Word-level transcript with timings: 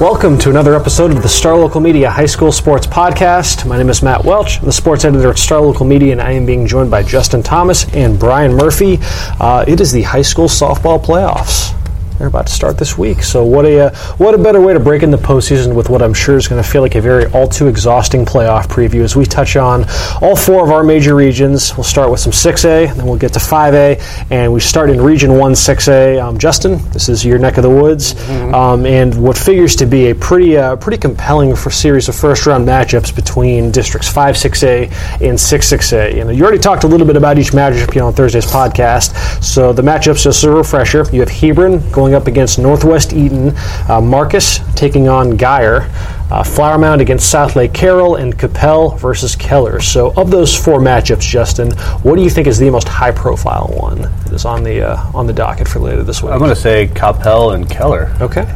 Welcome 0.00 0.38
to 0.38 0.50
another 0.50 0.76
episode 0.76 1.10
of 1.10 1.24
the 1.24 1.28
Star 1.28 1.56
Local 1.56 1.80
Media 1.80 2.08
High 2.08 2.26
School 2.26 2.52
Sports 2.52 2.86
Podcast. 2.86 3.66
My 3.66 3.76
name 3.76 3.90
is 3.90 4.00
Matt 4.00 4.24
Welch, 4.24 4.60
I'm 4.60 4.66
the 4.66 4.72
sports 4.72 5.04
editor 5.04 5.28
at 5.28 5.38
Star 5.38 5.60
Local 5.60 5.84
Media, 5.84 6.12
and 6.12 6.20
I 6.20 6.30
am 6.30 6.46
being 6.46 6.68
joined 6.68 6.88
by 6.88 7.02
Justin 7.02 7.42
Thomas 7.42 7.92
and 7.92 8.16
Brian 8.16 8.54
Murphy. 8.54 8.98
Uh, 9.40 9.64
it 9.66 9.80
is 9.80 9.90
the 9.90 10.02
high 10.02 10.22
school 10.22 10.46
softball 10.46 11.04
playoffs. 11.04 11.74
They're 12.18 12.26
about 12.26 12.48
to 12.48 12.52
start 12.52 12.78
this 12.78 12.98
week. 12.98 13.22
So 13.22 13.44
what 13.44 13.64
a 13.64 13.86
uh, 13.86 13.94
what 14.16 14.34
a 14.34 14.38
better 14.38 14.60
way 14.60 14.72
to 14.72 14.80
break 14.80 15.02
in 15.02 15.10
the 15.10 15.16
postseason 15.16 15.74
with 15.74 15.88
what 15.88 16.02
I'm 16.02 16.14
sure 16.14 16.36
is 16.36 16.48
going 16.48 16.62
to 16.62 16.68
feel 16.68 16.82
like 16.82 16.96
a 16.96 17.00
very 17.00 17.26
all 17.26 17.46
too 17.46 17.68
exhausting 17.68 18.24
playoff 18.24 18.66
preview 18.66 19.02
as 19.02 19.14
we 19.14 19.24
touch 19.24 19.56
on 19.56 19.84
all 20.20 20.34
four 20.34 20.64
of 20.64 20.70
our 20.70 20.82
major 20.82 21.14
regions. 21.14 21.76
We'll 21.76 21.84
start 21.84 22.10
with 22.10 22.20
some 22.20 22.32
6A, 22.32 22.94
then 22.94 23.06
we'll 23.06 23.18
get 23.18 23.32
to 23.34 23.38
5A, 23.38 24.30
and 24.30 24.52
we 24.52 24.60
start 24.60 24.90
in 24.90 25.00
Region 25.00 25.38
1 25.38 25.52
6A. 25.52 26.22
Um, 26.22 26.38
Justin, 26.38 26.78
this 26.90 27.08
is 27.08 27.24
your 27.24 27.38
neck 27.38 27.56
of 27.56 27.62
the 27.62 27.70
woods, 27.70 28.14
mm-hmm. 28.14 28.54
um, 28.54 28.84
and 28.84 29.22
what 29.22 29.38
figures 29.38 29.76
to 29.76 29.86
be 29.86 30.10
a 30.10 30.14
pretty 30.14 30.56
uh, 30.56 30.76
pretty 30.76 30.98
compelling 30.98 31.54
for 31.54 31.70
series 31.70 32.08
of 32.08 32.16
first 32.16 32.46
round 32.46 32.66
matchups 32.66 33.14
between 33.14 33.70
districts 33.70 34.08
5 34.08 34.34
6A 34.34 35.20
and 35.20 35.38
6 35.38 35.72
6A. 35.72 36.16
You 36.16 36.24
know, 36.24 36.30
you 36.30 36.42
already 36.42 36.58
talked 36.58 36.84
a 36.84 36.88
little 36.88 37.06
bit 37.06 37.16
about 37.16 37.38
each 37.38 37.52
matchup 37.52 37.94
you 37.94 38.00
know, 38.00 38.08
on 38.08 38.12
Thursday's 38.12 38.46
podcast. 38.46 39.42
So 39.42 39.72
the 39.72 39.82
matchups, 39.82 40.24
just 40.24 40.42
a 40.44 40.50
refresher, 40.50 41.04
you 41.12 41.20
have 41.20 41.28
Hebron 41.28 41.90
going 41.90 42.07
going 42.08 42.20
up 42.20 42.26
against 42.26 42.58
Northwest 42.58 43.12
Eaton, 43.12 43.52
uh, 43.88 44.00
Marcus 44.00 44.60
taking 44.74 45.08
on 45.08 45.36
Guyer, 45.36 45.90
uh, 46.30 46.42
Flower 46.42 46.78
Mound 46.78 47.00
against 47.00 47.32
Southlake 47.32 47.74
Carroll, 47.74 48.16
and 48.16 48.36
Coppell 48.36 48.98
versus 48.98 49.36
Keller. 49.36 49.80
So, 49.80 50.12
of 50.16 50.30
those 50.30 50.54
four 50.54 50.80
matchups, 50.80 51.20
Justin, 51.20 51.70
what 52.02 52.16
do 52.16 52.22
you 52.22 52.30
think 52.30 52.46
is 52.46 52.58
the 52.58 52.70
most 52.70 52.88
high-profile 52.88 53.74
one 53.76 54.02
that 54.02 54.32
is 54.32 54.44
on 54.44 54.62
the 54.62 54.82
uh, 54.82 55.10
on 55.14 55.26
the 55.26 55.32
docket 55.32 55.68
for 55.68 55.80
later 55.80 56.02
this 56.02 56.22
week? 56.22 56.32
I'm 56.32 56.38
going 56.38 56.50
to 56.50 56.56
say 56.56 56.88
Coppell 56.88 57.54
and 57.54 57.68
Keller. 57.68 58.14
Okay. 58.20 58.46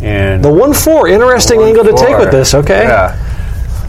And 0.00 0.44
the 0.44 0.52
one 0.52 0.72
four, 0.74 1.08
interesting 1.08 1.60
one 1.60 1.68
angle 1.68 1.84
four. 1.84 1.96
to 1.96 2.04
take 2.04 2.18
with 2.18 2.30
this. 2.30 2.54
Okay. 2.54 2.84
Yeah. 2.84 3.33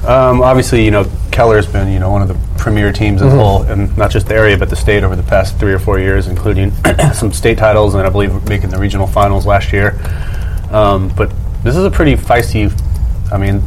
Um, 0.08 0.42
obviously, 0.42 0.86
you 0.86 0.92
know, 0.92 1.10
Keller's 1.32 1.66
been, 1.66 1.92
you 1.92 2.00
know, 2.00 2.12
one 2.12 2.22
of 2.22 2.28
the 2.28 2.38
premier 2.58 2.92
teams 2.92 3.22
in 3.22 3.28
mm-hmm. 3.28 3.38
the 3.38 3.44
whole, 3.44 3.64
and 3.64 3.98
not 3.98 4.12
just 4.12 4.28
the 4.28 4.36
area, 4.36 4.58
but 4.58 4.70
the 4.70 4.76
state 4.76 5.04
over 5.04 5.16
the 5.16 5.24
past 5.24 5.58
three 5.58 5.74
or 5.74 5.80
four 5.80 6.00
years, 6.00 6.28
including 6.28 6.72
some 7.14 7.34
state 7.34 7.58
titles, 7.58 7.96
and 7.96 8.06
I 8.06 8.10
believe 8.10 8.48
making 8.48 8.70
the 8.70 8.78
regional 8.78 9.08
finals 9.08 9.46
last 9.46 9.74
year. 9.74 10.00
Um, 10.72 11.12
but 11.16 11.32
this 11.64 11.76
is 11.76 11.84
a 11.84 11.92
pretty 11.92 12.16
feisty. 12.16 12.72
I 13.32 13.38
mean, 13.38 13.64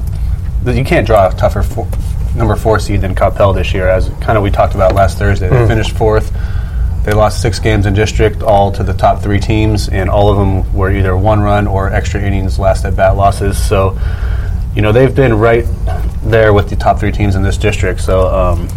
you 0.65 0.85
can't 0.85 1.07
draw 1.07 1.29
a 1.29 1.35
tougher 1.35 1.63
four, 1.63 1.89
number 2.37 2.55
four 2.55 2.79
seed 2.79 3.01
than 3.01 3.15
Coppell 3.15 3.55
this 3.55 3.75
year, 3.75 3.89
as 3.89 4.09
kind 4.21 4.39
of 4.39 4.45
we 4.45 4.51
talked 4.51 4.75
about 4.75 4.95
last 4.95 5.19
Thursday. 5.19 5.49
They 5.49 5.57
mm. 5.57 5.69
finished 5.69 5.93
fourth. 5.93 6.33
They 7.05 7.13
lost 7.13 7.41
six 7.41 7.59
games 7.59 7.87
in 7.87 7.95
district, 7.95 8.43
all 8.43 8.71
to 8.73 8.83
the 8.83 8.93
top 8.93 9.23
three 9.23 9.41
teams, 9.41 9.89
and 9.89 10.11
all 10.11 10.31
of 10.31 10.37
them 10.37 10.73
were 10.75 10.93
either 10.93 11.17
one 11.17 11.41
run 11.41 11.67
or 11.67 11.93
extra 11.93 12.21
innings, 12.21 12.59
last 12.59 12.85
at 12.85 12.95
bat 12.97 13.17
losses. 13.17 13.57
So 13.57 13.99
you 14.79 14.83
know, 14.83 14.93
they've 14.93 15.13
been 15.13 15.35
right 15.35 15.65
there 16.23 16.53
with 16.53 16.71
the 16.71 16.77
top 16.77 17.01
three 17.01 17.11
teams 17.11 17.35
in 17.35 17.43
this 17.43 17.57
district. 17.57 18.01
So 18.01 18.29
um, 18.29 18.69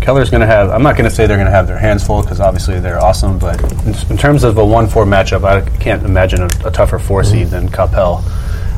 Keller's 0.00 0.30
going 0.30 0.40
to 0.40 0.48
have, 0.48 0.70
I'm 0.70 0.82
not 0.82 0.96
going 0.96 1.08
to 1.08 1.14
say 1.14 1.28
they're 1.28 1.36
going 1.36 1.46
to 1.46 1.52
have 1.52 1.68
their 1.68 1.78
hands 1.78 2.04
full 2.04 2.22
because 2.22 2.40
obviously 2.40 2.80
they're 2.80 2.98
awesome, 2.98 3.38
but 3.38 3.62
in, 4.10 4.18
terms 4.18 4.42
of 4.42 4.58
a 4.58 4.64
1 4.64 4.88
4 4.88 5.04
matchup, 5.04 5.44
I 5.44 5.60
can't 5.78 6.02
imagine 6.02 6.42
a, 6.42 6.46
a 6.64 6.72
tougher 6.72 6.98
4 6.98 7.22
seed 7.22 7.42
mm-hmm. 7.42 7.50
than 7.50 7.68
Coppell 7.68 8.24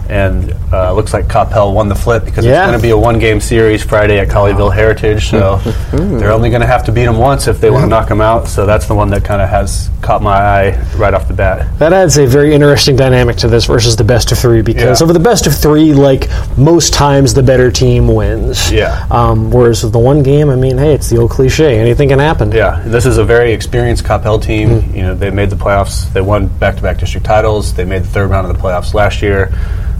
and 0.09 0.55
uh, 0.73 0.93
looks 0.95 1.13
like 1.13 1.27
Coppell 1.27 1.75
won 1.75 1.89
the 1.89 1.95
flip 1.95 2.25
because 2.25 2.45
yeah. 2.45 2.63
it's 2.63 2.71
going 2.71 2.79
to 2.79 2.83
be 2.83 2.91
a 2.91 2.97
one-game 2.97 3.41
series 3.41 3.83
Friday 3.83 4.19
at 4.19 4.29
Colleyville 4.29 4.73
Heritage. 4.75 5.29
So 5.29 5.57
they're 5.93 6.33
only 6.33 6.49
going 6.51 6.63
to 6.63 6.67
have 6.67 6.85
to 6.87 6.93
beat 6.93 7.05
them 7.05 7.19
once 7.19 7.47
if 7.47 7.61
they 7.61 7.71
want 7.71 7.83
to 7.85 7.89
knock 7.89 8.09
them 8.09 8.21
out. 8.21 8.49
So 8.49 8.67
that's 8.67 8.87
the 8.87 8.95
one 8.95 9.11
that 9.11 9.25
kind 9.25 9.43
of 9.43 9.49
has 9.49 9.91
caught 10.01 10.23
my 10.23 10.37
eye 10.37 10.95
right 10.97 11.13
off 11.13 11.29
the 11.29 11.35
bat. 11.35 11.79
That 11.79 11.93
adds 11.93 12.19
a 12.19 12.27
very 12.27 12.55
interesting 12.55 12.97
dynamic 12.97 13.37
to 13.39 13.49
this 13.49 13.67
versus 13.67 13.97
the 13.97 14.05
best 14.05 14.33
of 14.33 14.39
three 14.39 14.63
because 14.63 15.01
yeah. 15.01 15.05
over 15.05 15.13
the 15.13 15.21
best 15.21 15.47
of 15.47 15.55
three, 15.55 15.93
like 15.93 16.29
most 16.57 16.95
times, 16.95 17.35
the 17.35 17.43
better 17.43 17.71
team 17.71 18.09
wins. 18.09 18.73
Yeah. 18.73 19.07
Um, 19.11 19.51
whereas 19.51 19.85
with 19.85 19.93
the 19.93 19.99
one 19.99 20.23
game, 20.23 20.49
I 20.49 20.57
mean, 20.57 20.79
hey, 20.79 20.95
it's 20.95 21.11
the 21.11 21.19
old 21.19 21.31
cliche: 21.31 21.79
anything 21.79 22.09
can 22.09 22.19
happen. 22.19 22.51
Yeah. 22.53 22.83
This 22.87 23.05
is 23.07 23.19
a 23.19 23.25
very 23.25 23.53
experienced 23.53 24.05
Coppell 24.05 24.43
team. 24.43 24.69
Mm-hmm. 24.69 24.97
You 24.97 25.03
know, 25.03 25.15
they 25.15 25.31
made 25.31 25.51
the 25.51 25.57
playoffs. 25.57 26.11
They 26.13 26.21
won 26.21 26.49
back-to-back 26.49 26.99
district 26.99 27.27
titles. 27.27 27.75
They 27.75 27.85
made 27.85 28.03
the 28.03 28.09
third 28.09 28.31
round 28.31 28.47
of 28.47 28.57
the 28.57 28.63
playoffs 28.63 28.95
last 28.95 29.21
year. 29.23 29.53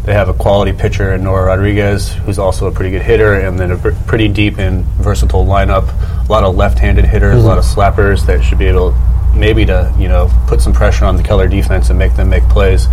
They 0.09 0.15
have 0.15 0.31
a 0.31 0.33
quality 0.33 0.73
pitcher 0.73 1.13
in 1.13 1.25
Nora 1.25 1.45
Rodriguez, 1.45 2.11
who's 2.11 2.39
also 2.39 2.67
a 2.67 2.73
pretty 2.73 2.93
good 2.93 3.03
hitter, 3.03 3.35
and 3.35 3.61
then 3.61 3.73
a 3.73 3.77
pr- 3.77 3.91
pretty 4.07 4.27
deep 4.27 4.59
and 4.59 4.83
versatile 4.97 5.45
lineup. 5.45 5.87
A 6.27 6.33
lot 6.33 6.45
of 6.45 6.57
left-handed 6.57 7.05
hitters, 7.05 7.35
mm-hmm. 7.35 7.45
a 7.45 7.47
lot 7.47 7.59
of 7.59 7.65
slappers 7.65 8.25
that 8.25 8.43
should 8.43 8.57
be 8.57 8.65
able 8.65 8.97
maybe 9.35 9.67
to 9.67 9.95
you 9.99 10.09
know 10.09 10.31
put 10.47 10.63
some 10.63 10.73
pressure 10.73 11.05
on 11.05 11.17
the 11.19 11.23
Keller 11.23 11.47
defense 11.47 11.91
and 11.91 11.99
make 11.99 12.17
them 12.17 12.31
make 12.31 12.43
plays. 12.45 12.87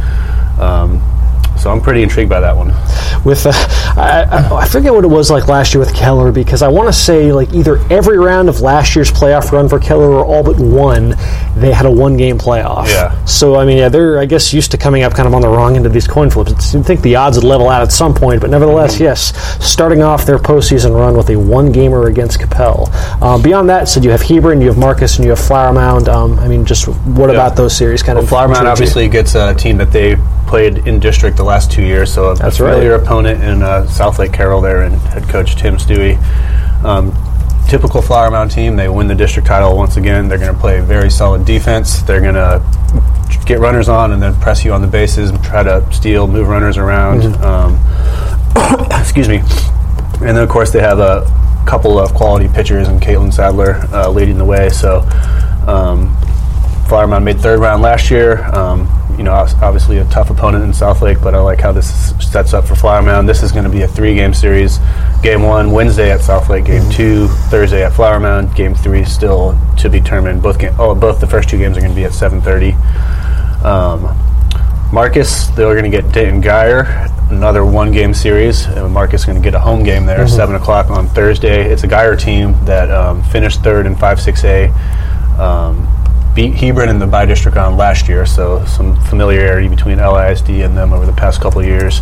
Um, 0.59 1.01
so 1.57 1.71
I'm 1.71 1.81
pretty 1.81 2.03
intrigued 2.03 2.29
by 2.29 2.39
that 2.39 2.55
one. 2.55 2.67
With 3.23 3.45
uh, 3.45 3.51
I, 3.97 4.59
I, 4.61 4.67
forget 4.67 4.93
what 4.93 5.03
it 5.03 5.07
was 5.07 5.31
like 5.31 5.47
last 5.47 5.73
year 5.73 5.79
with 5.79 5.95
Keller 5.95 6.31
because 6.31 6.61
I 6.61 6.67
want 6.67 6.87
to 6.87 6.93
say 6.93 7.31
like 7.31 7.53
either 7.53 7.77
every 7.89 8.17
round 8.17 8.49
of 8.49 8.61
last 8.61 8.95
year's 8.95 9.11
playoff 9.11 9.51
run 9.51 9.67
for 9.67 9.79
Keller 9.79 10.09
or 10.09 10.25
all 10.25 10.43
but 10.43 10.59
one, 10.59 11.15
they 11.55 11.71
had 11.71 11.85
a 11.85 11.91
one 11.91 12.17
game 12.17 12.37
playoff. 12.37 12.87
Yeah. 12.87 13.23
So 13.25 13.55
I 13.55 13.65
mean, 13.65 13.77
yeah, 13.77 13.89
they're 13.89 14.19
I 14.19 14.25
guess 14.25 14.53
used 14.53 14.71
to 14.71 14.77
coming 14.77 15.03
up 15.03 15.13
kind 15.13 15.27
of 15.27 15.33
on 15.33 15.41
the 15.41 15.47
wrong 15.47 15.75
end 15.75 15.85
of 15.85 15.93
these 15.93 16.07
coin 16.07 16.29
flips. 16.29 16.73
You'd 16.73 16.85
think 16.85 17.01
the 17.01 17.15
odds 17.15 17.37
would 17.37 17.45
level 17.45 17.69
out 17.69 17.81
at 17.81 17.91
some 17.91 18.13
point, 18.13 18.41
but 18.41 18.49
nevertheless, 18.49 18.95
mm-hmm. 18.95 19.05
yes, 19.05 19.65
starting 19.65 20.03
off 20.03 20.25
their 20.25 20.37
postseason 20.37 20.95
run 20.95 21.15
with 21.15 21.29
a 21.29 21.35
one 21.35 21.71
gamer 21.71 22.07
against 22.07 22.39
Coppell. 22.39 22.91
Um, 23.21 23.41
beyond 23.41 23.69
that, 23.69 23.87
so 23.87 24.01
you 24.01 24.11
have 24.11 24.21
Hebron, 24.21 24.61
you 24.61 24.67
have 24.67 24.77
Marcus, 24.77 25.15
and 25.15 25.23
you 25.23 25.31
have 25.31 25.39
Flower 25.39 25.73
Mound. 25.73 26.09
Um, 26.09 26.37
I 26.39 26.47
mean, 26.47 26.65
just 26.65 26.87
what 26.87 27.29
yeah. 27.29 27.35
about 27.35 27.55
those 27.55 27.75
series? 27.75 28.03
Kind 28.03 28.17
well, 28.17 28.23
of 28.23 28.29
Flower 28.29 28.47
Mound 28.47 28.67
obviously 28.67 29.07
gets 29.07 29.35
a 29.35 29.55
team 29.55 29.77
that 29.77 29.91
they 29.91 30.17
played 30.47 30.87
in 30.87 30.99
district 30.99 31.37
the 31.37 31.43
last 31.45 31.71
two 31.71 31.83
years, 31.83 32.13
so 32.13 32.31
a 32.31 32.35
That's 32.35 32.57
familiar 32.57 32.91
right. 32.91 33.01
opponent 33.01 33.43
in 33.43 33.61
uh, 33.61 33.83
Southlake 33.83 34.33
Carroll 34.33 34.61
there, 34.61 34.83
and 34.83 34.95
head 34.95 35.23
coach 35.29 35.55
Tim 35.55 35.77
Stewie. 35.77 36.17
Um, 36.83 37.13
typical 37.67 38.01
Flower 38.01 38.29
Mound 38.29 38.51
team. 38.51 38.75
They 38.75 38.89
win 38.89 39.07
the 39.07 39.15
district 39.15 39.47
title 39.47 39.75
once 39.75 39.97
again. 39.97 40.27
They're 40.27 40.37
going 40.37 40.53
to 40.53 40.59
play 40.59 40.79
very 40.81 41.09
solid 41.09 41.45
defense. 41.45 42.01
They're 42.01 42.21
going 42.21 42.35
to 42.35 42.63
get 43.45 43.59
runners 43.59 43.89
on 43.89 44.11
and 44.11 44.21
then 44.21 44.39
press 44.39 44.65
you 44.65 44.73
on 44.73 44.81
the 44.81 44.87
bases, 44.87 45.29
and 45.29 45.43
try 45.43 45.63
to 45.63 45.87
steal, 45.93 46.27
move 46.27 46.47
runners 46.47 46.77
around. 46.77 47.21
Mm-hmm. 47.21 47.43
Um, 47.43 48.99
excuse 48.99 49.29
me. 49.29 49.37
And 50.25 50.35
then 50.35 50.43
of 50.43 50.49
course 50.49 50.71
they 50.71 50.79
have 50.79 50.99
a 50.99 51.25
couple 51.67 51.99
of 51.99 52.13
quality 52.13 52.47
pitchers 52.47 52.87
and 52.87 53.01
Caitlin 53.01 53.33
Sadler 53.33 53.73
uh, 53.91 54.09
leading 54.09 54.37
the 54.37 54.45
way. 54.45 54.69
So 54.69 54.99
um, 55.67 56.15
Flower 56.87 57.07
Mound 57.07 57.25
made 57.25 57.39
third 57.39 57.59
round 57.59 57.81
last 57.81 58.09
year. 58.09 58.43
Um, 58.45 58.87
you 59.17 59.23
know, 59.23 59.33
obviously 59.33 59.97
a 59.97 60.05
tough 60.05 60.29
opponent 60.29 60.63
in 60.63 60.71
Southlake, 60.71 61.21
but 61.21 61.33
I 61.33 61.39
like 61.39 61.59
how 61.59 61.71
this 61.71 62.13
sets 62.31 62.53
up 62.53 62.65
for 62.65 62.75
Flower 62.75 63.01
Mound. 63.01 63.27
This 63.27 63.43
is 63.43 63.51
going 63.51 63.65
to 63.65 63.69
be 63.69 63.81
a 63.81 63.87
three-game 63.87 64.33
series. 64.33 64.79
Game 65.21 65.43
one 65.43 65.71
Wednesday 65.71 66.11
at 66.11 66.19
Southlake. 66.21 66.65
Game 66.65 66.89
two 66.91 67.27
Thursday 67.49 67.83
at 67.83 67.93
Flower 67.93 68.19
Mound. 68.19 68.55
Game 68.55 68.75
three 68.75 69.05
still 69.05 69.57
to 69.77 69.89
be 69.89 69.99
determined. 69.99 70.41
Both 70.41 70.59
game, 70.59 70.73
oh, 70.79 70.93
both 70.95 71.19
the 71.19 71.27
first 71.27 71.49
two 71.49 71.57
games 71.57 71.77
are 71.77 71.81
going 71.81 71.91
to 71.91 71.95
be 71.95 72.05
at 72.05 72.11
7:30. 72.11 72.75
Um, 73.63 74.03
Marcus, 74.93 75.47
they're 75.47 75.73
going 75.73 75.89
to 75.89 76.01
get 76.01 76.11
Denton 76.13 76.41
Guyer, 76.41 77.09
another 77.31 77.65
one-game 77.65 78.13
series. 78.13 78.65
And 78.65 78.93
Marcus 78.93 79.21
is 79.21 79.25
going 79.25 79.37
to 79.37 79.43
get 79.43 79.55
a 79.55 79.59
home 79.59 79.83
game 79.83 80.05
there, 80.05 80.19
mm-hmm. 80.19 80.35
seven 80.35 80.55
o'clock 80.55 80.89
on 80.89 81.07
Thursday. 81.07 81.69
It's 81.69 81.83
a 81.83 81.87
Guyer 81.87 82.19
team 82.19 82.53
that 82.65 82.91
um, 82.91 83.23
finished 83.23 83.63
third 83.63 83.87
in 83.87 83.95
five 83.95 84.21
six 84.21 84.43
Beat 86.35 86.53
Hebron 86.53 86.89
in 86.89 86.99
the 86.99 87.07
by 87.07 87.25
district 87.25 87.55
round 87.55 87.77
last 87.77 88.09
year, 88.09 88.25
so 88.25 88.63
some 88.65 88.95
familiarity 89.03 89.69
between 89.69 89.97
LISD 89.97 90.65
and 90.65 90.75
them 90.75 90.91
over 90.91 91.05
the 91.05 91.13
past 91.13 91.39
couple 91.39 91.63
years. 91.63 92.01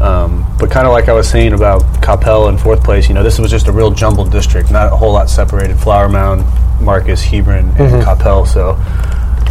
Um, 0.00 0.44
but 0.58 0.70
kind 0.70 0.86
of 0.86 0.92
like 0.92 1.08
I 1.08 1.12
was 1.12 1.28
saying 1.28 1.52
about 1.52 1.82
Coppell 2.02 2.48
in 2.48 2.56
fourth 2.56 2.82
place, 2.82 3.08
you 3.08 3.14
know, 3.14 3.22
this 3.22 3.38
was 3.38 3.50
just 3.50 3.68
a 3.68 3.72
real 3.72 3.90
jumbled 3.90 4.32
district, 4.32 4.70
not 4.70 4.92
a 4.92 4.96
whole 4.96 5.12
lot 5.12 5.28
separated. 5.28 5.78
Flower 5.78 6.08
Mound, 6.08 6.44
Marcus, 6.80 7.22
Hebron, 7.22 7.66
and 7.66 7.76
mm-hmm. 7.76 8.00
Coppell. 8.00 8.46
So 8.46 8.76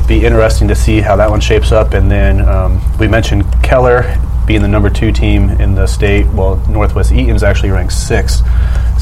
be 0.08 0.26
interesting 0.26 0.68
to 0.68 0.76
see 0.76 1.00
how 1.00 1.16
that 1.16 1.30
one 1.30 1.40
shapes 1.40 1.72
up. 1.72 1.94
And 1.94 2.12
then 2.12 2.42
um, 2.42 2.82
we 2.98 3.08
mentioned 3.08 3.46
Keller 3.64 4.18
being 4.46 4.62
the 4.62 4.68
number 4.68 4.90
two 4.90 5.12
team 5.12 5.50
in 5.52 5.76
the 5.76 5.88
state. 5.88 6.28
Well, 6.28 6.58
Northwest 6.68 7.12
Eaton's 7.12 7.44
actually 7.44 7.70
ranked 7.70 7.94
sixth. 7.94 8.44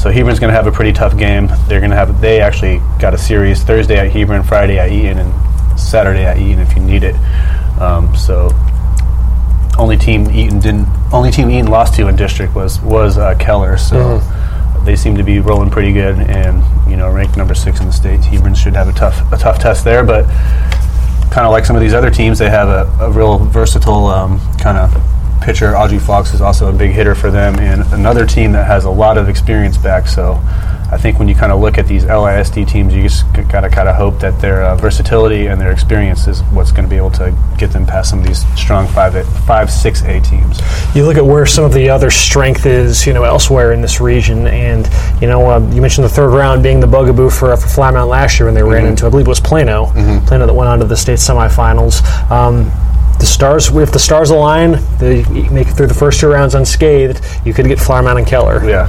So 0.00 0.10
Hebron's 0.10 0.38
going 0.38 0.48
to 0.48 0.56
have 0.56 0.66
a 0.66 0.72
pretty 0.72 0.94
tough 0.94 1.18
game. 1.18 1.48
They're 1.68 1.80
going 1.80 1.90
to 1.90 1.96
have. 1.96 2.22
They 2.22 2.40
actually 2.40 2.78
got 2.98 3.12
a 3.12 3.18
series 3.18 3.62
Thursday 3.62 3.98
at 3.98 4.10
Hebron, 4.10 4.42
Friday 4.42 4.78
at 4.78 4.90
Eaton, 4.90 5.18
and 5.18 5.78
Saturday 5.78 6.24
at 6.24 6.38
Eaton 6.38 6.58
if 6.60 6.74
you 6.74 6.80
need 6.82 7.02
it. 7.04 7.14
Um, 7.78 8.16
so 8.16 8.48
only 9.78 9.98
team 9.98 10.30
Eaton 10.30 10.58
didn't. 10.58 10.88
Only 11.12 11.30
team 11.30 11.50
Eaton 11.50 11.70
lost 11.70 11.96
to 11.96 12.08
in 12.08 12.16
district 12.16 12.54
was 12.54 12.80
was 12.80 13.18
uh, 13.18 13.34
Keller. 13.38 13.76
So. 13.76 13.96
Mm-hmm. 13.96 14.46
They 14.82 14.96
seem 14.96 15.14
to 15.16 15.22
be 15.22 15.40
rolling 15.40 15.68
pretty 15.68 15.92
good, 15.92 16.18
and 16.18 16.64
you 16.90 16.96
know, 16.96 17.12
ranked 17.12 17.36
number 17.36 17.54
six 17.54 17.80
in 17.80 17.86
the 17.86 17.92
state. 17.92 18.24
Hebron 18.24 18.54
should 18.54 18.74
have 18.74 18.88
a 18.88 18.92
tough 18.92 19.30
a 19.30 19.36
tough 19.36 19.58
test 19.58 19.84
there, 19.84 20.02
but 20.02 20.24
kind 21.30 21.46
of 21.46 21.52
like 21.52 21.66
some 21.66 21.76
of 21.76 21.82
these 21.82 21.92
other 21.92 22.10
teams, 22.10 22.38
they 22.38 22.48
have 22.48 22.68
a, 22.68 23.04
a 23.04 23.10
real 23.10 23.36
versatile 23.38 24.06
um, 24.06 24.40
kind 24.56 24.78
of 24.78 25.19
pitcher. 25.40 25.76
Audrey 25.76 25.98
Fox 25.98 26.34
is 26.34 26.40
also 26.40 26.68
a 26.68 26.72
big 26.72 26.90
hitter 26.92 27.14
for 27.14 27.30
them, 27.30 27.58
and 27.58 27.82
another 27.92 28.26
team 28.26 28.52
that 28.52 28.66
has 28.66 28.84
a 28.84 28.90
lot 28.90 29.18
of 29.18 29.28
experience 29.28 29.76
back. 29.76 30.06
So 30.06 30.40
I 30.92 30.98
think 30.98 31.20
when 31.20 31.28
you 31.28 31.36
kind 31.36 31.52
of 31.52 31.60
look 31.60 31.78
at 31.78 31.86
these 31.86 32.04
LISD 32.04 32.68
teams, 32.68 32.92
you 32.92 33.04
just 33.04 33.24
got 33.48 33.60
to 33.60 33.70
kind 33.70 33.88
of 33.88 33.94
hope 33.94 34.18
that 34.20 34.40
their 34.40 34.64
uh, 34.64 34.74
versatility 34.74 35.46
and 35.46 35.60
their 35.60 35.70
experience 35.70 36.26
is 36.26 36.42
what's 36.44 36.72
going 36.72 36.82
to 36.82 36.90
be 36.90 36.96
able 36.96 37.12
to 37.12 37.32
get 37.58 37.70
them 37.70 37.86
past 37.86 38.10
some 38.10 38.18
of 38.18 38.26
these 38.26 38.44
strong 38.58 38.88
five, 38.88 39.14
eight, 39.14 39.26
five, 39.46 39.70
six 39.70 40.02
A 40.02 40.20
teams. 40.20 40.60
You 40.92 41.06
look 41.06 41.16
at 41.16 41.24
where 41.24 41.46
some 41.46 41.64
of 41.64 41.72
the 41.72 41.88
other 41.88 42.10
strength 42.10 42.66
is, 42.66 43.06
you 43.06 43.12
know, 43.12 43.22
elsewhere 43.22 43.72
in 43.72 43.82
this 43.82 44.00
region, 44.00 44.48
and 44.48 44.88
you 45.22 45.28
know, 45.28 45.48
uh, 45.48 45.60
you 45.72 45.80
mentioned 45.80 46.04
the 46.04 46.08
third 46.08 46.30
round 46.30 46.64
being 46.64 46.80
the 46.80 46.88
bugaboo 46.88 47.30
for 47.30 47.52
uh, 47.52 47.56
for 47.56 47.68
Flower 47.68 47.92
Mound 47.92 48.10
last 48.10 48.40
year 48.40 48.46
when 48.46 48.54
they 48.54 48.60
mm-hmm. 48.62 48.70
ran 48.70 48.86
into, 48.86 49.06
I 49.06 49.10
believe 49.10 49.26
it 49.26 49.28
was 49.28 49.40
Plano, 49.40 49.86
mm-hmm. 49.86 50.26
Plano 50.26 50.46
that 50.46 50.54
went 50.54 50.68
on 50.68 50.80
to 50.80 50.86
the 50.86 50.96
state 50.96 51.18
semifinals. 51.18 52.02
Um, 52.32 52.72
the 53.20 53.26
stars, 53.26 53.68
if 53.68 53.92
the 53.92 53.98
stars 53.98 54.30
align, 54.30 54.78
they 54.98 55.22
make 55.50 55.68
it 55.68 55.72
through 55.72 55.86
the 55.86 55.94
first 55.94 56.20
two 56.20 56.28
rounds 56.28 56.54
unscathed. 56.54 57.20
You 57.44 57.54
could 57.54 57.66
get 57.66 57.78
Mound 57.88 58.18
and 58.18 58.26
Keller. 58.26 58.64
Yeah. 58.68 58.88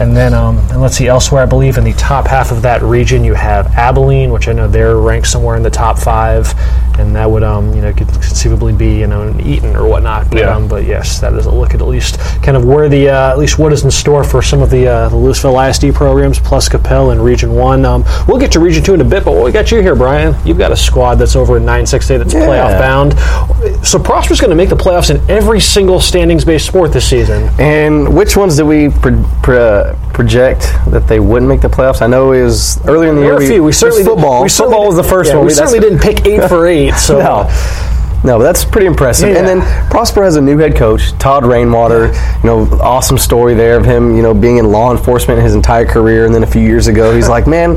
And 0.00 0.16
then, 0.16 0.34
um, 0.34 0.58
and 0.70 0.80
let's 0.80 0.96
see, 0.96 1.06
elsewhere, 1.06 1.42
I 1.42 1.46
believe 1.46 1.78
in 1.78 1.84
the 1.84 1.92
top 1.92 2.26
half 2.26 2.50
of 2.50 2.62
that 2.62 2.82
region, 2.82 3.22
you 3.22 3.34
have 3.34 3.68
Abilene, 3.74 4.30
which 4.30 4.48
I 4.48 4.52
know 4.52 4.66
they're 4.66 4.96
ranked 4.96 5.28
somewhere 5.28 5.56
in 5.56 5.62
the 5.62 5.70
top 5.70 5.98
five, 5.98 6.52
and 6.98 7.14
that 7.16 7.30
would, 7.30 7.42
um, 7.42 7.74
you 7.74 7.82
know, 7.82 7.92
could 7.92 8.08
conceivably 8.08 8.72
be, 8.72 8.98
you 8.98 9.06
know, 9.06 9.22
an 9.22 9.40
Eaton 9.40 9.74
or 9.76 9.86
whatnot. 9.88 10.30
But, 10.30 10.38
yeah. 10.38 10.54
um, 10.54 10.68
but 10.68 10.84
yes, 10.84 11.20
that 11.20 11.32
is 11.34 11.46
a 11.46 11.50
look 11.50 11.74
at 11.74 11.80
at 11.80 11.86
least 11.86 12.18
kind 12.42 12.56
of 12.56 12.64
where 12.64 12.88
the, 12.88 13.08
uh, 13.08 13.30
at 13.30 13.38
least 13.38 13.58
what 13.58 13.72
is 13.72 13.84
in 13.84 13.90
store 13.90 14.24
for 14.24 14.42
some 14.42 14.62
of 14.62 14.70
the, 14.70 14.86
uh, 14.86 15.08
the 15.08 15.16
Lewisville 15.16 15.68
ISD 15.68 15.94
programs, 15.94 16.38
plus 16.38 16.68
Coppell 16.68 17.12
in 17.12 17.20
Region 17.20 17.54
1. 17.54 17.84
Um, 17.84 18.04
we'll 18.28 18.38
get 18.38 18.52
to 18.52 18.60
Region 18.60 18.82
2 18.82 18.94
in 18.94 19.00
a 19.00 19.04
bit, 19.04 19.24
but 19.24 19.32
what 19.32 19.44
we 19.44 19.52
got 19.52 19.70
you 19.70 19.80
here, 19.80 19.94
Brian, 19.94 20.34
you've 20.46 20.58
got 20.58 20.72
a 20.72 20.76
squad 20.76 21.16
that's 21.16 21.36
over 21.36 21.56
in 21.56 21.64
9-6A 21.64 22.18
that's 22.18 22.34
yeah. 22.34 22.40
playoff 22.40 22.78
bound. 22.78 23.86
So 23.86 23.98
Prosper's 23.98 24.40
going 24.40 24.50
to 24.50 24.56
make 24.56 24.68
the 24.68 24.76
playoffs 24.76 25.10
in 25.10 25.30
every 25.30 25.60
single 25.60 26.00
standings-based 26.00 26.66
sport 26.66 26.92
this 26.92 27.08
season. 27.08 27.48
And 27.58 28.14
which 28.14 28.36
ones 28.36 28.56
do 28.56 28.66
we 28.66 28.88
pre- 28.88 29.22
pre- 29.42 29.94
project 30.12 30.60
that 30.88 31.06
they 31.08 31.20
wouldn't 31.20 31.48
make 31.48 31.60
the 31.60 31.68
playoffs? 31.68 32.02
I 32.02 32.06
know 32.06 32.32
it 32.32 32.42
was 32.42 32.84
earlier 32.86 33.10
in 33.10 33.16
the 33.16 33.22
year. 33.22 33.38
We, 33.38 33.60
we 33.60 33.72
certainly 33.72 34.04
football. 34.04 34.42
we 34.42 34.48
football 34.48 34.86
was 34.86 34.96
the 34.96 35.02
first 35.02 35.30
yeah, 35.30 35.36
one. 35.36 35.46
We, 35.46 35.50
we 35.50 35.54
certainly 35.54 35.80
didn't 35.80 36.00
pick 36.00 36.26
eight 36.26 36.48
for 36.48 36.66
eight. 36.66 36.83
So. 36.92 37.18
no. 37.18 37.90
No, 38.24 38.38
but 38.38 38.44
that's 38.44 38.64
pretty 38.64 38.86
impressive. 38.86 39.28
Yeah. 39.28 39.38
And 39.38 39.46
then 39.46 39.90
Prosper 39.90 40.24
has 40.24 40.36
a 40.36 40.40
new 40.40 40.56
head 40.56 40.76
coach, 40.76 41.12
Todd 41.18 41.44
Rainwater. 41.44 42.06
You 42.06 42.44
know, 42.44 42.78
awesome 42.80 43.18
story 43.18 43.52
there 43.52 43.76
of 43.76 43.84
him, 43.84 44.16
you 44.16 44.22
know, 44.22 44.32
being 44.32 44.56
in 44.56 44.72
law 44.72 44.96
enforcement 44.96 45.42
his 45.42 45.54
entire 45.54 45.84
career, 45.84 46.24
and 46.24 46.34
then 46.34 46.42
a 46.42 46.46
few 46.46 46.62
years 46.62 46.86
ago, 46.86 47.14
he's 47.14 47.28
like, 47.28 47.46
man, 47.46 47.76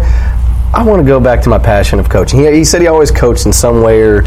I 0.73 0.83
want 0.83 1.01
to 1.01 1.05
go 1.05 1.19
back 1.19 1.41
to 1.41 1.49
my 1.49 1.57
passion 1.57 1.99
of 1.99 2.09
coaching. 2.09 2.39
He, 2.39 2.49
he 2.51 2.63
said 2.63 2.79
he 2.81 2.87
always 2.87 3.11
coached 3.11 3.45
in 3.45 3.51
some 3.51 3.81
way 3.81 4.01
or 4.01 4.23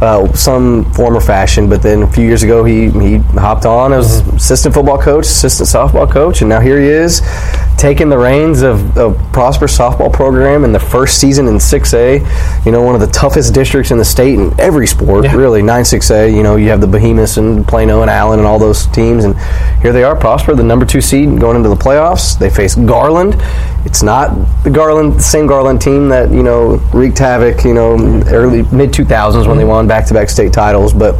uh, 0.00 0.32
some 0.32 0.90
form 0.92 1.16
or 1.16 1.20
fashion, 1.20 1.68
but 1.68 1.82
then 1.82 2.02
a 2.02 2.10
few 2.12 2.24
years 2.24 2.42
ago 2.42 2.64
he, 2.64 2.90
he 2.90 3.18
hopped 3.38 3.66
on 3.66 3.92
as 3.92 4.22
mm-hmm. 4.22 4.36
assistant 4.36 4.74
football 4.74 4.98
coach, 4.98 5.26
assistant 5.26 5.68
softball 5.68 6.10
coach, 6.10 6.40
and 6.40 6.48
now 6.48 6.60
here 6.60 6.80
he 6.80 6.86
is 6.86 7.20
taking 7.78 8.08
the 8.08 8.18
reins 8.18 8.62
of, 8.62 8.98
of 8.98 9.16
Prosper 9.32 9.66
softball 9.66 10.12
program 10.12 10.64
in 10.64 10.72
the 10.72 10.80
first 10.80 11.20
season 11.20 11.46
in 11.46 11.54
6A. 11.54 12.66
You 12.66 12.72
know, 12.72 12.82
one 12.82 12.96
of 12.96 13.00
the 13.00 13.06
toughest 13.06 13.54
districts 13.54 13.92
in 13.92 13.98
the 13.98 14.04
state 14.04 14.34
in 14.34 14.52
every 14.58 14.86
sport, 14.86 15.24
yeah. 15.24 15.34
really. 15.34 15.62
9-6A, 15.62 16.34
you 16.34 16.42
know, 16.42 16.56
you 16.56 16.68
have 16.70 16.80
the 16.80 16.88
Behemoths 16.88 17.36
and 17.36 17.66
Plano 17.66 18.02
and 18.02 18.10
Allen 18.10 18.40
and 18.40 18.48
all 18.48 18.58
those 18.58 18.86
teams, 18.88 19.24
and 19.24 19.38
here 19.80 19.92
they 19.92 20.02
are, 20.02 20.16
Prosper, 20.16 20.54
the 20.54 20.62
number 20.62 20.84
two 20.84 21.00
seed 21.00 21.38
going 21.38 21.56
into 21.56 21.68
the 21.68 21.76
playoffs. 21.76 22.36
They 22.38 22.50
face 22.50 22.74
Garland. 22.74 23.36
It's 23.84 24.02
not 24.02 24.34
the 24.64 24.70
Garland, 24.70 25.14
the 25.14 25.22
same 25.22 25.46
Garland 25.46 25.80
team 25.80 26.08
that 26.08 26.30
you 26.30 26.42
know 26.42 26.76
wreaked 26.92 27.18
havoc, 27.18 27.64
you 27.64 27.74
know, 27.74 27.94
early 28.26 28.62
mid 28.74 28.90
2000s 28.90 29.46
when 29.46 29.56
they 29.56 29.64
won 29.64 29.86
back-to-back 29.88 30.30
state 30.30 30.52
titles, 30.52 30.92
but 30.92 31.16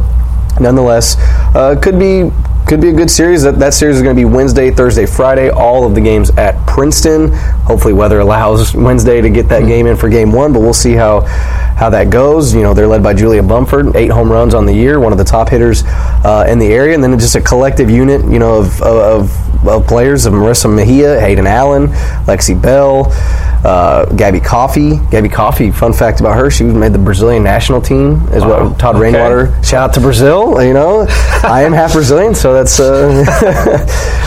nonetheless, 0.59 1.17
uh, 1.55 1.79
could 1.81 1.99
be 1.99 2.31
could 2.69 2.81
be 2.81 2.89
a 2.89 2.93
good 2.93 3.09
series. 3.09 3.41
That, 3.41 3.57
that 3.57 3.73
series 3.73 3.95
is 3.95 4.03
going 4.03 4.15
to 4.15 4.19
be 4.19 4.25
Wednesday, 4.25 4.69
Thursday, 4.69 5.07
Friday. 5.07 5.49
All 5.49 5.87
of 5.87 5.95
the 5.95 6.01
games 6.01 6.29
at 6.31 6.55
Princeton. 6.67 7.31
Hopefully, 7.63 7.93
weather 7.93 8.19
allows 8.19 8.75
Wednesday 8.75 9.21
to 9.21 9.29
get 9.31 9.49
that 9.49 9.65
game 9.65 9.87
in 9.87 9.97
for 9.97 10.07
Game 10.07 10.31
One. 10.31 10.53
But 10.53 10.59
we'll 10.59 10.73
see 10.73 10.93
how 10.93 11.21
how 11.21 11.89
that 11.89 12.11
goes. 12.11 12.53
You 12.53 12.61
know, 12.61 12.75
they're 12.75 12.85
led 12.85 13.01
by 13.01 13.15
Julia 13.15 13.41
Bumford, 13.41 13.95
eight 13.95 14.11
home 14.11 14.31
runs 14.31 14.53
on 14.53 14.67
the 14.67 14.73
year, 14.73 14.99
one 14.99 15.11
of 15.11 15.17
the 15.17 15.23
top 15.23 15.49
hitters 15.49 15.83
uh, 15.87 16.45
in 16.47 16.59
the 16.59 16.67
area, 16.67 16.93
and 16.93 17.03
then 17.03 17.17
just 17.17 17.35
a 17.35 17.41
collective 17.41 17.89
unit. 17.89 18.23
You 18.25 18.37
know, 18.37 18.59
of, 18.59 18.81
of, 18.83 19.67
of 19.67 19.87
players 19.87 20.27
of 20.27 20.33
Marissa 20.33 20.73
Mejia, 20.73 21.19
Hayden 21.19 21.47
Allen, 21.47 21.87
Lexi 22.27 22.61
Bell. 22.61 23.05
Uh, 23.63 24.05
Gabby 24.15 24.39
Coffee. 24.39 24.97
Gabby 25.11 25.29
Coffee, 25.29 25.71
fun 25.71 25.93
fact 25.93 26.19
about 26.19 26.35
her, 26.37 26.49
she 26.49 26.63
made 26.63 26.93
the 26.93 26.99
Brazilian 26.99 27.43
national 27.43 27.81
team 27.81 28.27
as 28.31 28.43
wow. 28.43 28.49
well. 28.49 28.75
Todd 28.75 28.95
okay. 28.95 29.03
Rainwater, 29.03 29.63
shout 29.63 29.89
out 29.89 29.93
to 29.95 29.99
Brazil. 29.99 30.63
You 30.63 30.73
know, 30.73 31.05
I 31.43 31.63
am 31.63 31.73
half 31.73 31.93
Brazilian, 31.93 32.33
so 32.35 32.53
that's. 32.53 32.79
Uh, 32.79 33.25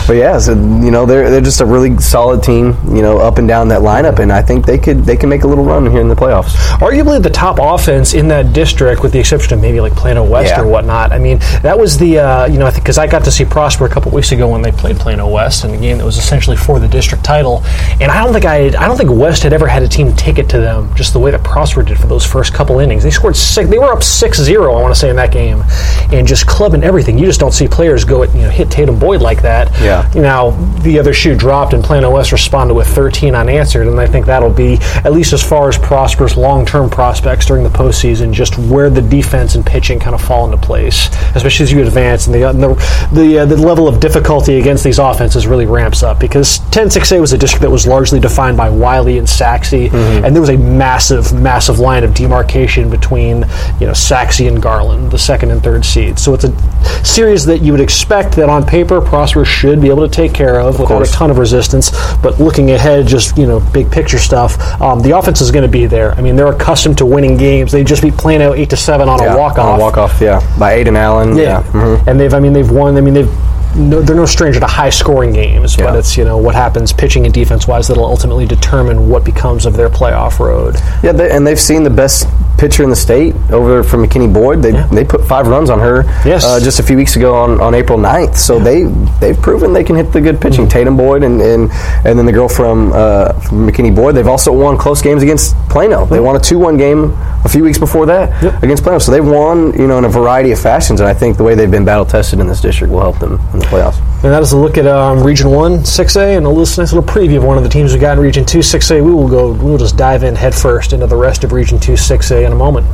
but 0.07 0.13
yeah, 0.13 0.37
so 0.37 0.53
you 0.53 0.91
know 0.91 1.05
they're 1.05 1.29
they're 1.29 1.41
just 1.41 1.61
a 1.61 1.65
really 1.65 1.97
solid 1.99 2.43
team. 2.43 2.77
You 2.85 3.01
know, 3.01 3.17
up 3.17 3.37
and 3.37 3.47
down 3.47 3.67
that 3.69 3.81
lineup, 3.81 4.19
and 4.19 4.31
I 4.31 4.41
think 4.41 4.65
they 4.65 4.77
could 4.77 5.03
they 5.03 5.17
can 5.17 5.29
make 5.29 5.43
a 5.43 5.47
little 5.47 5.65
run 5.65 5.89
here 5.89 6.01
in 6.01 6.07
the 6.07 6.15
playoffs. 6.15 6.53
Arguably 6.77 7.21
the 7.21 7.29
top 7.29 7.57
offense 7.59 8.13
in 8.13 8.27
that 8.27 8.53
district, 8.53 9.01
with 9.01 9.13
the 9.13 9.19
exception 9.19 9.53
of 9.53 9.61
maybe 9.61 9.79
like 9.79 9.95
Plano 9.95 10.23
West 10.23 10.49
yeah. 10.49 10.61
or 10.61 10.67
whatnot. 10.67 11.11
I 11.11 11.19
mean, 11.19 11.39
that 11.61 11.77
was 11.77 11.97
the 11.97 12.19
uh, 12.19 12.45
you 12.45 12.59
know 12.59 12.71
because 12.71 12.97
I, 12.97 13.03
I 13.03 13.07
got 13.07 13.23
to 13.23 13.31
see 13.31 13.45
Prosper 13.45 13.85
a 13.85 13.89
couple 13.89 14.11
weeks 14.11 14.31
ago 14.31 14.47
when 14.47 14.61
they 14.61 14.71
played 14.71 14.97
Plano 14.97 15.27
West 15.27 15.63
in 15.63 15.71
a 15.71 15.77
game 15.77 15.97
that 15.97 16.05
was 16.05 16.17
essentially 16.17 16.57
for 16.57 16.79
the 16.79 16.87
district 16.87 17.23
title, 17.23 17.63
and 17.99 18.11
I 18.11 18.23
don't 18.23 18.33
think 18.33 18.45
I 18.45 18.67
I 18.67 18.87
don't 18.87 18.97
think. 18.97 19.22
West 19.23 19.41
had 19.41 19.53
ever 19.53 19.67
had 19.67 19.81
a 19.83 19.87
team 19.87 20.13
take 20.17 20.37
it 20.37 20.49
to 20.49 20.59
them 20.59 20.93
just 20.95 21.13
the 21.13 21.19
way 21.19 21.31
that 21.31 21.41
Prosper 21.45 21.81
did 21.81 21.97
for 21.97 22.07
those 22.07 22.25
first 22.25 22.53
couple 22.53 22.79
innings. 22.79 23.03
They 23.03 23.09
scored 23.09 23.37
six. 23.37 23.69
They 23.69 23.79
were 23.79 23.93
up 23.93 23.99
6-0, 23.99 24.77
I 24.77 24.81
want 24.81 24.93
to 24.93 24.99
say, 24.99 25.09
in 25.09 25.15
that 25.15 25.31
game, 25.31 25.63
and 26.11 26.27
just 26.27 26.45
clubbing 26.45 26.83
everything. 26.83 27.17
You 27.17 27.25
just 27.25 27.39
don't 27.39 27.53
see 27.53 27.65
players 27.65 28.03
go 28.03 28.23
at 28.23 28.35
you 28.35 28.41
know 28.41 28.49
hit 28.49 28.69
Tatum 28.69 28.99
Boyd 28.99 29.21
like 29.21 29.41
that. 29.41 29.71
Yeah. 29.79 30.11
Now 30.13 30.51
the 30.81 30.99
other 30.99 31.13
shoe 31.13 31.37
dropped, 31.37 31.71
and 31.71 31.81
Plano 31.81 32.11
West 32.11 32.33
responded 32.33 32.73
with 32.73 32.87
13 32.87 33.33
unanswered, 33.33 33.87
and 33.87 33.97
I 33.97 34.07
think 34.07 34.25
that'll 34.25 34.49
be 34.49 34.75
at 35.05 35.13
least 35.13 35.31
as 35.31 35.41
far 35.41 35.69
as 35.69 35.77
Prosper's 35.77 36.35
long-term 36.35 36.89
prospects 36.89 37.45
during 37.45 37.63
the 37.63 37.69
postseason, 37.69 38.33
just 38.33 38.57
where 38.57 38.89
the 38.89 39.01
defense 39.01 39.55
and 39.55 39.65
pitching 39.65 40.01
kind 40.01 40.15
of 40.15 40.21
fall 40.21 40.43
into 40.43 40.57
place, 40.57 41.07
especially 41.33 41.63
as 41.63 41.71
you 41.71 41.81
advance 41.81 42.27
and 42.27 42.35
the 42.35 42.49
and 42.49 42.61
the 42.61 42.73
the, 43.13 43.39
uh, 43.39 43.45
the 43.45 43.55
level 43.55 43.87
of 43.87 44.01
difficulty 44.01 44.59
against 44.59 44.83
these 44.83 44.99
offenses 44.99 45.47
really 45.47 45.65
ramps 45.65 46.03
up 46.03 46.19
because 46.19 46.59
10-6A 46.71 47.21
was 47.21 47.31
a 47.31 47.37
district 47.37 47.61
that 47.61 47.71
was 47.71 47.87
largely 47.87 48.19
defined 48.19 48.57
by 48.57 48.69
Wylie 48.69 49.12
and 49.17 49.27
Sachse, 49.27 49.71
mm-hmm. 49.71 50.25
and 50.25 50.35
there 50.35 50.41
was 50.41 50.49
a 50.49 50.57
massive, 50.57 51.33
massive 51.33 51.79
line 51.79 52.03
of 52.03 52.13
demarcation 52.13 52.89
between 52.89 53.45
you 53.79 53.87
know 53.87 53.93
Sachse 53.93 54.41
and 54.41 54.61
Garland, 54.61 55.11
the 55.11 55.19
second 55.19 55.51
and 55.51 55.61
third 55.61 55.85
seeds. 55.85 56.21
So 56.21 56.33
it's 56.33 56.43
a 56.43 57.05
series 57.05 57.45
that 57.45 57.59
you 57.59 57.71
would 57.71 57.81
expect 57.81 58.35
that 58.35 58.49
on 58.49 58.65
paper 58.65 59.01
Prosper 59.01 59.45
should 59.45 59.81
be 59.81 59.89
able 59.89 60.07
to 60.07 60.13
take 60.13 60.33
care 60.33 60.59
of, 60.59 60.75
of 60.75 60.81
without 60.81 61.07
a 61.07 61.11
ton 61.11 61.31
of 61.31 61.37
resistance. 61.37 61.91
But 62.21 62.39
looking 62.39 62.71
ahead, 62.71 63.07
just 63.07 63.37
you 63.37 63.45
know, 63.45 63.59
big 63.71 63.91
picture 63.91 64.19
stuff, 64.19 64.59
um, 64.81 65.01
the 65.01 65.17
offense 65.17 65.41
is 65.41 65.51
going 65.51 65.63
to 65.63 65.71
be 65.71 65.85
there. 65.85 66.13
I 66.13 66.21
mean, 66.21 66.35
they're 66.35 66.51
accustomed 66.51 66.97
to 66.99 67.05
winning 67.05 67.37
games. 67.37 67.71
They 67.71 67.83
just 67.83 68.01
beat 68.01 68.15
Plano 68.15 68.53
eight 68.53 68.69
to 68.71 68.77
seven 68.77 69.09
on 69.09 69.19
yeah, 69.19 69.33
a 69.33 69.37
walk 69.37 69.57
off. 69.57 69.73
On 69.73 69.79
a 69.79 69.81
walk 69.81 69.97
off, 69.97 70.21
yeah, 70.21 70.39
by 70.57 70.77
Aiden 70.77 70.95
Allen. 70.95 71.35
Yeah, 71.35 71.43
yeah. 71.43 71.63
Mm-hmm. 71.71 72.09
and 72.09 72.19
they've. 72.19 72.33
I 72.33 72.39
mean, 72.39 72.53
they've 72.53 72.69
won. 72.69 72.97
I 72.97 73.01
mean, 73.01 73.13
they've 73.13 73.31
no, 73.75 74.01
they're 74.01 74.15
no 74.15 74.25
stranger 74.25 74.59
to 74.59 74.67
high 74.67 74.89
scoring 74.89 75.33
games, 75.33 75.77
yeah. 75.77 75.85
but 75.85 75.97
it's 75.97 76.17
you 76.17 76.23
know 76.23 76.37
what 76.37 76.55
happens 76.55 76.93
pitching 76.93 77.25
and 77.25 77.33
defense 77.33 77.67
wise 77.67 77.87
that'll 77.87 78.05
ultimately 78.05 78.45
determine 78.45 79.09
what 79.09 79.23
becomes 79.23 79.65
of 79.65 79.73
their 79.73 79.89
playoff 79.89 80.39
road. 80.39 80.75
Yeah, 81.01 81.11
they, 81.11 81.31
and 81.31 81.45
they've 81.45 81.59
seen 81.59 81.83
the 81.83 81.89
best 81.89 82.27
pitcher 82.57 82.83
in 82.83 82.89
the 82.89 82.95
state 82.95 83.35
over 83.51 83.83
from 83.83 84.05
McKinney 84.05 84.31
Boyd. 84.33 84.61
They, 84.61 84.71
Yeah. 84.73 84.87
they 84.87 85.03
put 85.03 85.25
five 85.25 85.47
runs 85.47 85.69
on 85.69 85.79
her 85.79 86.03
Yes. 86.25 86.43
uh, 86.45 86.59
just 86.59 86.79
a 86.79 86.83
few 86.83 86.95
weeks 86.97 87.15
ago 87.15 87.35
on, 87.35 87.59
on 87.59 87.73
April 87.73 87.97
9th. 87.97 88.35
So 88.37 88.59
they 88.59 88.83
they've 89.19 89.39
proven 89.41 89.73
they 89.73 89.83
can 89.83 89.95
hit 89.95 90.11
the 90.13 90.21
good 90.21 90.39
pitching. 90.39 90.61
Mm-hmm. 90.61 90.69
Tatum 90.69 90.97
Boyd 90.97 91.23
and, 91.23 91.41
and 91.41 91.69
and 92.05 92.17
then 92.19 92.25
the 92.25 92.31
girl 92.31 92.47
from, 92.49 92.91
uh, 92.93 93.33
from 93.41 93.67
McKinney 93.69 93.93
Boyd. 93.95 94.15
They've 94.15 94.27
also 94.27 94.51
won 94.51 94.77
close 94.77 95.01
games 95.01 95.23
against 95.23 95.55
Plano. 95.69 96.05
They 96.05 96.19
won 96.19 96.35
a 96.35 96.39
two 96.39 96.59
one 96.59 96.77
game 96.77 97.15
a 97.45 97.49
few 97.49 97.63
weeks 97.63 97.77
before 97.77 98.05
that 98.07 98.29
Mm-hmm. 98.29 98.45
Yep. 98.45 98.63
against 98.63 98.83
Plano. 98.83 98.99
So 98.99 99.11
they've 99.11 99.25
won 99.25 99.73
you 99.79 99.87
know 99.87 99.97
in 99.97 100.05
a 100.05 100.09
variety 100.09 100.51
of 100.51 100.59
fashions, 100.59 100.99
and 101.01 101.09
I 101.09 101.13
think 101.13 101.37
the 101.37 101.43
way 101.43 101.55
they've 101.55 101.69
been 101.71 101.85
battle 101.85 102.05
tested 102.05 102.39
in 102.39 102.47
this 102.47 102.61
district 102.61 102.91
will 102.93 103.01
help 103.01 103.19
them 103.19 103.33
in 103.53 103.59
the 103.59 103.65
playoffs. 103.65 103.97
And 104.23 104.31
that 104.31 104.41
is 104.41 104.53
a 104.53 104.57
look 104.57 104.77
at 104.77 104.87
um, 104.87 105.21
Region 105.21 105.49
1, 105.49 105.79
6A, 105.79 106.37
and 106.37 106.45
a 106.45 106.49
little, 106.49 106.61
nice 106.81 106.93
little 106.93 107.03
preview 107.03 107.37
of 107.37 107.43
one 107.43 107.57
of 107.57 107.63
the 107.63 107.69
teams 107.69 107.91
we 107.91 107.99
got 107.99 108.17
in 108.17 108.23
Region 108.23 108.45
2, 108.45 108.59
6A. 108.59 109.03
We 109.03 109.11
will 109.11 109.27
go, 109.27 109.51
we 109.51 109.69
will 109.69 109.77
just 109.77 109.97
dive 109.97 110.23
in 110.23 110.33
headfirst 110.33 110.93
into 110.93 111.07
the 111.07 111.15
rest 111.17 111.43
of 111.43 111.51
Region 111.51 111.77
2, 111.77 111.91
6A 111.93 112.42
in 112.45 112.51
a 112.51 112.55
moment. 112.55 112.85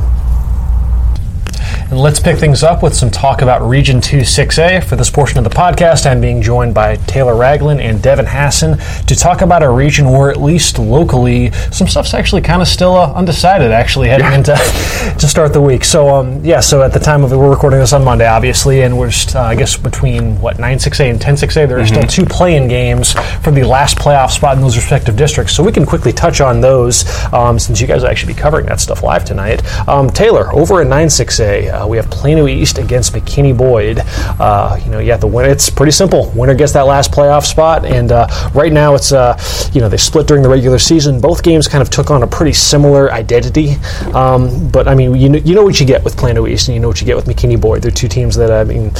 And 1.90 1.98
let's 1.98 2.20
pick 2.20 2.38
things 2.38 2.62
up 2.62 2.82
with 2.82 2.94
some 2.94 3.10
talk 3.10 3.42
about 3.42 3.62
Region 3.62 4.00
2 4.00 4.18
6A. 4.18 4.84
For 4.84 4.96
this 4.96 5.10
portion 5.10 5.38
of 5.38 5.44
the 5.44 5.50
podcast, 5.50 6.06
I'm 6.06 6.20
being 6.20 6.40
joined 6.40 6.74
by 6.74 6.96
Taylor 6.96 7.36
Ragland 7.36 7.80
and 7.80 8.02
Devin 8.02 8.26
Hassan 8.26 8.78
to 9.06 9.16
talk 9.16 9.40
about 9.40 9.62
a 9.62 9.70
region 9.70 10.10
where, 10.10 10.30
at 10.30 10.40
least 10.40 10.78
locally, 10.78 11.50
some 11.72 11.88
stuff's 11.88 12.14
actually 12.14 12.42
kind 12.42 12.62
of 12.62 12.68
still 12.68 12.94
uh, 12.94 13.12
undecided, 13.12 13.72
actually, 13.72 14.08
heading 14.08 14.32
into 14.32 14.54
to 15.18 15.26
start 15.26 15.52
the 15.52 15.60
week. 15.60 15.84
So, 15.84 16.08
um, 16.14 16.44
yeah, 16.44 16.60
so 16.60 16.82
at 16.82 16.92
the 16.92 17.00
time 17.00 17.24
of 17.24 17.32
it, 17.32 17.36
we're 17.36 17.50
recording 17.50 17.80
this 17.80 17.92
on 17.92 18.04
Monday, 18.04 18.26
obviously, 18.26 18.82
and 18.82 18.98
we're, 18.98 19.10
just, 19.10 19.34
uh, 19.34 19.40
I 19.40 19.54
guess, 19.56 19.76
between, 19.76 20.40
what, 20.40 20.58
9 20.58 20.78
6A 20.78 21.10
and 21.10 21.20
10 21.20 21.34
6A, 21.34 21.68
there 21.68 21.78
are 21.78 21.86
still 21.86 22.02
two 22.04 22.24
play 22.24 22.56
in 22.56 22.68
games 22.68 23.12
for 23.42 23.50
the 23.50 23.64
last 23.64 23.98
playoff 23.98 24.30
spot 24.30 24.56
in 24.56 24.62
those 24.62 24.76
respective 24.76 25.16
districts. 25.16 25.54
So 25.54 25.64
we 25.64 25.72
can 25.72 25.84
quickly 25.84 26.12
touch 26.12 26.40
on 26.40 26.60
those 26.60 27.04
um, 27.32 27.58
since 27.58 27.80
you 27.80 27.86
guys 27.86 28.02
will 28.02 28.10
actually 28.10 28.34
be 28.34 28.40
covering 28.40 28.66
that 28.66 28.80
stuff 28.80 29.02
live 29.02 29.24
tonight. 29.24 29.64
Um, 29.88 30.08
Taylor, 30.08 30.52
over 30.52 30.80
at 30.80 30.86
9 30.86 31.08
6A, 31.08 31.59
uh, 31.68 31.86
we 31.86 31.96
have 31.96 32.10
Plano 32.10 32.46
East 32.46 32.78
against 32.78 33.12
McKinney 33.12 33.56
Boyd. 33.56 34.00
Uh, 34.40 34.78
you 34.84 34.90
know, 34.90 34.98
yeah, 34.98 35.16
the 35.16 35.26
winner. 35.26 35.48
It's 35.48 35.68
pretty 35.70 35.92
simple. 35.92 36.30
Winner 36.34 36.54
gets 36.54 36.72
that 36.72 36.82
last 36.82 37.12
playoff 37.12 37.44
spot, 37.44 37.84
and 37.84 38.12
uh, 38.12 38.28
right 38.54 38.72
now 38.72 38.94
it's 38.94 39.12
uh, 39.12 39.38
you 39.72 39.80
know 39.80 39.88
they 39.88 39.96
split 39.96 40.26
during 40.26 40.42
the 40.42 40.48
regular 40.48 40.78
season. 40.78 41.20
Both 41.20 41.42
games 41.42 41.68
kind 41.68 41.82
of 41.82 41.90
took 41.90 42.10
on 42.10 42.22
a 42.22 42.26
pretty 42.26 42.52
similar 42.52 43.12
identity, 43.12 43.74
um, 44.14 44.68
but 44.70 44.88
I 44.88 44.94
mean, 44.94 45.14
you 45.16 45.28
know, 45.28 45.38
you 45.38 45.54
know 45.54 45.64
what 45.64 45.80
you 45.80 45.86
get 45.86 46.04
with 46.04 46.16
Plano 46.16 46.46
East, 46.46 46.68
and 46.68 46.74
you 46.74 46.80
know 46.80 46.88
what 46.88 47.00
you 47.00 47.06
get 47.06 47.16
with 47.16 47.26
McKinney 47.26 47.60
Boyd. 47.60 47.82
They're 47.82 47.90
two 47.90 48.08
teams 48.08 48.36
that 48.36 48.50
I 48.50 48.64
mean, 48.64 48.90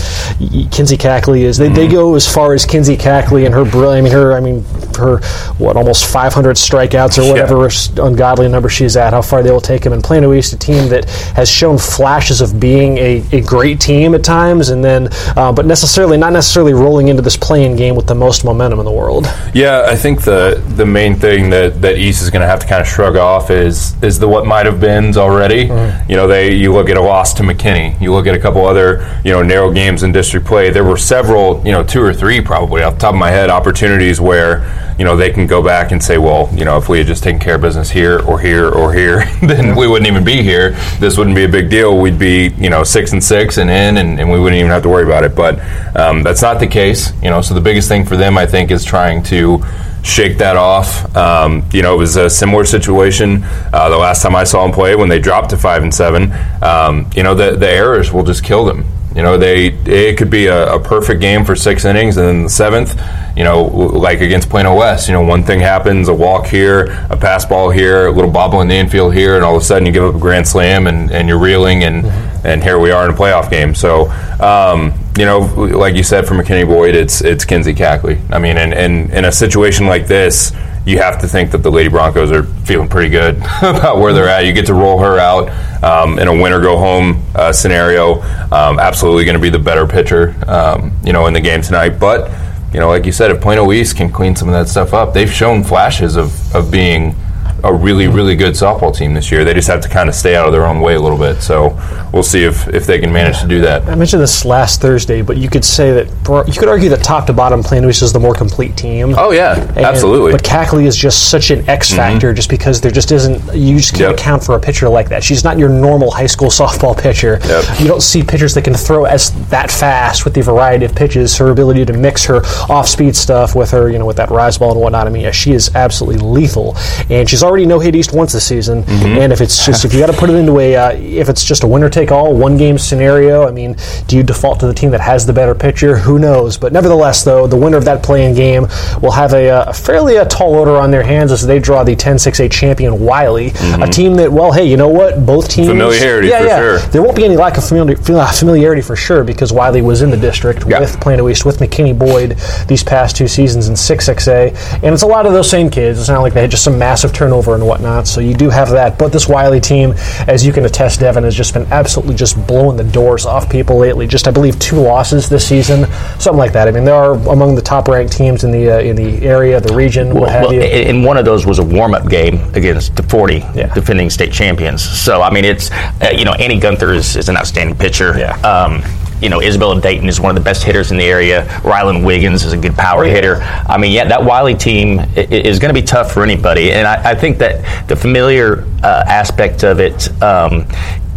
Kinsey 0.71 0.97
Cackley 0.97 1.45
is. 1.45 1.57
They, 1.57 1.69
they 1.69 1.88
go 1.88 2.14
as 2.14 2.33
far 2.33 2.55
as 2.55 2.67
Kinsey 2.67 2.97
Cackley 2.97 3.47
and 3.47 3.55
her 3.55 3.64
brilliant. 3.64 4.00
I 4.00 4.02
mean, 4.02 4.12
her. 4.12 4.33
I 4.33 4.40
mean, 4.40 4.64
her 5.00 5.21
what 5.59 5.76
almost 5.76 6.07
500 6.07 6.57
strikeouts 6.57 7.19
or 7.19 7.29
whatever 7.29 7.69
ungodly 8.07 8.49
number 8.49 8.69
she's 8.69 8.97
at. 8.97 9.12
How 9.12 9.23
far 9.23 9.43
they 9.43 9.50
will 9.50 9.61
take 9.61 9.85
him. 9.85 9.93
And 9.93 10.02
Plano 10.02 10.33
East, 10.33 10.52
a 10.52 10.59
team 10.59 10.88
that 10.88 11.09
has 11.35 11.50
shown 11.50 11.79
flashes 11.79 12.40
of 12.40 12.50
being 12.52 12.99
a, 12.99 13.25
a 13.33 13.40
great 13.40 13.80
team 13.80 14.14
at 14.14 14.25
times, 14.25 14.71
and 14.71 14.85
then 14.85 15.09
uh, 15.37 15.52
but 15.52 15.66
necessarily 15.66 16.16
not 16.16 16.33
necessarily 16.33 16.73
rolling 16.73 17.09
into 17.09 17.23
this 17.23 17.37
playing 17.37 17.76
game 17.76 17.95
with 17.95 18.07
the 18.07 18.14
most 18.14 18.45
momentum 18.45 18.78
in 18.78 18.85
the 18.85 18.90
world. 18.90 19.26
Yeah, 19.54 19.85
I 19.87 19.97
think 19.97 20.23
the 20.23 20.62
the 20.76 20.87
main 20.87 21.14
thing 21.14 21.50
that, 21.50 21.80
that 21.83 21.97
East 21.99 22.23
is 22.23 22.30
going 22.30 22.42
to 22.42 22.47
have 22.47 22.61
to 22.61 22.66
kind 22.66 22.80
of 22.80 22.88
shrug 22.88 23.16
off 23.16 23.50
is 23.50 24.00
is 24.02 24.19
the 24.19 24.28
what 24.28 24.47
might 24.47 24.66
have 24.66 24.80
beens 24.80 25.16
already. 25.16 25.62
You 26.09 26.16
know, 26.16 26.26
they 26.26 26.54
you 26.54 26.73
look 26.73 26.88
at 26.88 26.97
a 26.97 27.00
loss 27.00 27.35
to 27.35 27.42
McKinney, 27.42 28.00
you 28.00 28.12
look 28.12 28.26
at 28.26 28.35
a 28.35 28.38
couple 28.38 28.64
other 28.66 29.21
you 29.25 29.33
know 29.33 29.42
narrow 29.42 29.73
games 29.73 30.02
in 30.02 30.12
district 30.12 30.47
play. 30.47 30.71
There 30.71 30.85
were 30.85 30.97
several, 30.97 31.64
you 31.64 31.73
know, 31.73 31.83
two 31.83 32.02
or 32.02 32.12
three 32.12 32.40
probably 32.40 32.83
off 32.83 32.95
the 32.95 33.00
top 33.00 33.14
of 33.14 33.21
my 33.21 33.30
head 33.30 33.50
opportunities 33.50 34.21
where 34.21 34.89
you 35.00 35.07
know 35.07 35.16
they 35.16 35.30
can 35.30 35.47
go 35.47 35.62
back 35.62 35.92
and 35.92 36.04
say, 36.04 36.19
well, 36.19 36.50
you 36.52 36.66
know, 36.66 36.76
if 36.76 36.90
we 36.90 36.99
had 36.99 37.07
just 37.07 37.23
taken 37.23 37.40
care 37.40 37.54
of 37.54 37.62
business 37.62 37.88
here 37.88 38.21
or 38.21 38.38
here 38.38 38.69
or 38.69 38.92
here, 38.92 39.25
then 39.42 39.75
we 39.75 39.88
wouldn't 39.88 40.07
even 40.07 40.23
be 40.23 40.42
here. 40.42 40.73
This 40.99 41.16
wouldn't 41.16 41.35
be 41.35 41.45
a 41.45 41.49
big 41.49 41.71
deal. 41.71 41.99
We'd 41.99 42.19
be 42.19 42.49
you 42.59 42.69
know 42.69 42.85
six 42.85 43.14
and 43.14 43.25
six 43.25 43.57
and 43.57 43.71
in, 43.71 43.97
and, 43.97 44.21
and 44.21 44.30
we 44.30 44.38
wouldn't 44.38 44.59
even 44.59 44.71
have 44.71 44.83
to 44.83 44.90
worry 44.90 45.04
about 45.04 45.25
it. 45.25 45.35
But 45.35 45.59
um, 45.97 46.23
that's 46.23 46.42
not 46.42 46.61
the 46.61 46.66
case. 46.66 47.14
You 47.23 47.30
know, 47.30 47.40
so 47.40 47.54
the 47.54 47.62
biggest 47.62 47.88
thing 47.88 48.04
for 48.04 48.19
them, 48.19 48.37
I 48.37 48.45
think, 48.45 48.71
is 48.71 48.85
trying 48.85 49.23
to 49.25 49.64
shake 50.02 50.37
that 50.37 50.57
off. 50.57 51.16
Um, 51.16 51.66
you 51.73 51.80
know, 51.80 51.95
it 51.95 51.99
was 51.99 52.16
a 52.16 52.28
similar 52.28 52.66
situation 52.66 53.42
uh, 53.73 53.88
the 53.88 53.97
last 53.97 54.21
time 54.23 54.37
I 54.37 54.45
saw 54.45 54.64
them 54.64 54.75
play 54.75 54.97
when 54.97 55.09
they 55.09 55.19
dropped 55.19 55.49
to 55.50 55.57
five 55.57 55.83
and 55.83 55.95
seven. 55.95 56.30
Um, 56.62 57.09
you 57.16 57.23
know, 57.23 57.35
the 57.35 57.57
the 57.57 57.71
errors 57.71 58.12
will 58.12 58.25
just 58.25 58.45
kill 58.45 58.66
them. 58.66 58.85
You 59.14 59.23
know, 59.23 59.37
they 59.37 59.69
it 59.87 60.19
could 60.19 60.30
be 60.30 60.47
a, 60.47 60.75
a 60.75 60.80
perfect 60.80 61.21
game 61.21 61.45
for 61.45 61.57
six 61.57 61.85
innings, 61.85 62.16
and 62.16 62.26
then 62.26 62.42
the 62.45 62.50
seventh, 62.50 62.95
you 63.40 63.44
know, 63.44 63.62
like 63.62 64.20
against 64.20 64.50
Plano 64.50 64.76
West, 64.76 65.09
you 65.09 65.14
know, 65.14 65.23
one 65.23 65.42
thing 65.42 65.61
happens, 65.61 66.09
a 66.09 66.12
walk 66.12 66.47
here, 66.47 67.06
a 67.09 67.16
pass 67.16 67.47
ball 67.47 67.70
here, 67.70 68.09
a 68.09 68.12
little 68.12 68.30
bobble 68.30 68.61
in 68.61 68.68
the 68.68 68.75
infield 68.75 69.14
here, 69.14 69.35
and 69.35 69.42
all 69.42 69.56
of 69.56 69.62
a 69.62 69.64
sudden 69.64 69.87
you 69.87 69.92
give 69.92 70.04
up 70.04 70.14
a 70.14 70.18
grand 70.18 70.47
slam, 70.47 70.87
and, 70.87 71.11
and 71.11 71.26
you're 71.26 71.38
reeling, 71.38 71.85
and 71.85 72.04
and 72.44 72.62
here 72.62 72.78
we 72.78 72.90
are 72.90 73.02
in 73.06 73.14
a 73.14 73.16
playoff 73.16 73.50
game. 73.50 73.75
So, 73.75 74.11
um, 74.40 74.92
you 75.16 75.25
know, 75.25 75.38
like 75.38 75.94
you 75.94 76.02
said, 76.02 76.26
for 76.26 76.35
McKinney 76.35 76.66
Boyd, 76.66 76.94
it's 76.94 77.23
it's 77.23 77.47
Kinsey 77.47 77.73
Cackley. 77.73 78.18
I 78.28 78.38
mean, 78.38 78.59
and, 78.59 78.75
and 78.75 79.11
in 79.11 79.25
a 79.25 79.32
situation 79.32 79.87
like 79.87 80.06
this, 80.06 80.52
you 80.85 80.99
have 80.99 81.18
to 81.23 81.26
think 81.26 81.50
that 81.52 81.62
the 81.62 81.73
Lady 81.73 81.88
Broncos 81.88 82.30
are 82.30 82.42
feeling 82.42 82.90
pretty 82.90 83.09
good 83.09 83.37
about 83.62 84.00
where 84.00 84.12
they're 84.12 84.28
at. 84.28 84.44
You 84.44 84.52
get 84.52 84.66
to 84.66 84.75
roll 84.75 84.99
her 84.99 85.18
out 85.18 85.49
um, 85.82 86.18
in 86.18 86.28
a 86.28 86.32
win 86.32 86.52
or 86.52 86.61
go 86.61 86.76
home 86.76 87.25
uh, 87.35 87.54
scenario. 87.54 88.20
Um, 88.52 88.78
absolutely 88.78 89.25
going 89.25 89.37
to 89.37 89.40
be 89.40 89.49
the 89.49 89.59
better 89.59 89.87
pitcher, 89.87 90.35
um, 90.47 90.94
you 91.02 91.14
know, 91.14 91.26
in 91.26 91.32
the 91.32 91.40
game 91.40 91.62
tonight. 91.62 91.99
But 91.99 92.30
you 92.73 92.81
know, 92.81 92.89
like 92.89 93.05
you 93.05 93.12
said, 93.12 93.31
if 93.31 93.41
Plano 93.41 93.73
East 93.73 93.97
can 93.97 94.11
clean 94.11 94.37
some 94.37 94.49
of 94.49 94.55
that 94.55 94.69
stuff 94.69 94.95
up, 94.95 95.12
they've 95.12 95.31
shown 95.31 95.65
flashes 95.65 96.17
of, 96.17 96.55
of 96.55 96.71
being 96.71 97.15
a 97.64 97.73
really, 97.73 98.09
really 98.09 98.37
good 98.37 98.55
softball 98.55 98.95
team 98.95 99.14
this 99.14 99.31
year. 99.31 99.45
They 99.45 99.55
just 99.55 99.69
have 99.69 99.81
to 99.83 99.88
kind 99.88 100.09
of 100.09 100.14
stay 100.14 100.37
out 100.37 100.47
of 100.47 100.52
their 100.52 100.67
own 100.67 100.81
way 100.81 100.95
a 100.95 101.00
little 101.00 101.19
bit. 101.19 101.43
So 101.43 101.79
we'll 102.12 102.23
see 102.23 102.45
if, 102.45 102.69
if 102.69 102.87
they 102.87 102.99
can 102.99 103.12
manage 103.12 103.40
to 103.40 103.49
do 103.49 103.61
that. 103.62 103.88
I 103.88 103.95
mentioned 103.95 104.23
this 104.23 104.45
last 104.45 104.81
Thursday, 104.81 105.23
but 105.23 105.37
you 105.37 105.49
could 105.49 105.64
say 105.64 105.93
that 105.93 106.11
for, 106.25 106.45
you 106.47 106.55
could 106.55 106.69
argue 106.69 106.88
that 106.90 107.02
top 107.02 107.26
to 107.26 107.33
bottom, 107.33 107.61
East 107.61 108.02
is 108.02 108.12
the 108.12 108.21
more 108.21 108.35
complete 108.35 108.76
team. 108.76 109.14
Oh 109.17 109.31
yeah, 109.33 109.61
And- 109.61 109.79
absolutely. 109.79 110.33
But 110.33 110.43
Cackley 110.43 110.87
is 110.87 110.97
just 110.97 111.31
such 111.31 111.50
an 111.50 111.69
X 111.69 111.88
mm-hmm. 111.88 111.97
factor, 111.97 112.33
just 112.33 112.50
because 112.50 112.81
there 112.81 112.90
just 112.90 113.12
isn't. 113.12 113.55
You 113.55 113.76
just 113.76 113.93
can't 113.93 114.00
Yep. 114.00 114.19
account 114.19 114.45
for 114.45 114.55
a 114.55 114.61
pitcher 114.61 114.88
like 114.88 115.09
that. 115.11 115.23
She's 115.23 115.45
not 115.45 115.59
your 115.59 115.69
normal 115.69 116.11
high 116.11 116.26
school 116.26 116.49
softball 116.61 116.97
pitcher. 117.00 117.38
Yep. 117.45 117.81
You 117.81 117.87
don't 117.87 118.02
see 118.02 118.23
pitchers 118.23 118.55
that 118.55 118.62
can 118.62 118.75
throw 118.75 119.05
as 119.05 119.31
that 119.49 119.71
fast 119.71 120.25
with 120.25 120.35
the 120.35 120.43
variety 120.43 120.85
of 120.85 120.95
pitches. 120.95 121.37
Her 121.37 121.50
ability 121.50 121.85
to 121.87 121.93
mix 121.93 122.25
her 122.26 122.43
off-speed 122.69 123.14
stuff 123.17 123.55
with 123.55 123.71
her, 123.71 123.90
you 123.90 123.99
know, 123.99 124.07
with 124.07 124.17
that 124.17 124.31
rise 124.31 124.59
ball 124.59 124.73
and 124.73 124.81
whatnot. 124.81 125.07
I 125.07 125.11
mean, 125.11 125.23
yeah, 125.23 125.31
she 125.31 125.52
is 125.52 125.75
absolutely 125.75 126.21
lethal, 126.26 126.76
and 127.09 127.29
she's 127.29 127.43
already 127.50 127.66
no 127.66 127.78
hit 127.78 127.95
East 127.95 128.12
once 128.14 128.33
this 128.33 128.47
season. 128.47 128.85
Mm-hmm. 128.85 129.19
And 129.21 129.33
if 129.33 129.40
it's 129.40 129.64
just 129.66 129.85
if 129.85 129.92
you 129.92 130.00
got 130.00 130.07
to 130.07 130.16
put 130.19 130.30
it 130.30 130.37
into 130.37 130.59
a 130.61 130.76
uh, 130.76 130.90
if 130.92 131.28
it's 131.28 131.45
just 131.45 131.64
a 131.64 131.66
winner 131.66 131.90
take 131.90 132.11
all 132.12 132.35
one 132.35 132.57
game 132.57 132.78
scenario, 132.78 133.47
I 133.47 133.50
mean, 133.50 133.76
do 134.07 134.16
you 134.16 134.23
default 134.23 134.61
to 134.61 134.66
the 134.66 134.75
team 134.75 134.90
that 134.92 135.00
has 135.00 135.26
the 135.26 135.33
better 135.33 135.54
pitcher? 135.54 135.97
Who 135.97 136.19
knows? 136.19 136.57
But 136.57 136.73
nevertheless, 136.73 137.25
though, 137.25 137.47
the 137.47 137.57
winner 137.57 137.76
of 137.76 137.85
that 137.85 138.02
playing 138.02 138.35
game 138.35 138.66
will 139.02 139.11
have 139.11 139.33
a, 139.35 139.50
uh, 139.50 139.64
a 139.71 139.73
fairly 139.75 140.16
uh, 140.19 140.25
tall 140.26 140.54
order 140.54 140.76
on 140.76 140.90
their 140.90 141.02
hands 141.02 141.33
as 141.33 141.47
they 141.47 141.59
draw 141.59 141.83
the 141.85 141.97
10-6A 141.97 142.50
champion 142.52 143.00
Wylie, 143.00 143.52
a 143.80 143.88
team 143.88 144.14
that, 144.16 144.30
well, 144.30 144.52
hey, 144.52 144.64
you 144.64 144.76
know 144.76 144.88
what? 144.88 145.25
Both 145.26 145.49
teams 145.49 145.69
Mm-hmm. 145.69 145.78
Familiarity 145.78 146.28
yeah, 146.28 146.38
for 146.40 146.47
yeah. 146.47 146.59
sure. 146.59 146.78
There 146.90 147.02
won't 147.02 147.16
be 147.16 147.25
any 147.25 147.37
lack 147.37 147.57
of 147.57 147.64
famili- 147.64 147.99
familiarity 148.38 148.83
for 148.83 148.97
sure 148.97 149.25
because 149.25 149.52
Wylie 149.52 149.83
was 149.83 150.02
in 150.02 150.11
the 150.11 150.16
district 150.16 150.64
Yeah. 150.66 150.80
with 150.80 151.00
Plano 151.00 151.28
East 151.28 151.45
with 151.45 151.59
McKinney 151.59 151.97
Boyd 151.99 152.37
these 152.66 152.83
past 152.83 153.16
two 153.16 153.28
seasons 153.28 153.69
in 153.69 153.75
6XA, 153.76 154.83
and 154.83 154.92
it's 154.95 155.02
a 155.02 155.07
lot 155.07 155.26
of 155.26 155.33
those 155.33 155.49
same 155.49 155.71
kids. 155.71 155.99
It's 156.00 156.09
not 156.09 156.21
like 156.23 156.35
they 156.35 156.40
had 156.42 156.50
just 156.50 156.64
some 156.64 156.78
massive 156.78 157.12
turnover 157.12 157.39
and 157.49 157.66
whatnot. 157.66 158.06
So 158.06 158.20
you 158.20 158.35
do 158.35 158.50
have 158.50 158.70
that, 158.70 158.99
but 158.99 159.12
this 159.12 159.28
Wylie 159.28 159.61
team, 159.61 159.94
as 160.28 160.44
you 160.44 160.52
can 160.52 160.64
attest, 160.64 161.00
Devin, 161.00 161.25
has 161.25 161.35
just 161.35 161.54
been 161.54 161.66
absolutely 161.73 162.14
just 162.14 162.37
blowing 162.47 162.76
the 162.76 162.85
doors 162.85 163.26
off 163.26 163.50
people 163.50 163.78
lately. 163.78 164.06
Just 164.06 164.28
I 164.28 164.30
believe 164.30 164.59
two 164.59 164.76
losses 164.76 165.28
this 165.28 165.47
season, 165.47 165.90
something 166.18 166.38
like 166.38 166.52
that. 166.52 166.68
I 166.68 166.70
mean, 166.70 166.85
they 166.85 166.90
are 166.90 167.12
among 167.30 167.54
the 167.54 167.62
top 167.62 167.88
ranked 167.88 168.12
teams 168.12 168.44
in 168.44 168.50
the 168.50 168.70
uh, 168.70 168.78
in 168.80 168.97
the 168.97 169.26
area, 169.26 169.61
the 169.61 169.75
region, 169.75 170.14
what 170.14 170.30
have 170.30 170.42
well, 170.42 170.52
you. 170.54 170.61
and 170.62 171.04
one 171.04 171.16
of 171.16 171.25
those 171.25 171.47
was 171.47 171.59
a 171.59 171.64
warm-up 171.64 172.09
game 172.09 172.40
against 172.54 172.94
the 172.97 173.02
40 173.04 173.37
Yeah. 173.54 173.73
defending 173.75 174.11
state 174.11 174.32
champions. 174.32 174.82
So 174.82 175.23
I 175.23 175.30
mean, 175.30 175.44
it's 175.44 175.70
uh, 175.70 176.12
you 176.16 176.25
know 176.25 176.32
Annie 176.35 176.59
Gunther 176.61 176.92
is, 176.92 177.16
is 177.16 177.28
an 177.28 177.37
outstanding 177.37 177.76
pitcher. 177.76 178.18
Yeah. 178.18 178.32
Um, 178.40 178.82
you 179.21 179.29
know 179.29 179.41
Isabella 179.41 179.81
Dayton 179.81 180.09
is 180.09 180.21
one 180.21 180.31
of 180.31 180.43
the 180.43 180.45
best 180.45 180.62
hitters 180.62 180.91
in 180.91 180.99
the 180.99 181.05
area. 181.05 181.47
Rylan 181.62 182.05
Wiggins 182.05 182.45
is 182.45 182.53
a 182.53 182.57
good 182.57 182.75
power 182.75 183.05
hitter. 183.05 183.37
I 183.37 183.79
mean, 183.79 183.93
yeah, 183.93 184.07
that 184.09 184.25
Wylie 184.25 184.55
team 184.55 185.00
is 185.17 185.59
going 185.59 185.75
to 185.75 185.81
be 185.81 185.87
tough 185.87 186.12
for 186.12 186.23
anybody, 186.23 186.73
and 186.73 186.87
I, 186.87 187.11
I 187.11 187.15
think 187.15 187.39
that 187.39 187.89
the 187.89 187.97
familiar 187.97 188.65
uh, 188.83 189.05
aspect 189.07 189.65
of 189.65 189.81
it. 189.81 190.11
Um, 190.23 190.67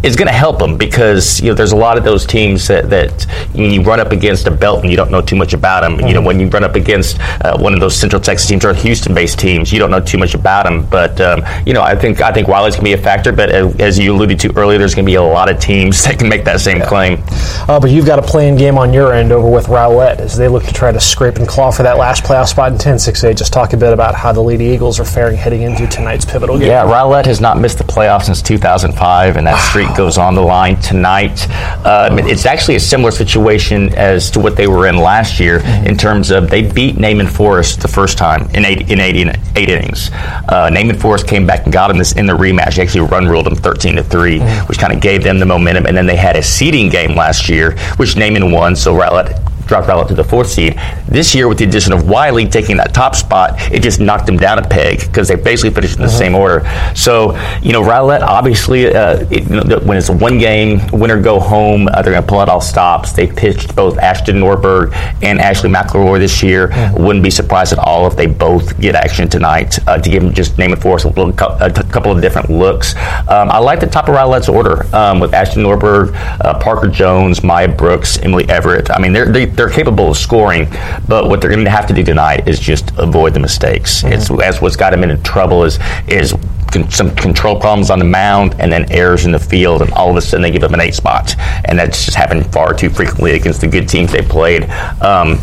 is 0.04 0.16
going 0.16 0.26
to 0.26 0.32
help 0.32 0.58
them 0.58 0.76
because 0.76 1.40
you 1.40 1.48
know 1.48 1.54
there's 1.54 1.72
a 1.72 1.76
lot 1.76 1.96
of 1.96 2.04
those 2.04 2.26
teams 2.26 2.68
that, 2.68 2.90
that 2.90 3.26
you 3.54 3.82
run 3.82 4.00
up 4.00 4.12
against 4.12 4.46
a 4.46 4.50
belt 4.50 4.82
and 4.82 4.90
you 4.90 4.96
don't 4.96 5.10
know 5.10 5.22
too 5.22 5.36
much 5.36 5.54
about 5.54 5.80
them. 5.80 5.96
Mm-hmm. 5.96 6.06
You 6.06 6.14
know 6.14 6.22
when 6.22 6.38
you 6.38 6.48
run 6.48 6.62
up 6.62 6.74
against 6.74 7.18
uh, 7.20 7.56
one 7.58 7.72
of 7.72 7.80
those 7.80 7.96
Central 7.96 8.20
Texas 8.20 8.48
teams 8.48 8.64
or 8.64 8.74
Houston-based 8.74 9.38
teams, 9.38 9.72
you 9.72 9.78
don't 9.78 9.90
know 9.90 10.00
too 10.00 10.18
much 10.18 10.34
about 10.34 10.64
them. 10.64 10.86
But 10.86 11.20
um, 11.20 11.42
you 11.66 11.72
know 11.72 11.82
I 11.82 11.96
think 11.96 12.20
I 12.20 12.32
think 12.32 12.48
Wylie's 12.48 12.76
going 12.76 12.90
to 12.90 12.96
be 12.96 13.00
a 13.00 13.02
factor. 13.02 13.32
But 13.32 13.50
as, 13.50 13.80
as 13.80 13.98
you 13.98 14.14
alluded 14.14 14.38
to 14.40 14.56
earlier, 14.56 14.78
there's 14.78 14.94
going 14.94 15.06
to 15.06 15.10
be 15.10 15.16
a 15.16 15.22
lot 15.22 15.50
of 15.50 15.58
teams 15.58 16.04
that 16.04 16.18
can 16.18 16.28
make 16.28 16.44
that 16.44 16.60
same 16.60 16.78
yeah. 16.78 16.88
claim. 16.88 17.22
Uh, 17.68 17.80
but 17.80 17.90
you've 17.90 18.06
got 18.06 18.18
a 18.18 18.22
playing 18.22 18.56
game 18.56 18.76
on 18.76 18.92
your 18.92 19.14
end 19.14 19.32
over 19.32 19.48
with 19.48 19.66
Rowlett 19.66 20.18
as 20.18 20.36
they 20.36 20.48
look 20.48 20.64
to 20.64 20.72
try 20.72 20.92
to 20.92 21.00
scrape 21.00 21.36
and 21.36 21.48
claw 21.48 21.70
for 21.70 21.82
that 21.82 21.96
last 21.96 22.24
playoff 22.24 22.48
spot 22.48 22.72
in 22.72 22.78
10-6A. 22.78 23.36
Just 23.36 23.52
talk 23.52 23.72
a 23.72 23.76
bit 23.76 23.92
about 23.92 24.14
how 24.14 24.32
the 24.32 24.42
Lady 24.42 24.66
Eagles 24.66 25.00
are 25.00 25.04
faring 25.04 25.36
heading 25.36 25.62
into 25.62 25.86
tonight's 25.86 26.24
pivotal 26.24 26.58
game. 26.58 26.68
Yeah, 26.68 26.84
Rowlett 26.84 27.26
has 27.26 27.40
not 27.40 27.58
missed 27.58 27.78
the 27.78 27.84
playoffs 27.84 28.24
since 28.24 28.42
2005, 28.42 29.36
and 29.36 29.46
that 29.46 29.58
streak 29.68 29.93
goes 29.96 30.18
on 30.18 30.34
the 30.34 30.42
line 30.42 30.80
tonight. 30.80 31.46
Uh, 31.84 32.16
it's 32.22 32.46
actually 32.46 32.76
a 32.76 32.80
similar 32.80 33.10
situation 33.10 33.94
as 33.94 34.30
to 34.30 34.40
what 34.40 34.56
they 34.56 34.66
were 34.66 34.86
in 34.86 34.96
last 34.96 35.40
year 35.40 35.60
mm-hmm. 35.60 35.86
in 35.86 35.96
terms 35.96 36.30
of 36.30 36.50
they 36.50 36.62
beat 36.62 36.98
Naaman 36.98 37.26
Forest 37.26 37.80
the 37.80 37.88
first 37.88 38.18
time 38.18 38.48
in 38.50 38.64
eight 38.64 38.90
in 38.90 39.00
eight, 39.00 39.16
eight 39.56 39.68
innings. 39.68 40.10
Uh, 40.48 40.70
Naaman 40.72 40.98
Forest 40.98 41.26
came 41.26 41.46
back 41.46 41.64
and 41.64 41.72
got 41.72 41.90
him 41.90 41.98
this 41.98 42.12
in 42.12 42.26
the 42.26 42.32
rematch. 42.32 42.76
They 42.76 42.82
actually 42.82 43.08
run 43.08 43.26
ruled 43.26 43.46
them 43.46 43.56
13 43.56 43.96
to 43.96 44.02
3, 44.02 44.38
mm-hmm. 44.38 44.66
which 44.66 44.78
kind 44.78 44.92
of 44.92 45.00
gave 45.00 45.22
them 45.22 45.38
the 45.38 45.46
momentum. 45.46 45.86
And 45.86 45.96
then 45.96 46.06
they 46.06 46.16
had 46.16 46.36
a 46.36 46.42
seeding 46.42 46.88
game 46.88 47.14
last 47.14 47.48
year, 47.48 47.76
which 47.96 48.16
Naaman 48.16 48.50
won. 48.50 48.76
So 48.76 48.94
Rowlett 48.94 49.40
dropped 49.66 49.88
Rowlett 49.88 50.08
to 50.08 50.14
the 50.14 50.24
fourth 50.24 50.48
seed. 50.48 50.78
This 51.08 51.34
year, 51.34 51.48
with 51.48 51.58
the 51.58 51.64
addition 51.64 51.92
of 51.92 52.08
Wylie 52.08 52.46
taking 52.46 52.76
that 52.78 52.94
top 52.94 53.14
spot, 53.14 53.54
it 53.72 53.82
just 53.82 54.00
knocked 54.00 54.26
them 54.26 54.36
down 54.36 54.58
a 54.58 54.66
peg 54.66 55.00
because 55.00 55.28
they 55.28 55.36
basically 55.36 55.70
finished 55.70 55.96
in 55.96 56.02
the 56.02 56.08
uh-huh. 56.08 56.18
same 56.18 56.34
order. 56.34 56.64
So, 56.94 57.36
you 57.62 57.72
know, 57.72 57.82
Rowlett, 57.82 58.22
obviously, 58.22 58.86
uh, 58.86 59.26
it, 59.30 59.44
you 59.44 59.62
know, 59.62 59.78
when 59.80 59.96
it's 59.96 60.08
a 60.08 60.12
one 60.16 60.38
game, 60.38 60.80
winner 60.92 61.20
go 61.20 61.38
home, 61.40 61.88
uh, 61.88 62.02
they're 62.02 62.12
going 62.12 62.24
to 62.24 62.28
pull 62.28 62.40
out 62.40 62.48
all 62.48 62.60
stops. 62.60 63.12
They 63.12 63.26
pitched 63.26 63.74
both 63.74 63.98
Ashton 63.98 64.36
Norberg 64.36 64.92
and 65.22 65.40
Ashley 65.40 65.70
McElroy 65.70 66.18
this 66.18 66.42
year. 66.42 66.72
Uh-huh. 66.72 66.94
Wouldn't 66.98 67.24
be 67.24 67.30
surprised 67.30 67.72
at 67.72 67.78
all 67.78 68.06
if 68.06 68.16
they 68.16 68.26
both 68.26 68.78
get 68.80 68.94
action 68.94 69.28
tonight 69.28 69.78
uh, 69.86 69.98
to 69.98 70.10
give 70.10 70.22
them 70.22 70.32
just 70.32 70.58
name 70.58 70.72
it 70.72 70.80
for 70.80 70.96
us 70.96 71.04
a, 71.04 71.08
little, 71.08 71.30
a 71.30 71.70
couple 71.70 72.12
of 72.12 72.20
different 72.20 72.50
looks. 72.50 72.94
Um, 73.28 73.50
I 73.50 73.58
like 73.58 73.80
the 73.80 73.86
top 73.86 74.08
of 74.08 74.14
Rowlett's 74.14 74.48
order 74.48 74.84
um, 74.94 75.20
with 75.20 75.34
Ashton 75.34 75.62
Norberg, 75.62 76.14
uh, 76.40 76.58
Parker 76.58 76.88
Jones, 76.88 77.42
Maya 77.42 77.68
Brooks, 77.68 78.18
Emily 78.18 78.48
Everett. 78.48 78.90
I 78.90 78.98
mean, 78.98 79.12
they're, 79.12 79.30
they, 79.30 79.46
they're 79.56 79.70
capable 79.70 80.10
of 80.10 80.16
scoring, 80.16 80.68
but 81.08 81.28
what 81.28 81.40
they're 81.40 81.50
going 81.50 81.64
to 81.64 81.70
have 81.70 81.86
to 81.86 81.94
do 81.94 82.02
tonight 82.02 82.48
is 82.48 82.58
just 82.58 82.90
avoid 82.98 83.34
the 83.34 83.40
mistakes. 83.40 84.02
Mm-hmm. 84.02 84.12
It's 84.12 84.30
as 84.30 84.60
what's 84.60 84.76
got 84.76 84.90
them 84.90 85.02
into 85.02 85.16
trouble 85.22 85.64
is 85.64 85.78
is 86.08 86.34
con- 86.70 86.90
some 86.90 87.14
control 87.14 87.58
problems 87.58 87.90
on 87.90 87.98
the 87.98 88.04
mound 88.04 88.54
and 88.58 88.70
then 88.72 88.90
errors 88.90 89.26
in 89.26 89.32
the 89.32 89.38
field, 89.38 89.82
and 89.82 89.92
all 89.92 90.10
of 90.10 90.16
a 90.16 90.20
sudden 90.20 90.42
they 90.42 90.50
give 90.50 90.64
up 90.64 90.72
an 90.72 90.80
eight 90.80 90.94
spot, 90.94 91.34
and 91.66 91.78
that's 91.78 92.04
just 92.04 92.16
happened 92.16 92.52
far 92.52 92.74
too 92.74 92.90
frequently 92.90 93.32
against 93.32 93.60
the 93.60 93.66
good 93.66 93.88
teams 93.88 94.12
they 94.12 94.22
played. 94.22 94.68
Um, 95.00 95.38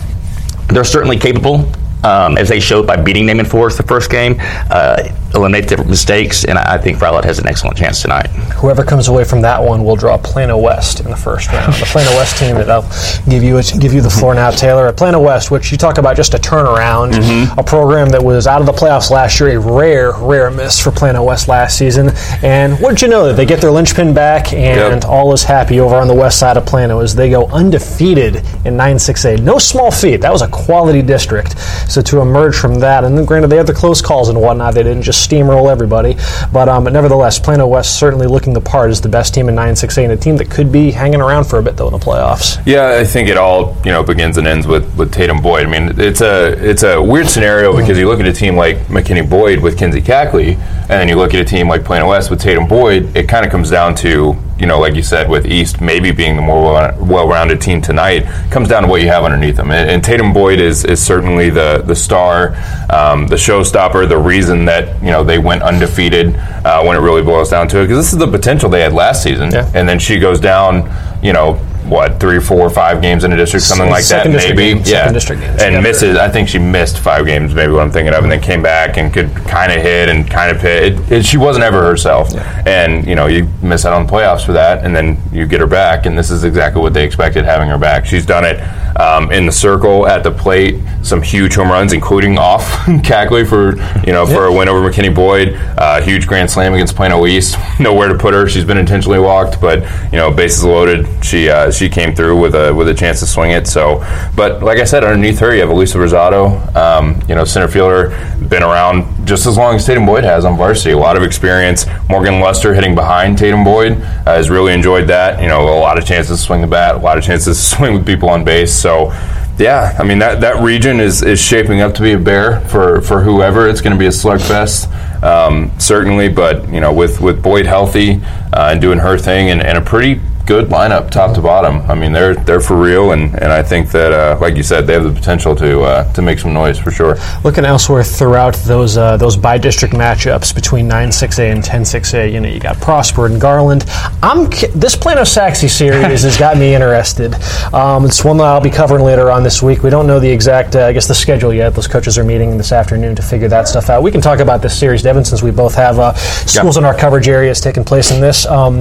they're 0.67 0.83
certainly 0.83 1.17
capable 1.17 1.69
um, 2.03 2.37
as 2.37 2.49
they 2.49 2.59
showed 2.59 2.87
by 2.87 2.95
beating 2.95 3.25
Naaman 3.25 3.45
Forest 3.45 3.77
the 3.77 3.83
first 3.83 4.09
game, 4.09 4.35
uh, 4.39 5.09
eliminate 5.33 5.69
the 5.69 5.83
mistakes, 5.85 6.43
and 6.45 6.57
I 6.57 6.77
think 6.77 6.99
Rowlett 6.99 7.23
has 7.25 7.39
an 7.39 7.47
excellent 7.47 7.77
chance 7.77 8.01
tonight. 8.01 8.27
Whoever 8.57 8.83
comes 8.83 9.07
away 9.07 9.23
from 9.23 9.41
that 9.41 9.63
one 9.63 9.83
will 9.83 9.95
draw 9.95 10.17
Plano 10.17 10.57
West 10.57 10.99
in 10.99 11.09
the 11.09 11.15
first 11.15 11.51
round. 11.51 11.73
the 11.73 11.85
Plano 11.85 12.09
West 12.11 12.37
team 12.37 12.55
that 12.55 12.69
I'll 12.69 12.87
give 13.29 13.43
you 13.43 13.61
give 13.79 13.93
you 13.93 14.01
the 14.01 14.09
floor 14.09 14.33
now, 14.33 14.51
Taylor. 14.51 14.87
At 14.87 14.97
Plano 14.97 15.19
West, 15.19 15.51
which 15.51 15.71
you 15.71 15.77
talk 15.77 15.97
about 15.97 16.15
just 16.15 16.33
a 16.33 16.37
turnaround, 16.37 17.13
mm-hmm. 17.13 17.59
a 17.59 17.63
program 17.63 18.09
that 18.09 18.23
was 18.23 18.47
out 18.47 18.59
of 18.59 18.65
the 18.65 18.73
playoffs 18.73 19.09
last 19.09 19.39
year, 19.39 19.57
a 19.57 19.59
rare, 19.59 20.11
rare 20.17 20.51
miss 20.51 20.79
for 20.79 20.91
Plano 20.91 21.23
West 21.23 21.47
last 21.47 21.77
season. 21.77 22.09
And 22.43 22.79
what 22.79 22.91
did 22.91 23.01
you 23.01 23.07
know 23.07 23.25
that 23.27 23.35
they 23.35 23.45
get 23.45 23.61
their 23.61 23.71
linchpin 23.71 24.13
back, 24.13 24.53
and 24.53 25.01
yep. 25.01 25.05
all 25.05 25.33
is 25.33 25.43
happy 25.43 25.79
over 25.79 25.95
on 25.95 26.07
the 26.07 26.13
west 26.13 26.39
side 26.39 26.57
of 26.57 26.65
Plano 26.65 26.99
as 26.99 27.15
they 27.15 27.29
go 27.29 27.47
undefeated 27.47 28.37
in 28.65 28.75
9-6A. 28.75 29.41
No 29.41 29.57
small 29.57 29.91
feat. 29.91 30.17
That 30.17 30.31
was 30.31 30.41
a 30.41 30.47
quality 30.47 31.01
district. 31.01 31.55
So 31.91 32.01
to 32.01 32.21
emerge 32.21 32.55
from 32.55 32.79
that, 32.79 33.03
and 33.03 33.17
then 33.17 33.25
granted 33.25 33.49
they 33.49 33.57
had 33.57 33.67
the 33.67 33.73
close 33.73 34.01
calls 34.01 34.29
and 34.29 34.39
whatnot, 34.39 34.73
they 34.73 34.83
didn't 34.83 35.03
just 35.03 35.29
steamroll 35.29 35.69
everybody, 35.69 36.15
but 36.53 36.69
um, 36.69 36.85
but 36.85 36.93
nevertheless, 36.93 37.39
Plano 37.39 37.67
West 37.67 37.99
certainly 37.99 38.27
looking 38.27 38.53
the 38.53 38.61
part 38.61 38.89
as 38.89 39.01
the 39.01 39.09
best 39.09 39.33
team 39.33 39.49
in 39.49 39.55
9-6A 39.55 40.03
and 40.03 40.11
a 40.13 40.17
team 40.17 40.37
that 40.37 40.49
could 40.49 40.71
be 40.71 40.91
hanging 40.91 41.21
around 41.21 41.45
for 41.45 41.59
a 41.59 41.63
bit 41.63 41.75
though 41.77 41.87
in 41.87 41.93
the 41.93 41.99
playoffs. 41.99 42.61
Yeah, 42.65 42.97
I 42.99 43.03
think 43.03 43.27
it 43.27 43.37
all 43.37 43.75
you 43.83 43.91
know 43.91 44.03
begins 44.03 44.37
and 44.37 44.47
ends 44.47 44.67
with, 44.67 44.95
with 44.97 45.11
Tatum 45.11 45.41
Boyd. 45.41 45.65
I 45.65 45.69
mean, 45.69 45.99
it's 45.99 46.21
a 46.21 46.53
it's 46.69 46.83
a 46.83 47.01
weird 47.01 47.27
scenario 47.27 47.75
because 47.75 47.97
you 47.97 48.07
look 48.07 48.19
at 48.19 48.25
a 48.25 48.33
team 48.33 48.55
like 48.55 48.77
McKinney 48.87 49.29
Boyd 49.29 49.59
with 49.59 49.77
Kinsey 49.77 50.01
Cackley, 50.01 50.53
and 50.53 50.89
then 50.89 51.07
you 51.07 51.15
look 51.15 51.33
at 51.33 51.41
a 51.41 51.45
team 51.45 51.67
like 51.67 51.83
Plano 51.83 52.09
West 52.09 52.29
with 52.29 52.39
Tatum 52.39 52.67
Boyd. 52.67 53.15
It 53.15 53.27
kind 53.27 53.45
of 53.45 53.51
comes 53.51 53.69
down 53.69 53.95
to 53.95 54.37
you 54.61 54.67
know, 54.67 54.79
like 54.79 54.93
you 54.93 55.01
said, 55.01 55.27
with 55.27 55.47
East 55.47 55.81
maybe 55.81 56.11
being 56.11 56.35
the 56.35 56.41
more 56.41 56.93
well-rounded 56.99 57.59
team 57.59 57.81
tonight, 57.81 58.25
comes 58.51 58.69
down 58.69 58.83
to 58.83 58.87
what 58.87 59.01
you 59.01 59.07
have 59.07 59.23
underneath 59.23 59.55
them. 59.55 59.71
And, 59.71 59.89
and 59.89 60.03
Tatum 60.03 60.33
Boyd 60.33 60.59
is, 60.59 60.85
is 60.85 61.03
certainly 61.03 61.49
the 61.49 61.81
the 61.83 61.95
star, 61.95 62.49
um, 62.91 63.25
the 63.25 63.37
showstopper, 63.37 64.07
the 64.07 64.17
reason 64.19 64.65
that 64.65 65.01
you 65.01 65.09
know 65.09 65.23
they 65.23 65.39
went 65.39 65.63
undefeated 65.63 66.35
uh, 66.63 66.83
when 66.83 66.95
it 66.95 66.99
really 66.99 67.23
boils 67.23 67.49
down 67.49 67.67
to 67.69 67.79
it. 67.79 67.87
Because 67.87 67.97
this 67.97 68.13
is 68.13 68.19
the 68.19 68.27
potential 68.27 68.69
they 68.69 68.81
had 68.81 68.93
last 68.93 69.23
season, 69.23 69.49
yeah. 69.51 69.69
and 69.73 69.89
then 69.89 69.97
she 69.97 70.19
goes 70.19 70.39
down, 70.39 70.87
you 71.23 71.33
know, 71.33 71.59
what 71.91 72.21
three, 72.21 72.39
four, 72.39 72.69
five 72.69 73.01
games 73.01 73.25
in 73.25 73.33
a 73.33 73.35
district, 73.35 73.65
something 73.65 73.89
like 73.89 74.05
that, 74.05 74.25
maybe. 74.25 74.75
Game, 74.75 74.81
yeah, 74.85 75.11
district 75.11 75.41
games. 75.41 75.61
and 75.61 75.83
misses. 75.83 76.17
I 76.17 76.29
think 76.29 76.47
she 76.47 76.57
missed 76.57 76.97
five 76.97 77.25
games, 77.25 77.53
maybe 77.53 77.73
what 77.73 77.81
I'm 77.81 77.91
thinking 77.91 78.13
of, 78.13 78.23
and 78.23 78.31
then 78.31 78.39
came 78.39 78.63
back 78.63 78.95
and 78.95 79.13
could 79.13 79.29
kind 79.35 79.73
of 79.73 79.81
hit 79.81 80.07
and 80.07 80.29
kind 80.29 80.55
of 80.55 80.61
hit. 80.61 80.83
It, 80.83 81.11
it, 81.11 81.25
she 81.25 81.35
wasn't 81.35 81.65
ever 81.65 81.83
herself, 81.83 82.29
yeah. 82.33 82.63
and 82.65 83.05
you 83.05 83.15
know 83.15 83.27
you 83.27 83.49
miss 83.61 83.85
out 83.85 83.91
on 83.91 84.05
the 84.05 84.11
playoffs 84.11 84.45
for 84.45 84.53
that, 84.53 84.85
and 84.85 84.95
then 84.95 85.17
you 85.33 85.45
get 85.45 85.59
her 85.59 85.67
back, 85.67 86.05
and 86.05 86.17
this 86.17 86.31
is 86.31 86.45
exactly 86.45 86.81
what 86.81 86.93
they 86.93 87.03
expected 87.03 87.43
having 87.43 87.67
her 87.67 87.77
back. 87.77 88.05
She's 88.05 88.25
done 88.25 88.45
it 88.45 88.61
um, 88.97 89.29
in 89.29 89.45
the 89.45 89.51
circle 89.51 90.07
at 90.07 90.23
the 90.23 90.31
plate, 90.31 90.79
some 91.03 91.21
huge 91.21 91.55
home 91.55 91.69
runs, 91.69 91.91
including 91.91 92.37
off 92.37 92.63
Cackley 93.03 93.43
for 93.43 93.75
you 94.05 94.13
know 94.13 94.25
for 94.25 94.45
a 94.45 94.53
win 94.53 94.69
over 94.69 94.89
McKinney 94.89 95.13
Boyd, 95.13 95.55
uh, 95.77 96.01
huge 96.01 96.25
grand 96.25 96.49
slam 96.49 96.73
against 96.73 96.95
Plano 96.95 97.25
East. 97.25 97.57
Nowhere 97.81 98.07
to 98.07 98.17
put 98.17 98.33
her. 98.33 98.47
She's 98.47 98.63
been 98.63 98.77
intentionally 98.77 99.19
walked, 99.19 99.59
but 99.59 99.81
you 100.11 100.17
know 100.17 100.31
bases 100.31 100.63
loaded. 100.63 101.05
She 101.25 101.49
uh, 101.49 101.69
she 101.71 101.80
came 101.89 102.15
through 102.15 102.39
with 102.39 102.55
a 102.55 102.73
with 102.73 102.87
a 102.87 102.93
chance 102.93 103.19
to 103.19 103.27
swing 103.27 103.51
it. 103.51 103.67
So, 103.67 103.99
but 104.35 104.63
like 104.63 104.79
I 104.79 104.83
said, 104.83 105.03
underneath 105.03 105.39
her 105.39 105.53
you 105.53 105.61
have 105.61 105.69
Elisa 105.69 105.97
Rosado, 105.97 106.75
um, 106.75 107.21
you 107.27 107.35
know, 107.35 107.45
center 107.45 107.67
fielder, 107.67 108.09
been 108.49 108.63
around 108.63 109.25
just 109.25 109.45
as 109.45 109.57
long 109.57 109.75
as 109.75 109.85
Tatum 109.85 110.05
Boyd 110.05 110.23
has 110.23 110.45
on 110.45 110.57
varsity. 110.57 110.91
A 110.91 110.97
lot 110.97 111.17
of 111.17 111.23
experience. 111.23 111.85
Morgan 112.09 112.39
Lester 112.39 112.73
hitting 112.73 112.95
behind 112.95 113.37
Tatum 113.37 113.63
Boyd 113.63 113.93
uh, 113.93 114.35
has 114.35 114.49
really 114.49 114.73
enjoyed 114.73 115.07
that. 115.07 115.41
You 115.41 115.47
know, 115.47 115.61
a 115.61 115.79
lot 115.79 115.97
of 115.97 116.05
chances 116.05 116.39
to 116.39 116.45
swing 116.45 116.61
the 116.61 116.67
bat, 116.67 116.95
a 116.95 116.99
lot 116.99 117.17
of 117.17 117.23
chances 117.23 117.57
to 117.57 117.63
swing 117.75 117.93
with 117.93 118.05
people 118.05 118.29
on 118.29 118.43
base. 118.43 118.73
So. 118.73 119.13
Yeah, 119.57 119.95
I 119.99 120.03
mean 120.03 120.17
that, 120.19 120.41
that 120.41 120.63
region 120.63 120.99
is, 120.99 121.21
is 121.21 121.39
shaping 121.39 121.81
up 121.81 121.93
to 121.95 122.01
be 122.01 122.13
a 122.13 122.17
bear 122.17 122.61
for, 122.61 123.01
for 123.01 123.21
whoever. 123.21 123.69
It's 123.69 123.81
going 123.81 123.93
to 123.93 123.99
be 123.99 124.07
a 124.07 124.09
slugfest, 124.09 124.91
um, 125.21 125.71
certainly. 125.77 126.29
But 126.29 126.67
you 126.69 126.79
know, 126.79 126.91
with, 126.91 127.21
with 127.21 127.43
Boyd 127.43 127.67
healthy 127.67 128.21
uh, 128.53 128.69
and 128.71 128.81
doing 128.81 128.97
her 128.97 129.19
thing, 129.19 129.51
and, 129.51 129.61
and 129.61 129.77
a 129.77 129.81
pretty 129.81 130.19
good 130.45 130.67
lineup, 130.67 131.09
top 131.09 131.35
to 131.35 131.41
bottom. 131.41 131.81
I 131.89 131.95
mean, 131.95 132.11
they're 132.11 132.35
they're 132.35 132.59
for 132.59 132.75
real, 132.81 133.11
and, 133.11 133.33
and 133.41 133.51
I 133.51 133.63
think 133.63 133.91
that, 133.91 134.11
uh, 134.11 134.37
like 134.39 134.55
you 134.55 134.63
said, 134.63 134.87
they 134.87 134.93
have 134.93 135.03
the 135.03 135.11
potential 135.11 135.55
to 135.55 135.81
uh, 135.81 136.13
to 136.13 136.21
make 136.21 136.39
some 136.39 136.53
noise 136.53 136.77
for 136.79 136.91
sure. 136.91 137.17
Looking 137.43 137.65
elsewhere 137.65 138.03
throughout 138.03 138.55
those 138.65 138.97
uh, 138.97 139.17
those 139.17 139.37
by 139.37 139.57
district 139.57 139.93
matchups 139.93 140.53
between 140.53 140.89
9-6A 140.89 141.51
and 141.51 141.63
10-6A, 141.63 142.31
you 142.31 142.39
know, 142.39 142.49
you 142.49 142.59
got 142.59 142.79
Prosper 142.81 143.25
and 143.25 143.39
Garland. 143.39 143.85
I'm 144.23 144.49
this 144.75 144.95
Plano 144.95 145.23
Sachse 145.23 145.71
series 145.71 146.23
has 146.23 146.37
got 146.37 146.57
me 146.57 146.73
interested. 146.73 147.33
Um, 147.73 148.05
it's 148.05 148.23
one 148.23 148.37
that 148.37 148.45
I'll 148.45 148.61
be 148.61 148.69
covering 148.69 149.03
later 149.03 149.31
on 149.31 149.43
this 149.43 149.61
week. 149.61 149.83
We 149.83 149.89
don't 149.89 150.07
know 150.07 150.19
the 150.19 150.29
exact, 150.29 150.75
uh, 150.75 150.85
I 150.85 150.93
guess, 150.93 151.07
the 151.07 151.15
schedule 151.15 151.53
yet. 151.53 151.73
Those 151.73 151.87
coaches 151.87 152.17
are 152.17 152.23
meeting 152.23 152.57
this 152.57 152.71
afternoon 152.71 153.15
to 153.15 153.21
figure 153.21 153.47
that 153.47 153.67
stuff 153.67 153.89
out. 153.89 154.03
We 154.03 154.11
can 154.11 154.21
talk 154.21 154.39
about 154.39 154.61
this 154.61 154.77
series, 154.77 155.01
Devin, 155.01 155.25
since 155.25 155.41
we 155.41 155.51
both 155.51 155.75
have 155.75 155.99
uh, 155.99 156.13
schools 156.13 156.77
in 156.77 156.85
our 156.85 156.95
coverage 156.95 157.27
areas 157.27 157.61
taking 157.61 157.83
place 157.83 158.11
in 158.11 158.21
this. 158.21 158.45
Um, 158.45 158.77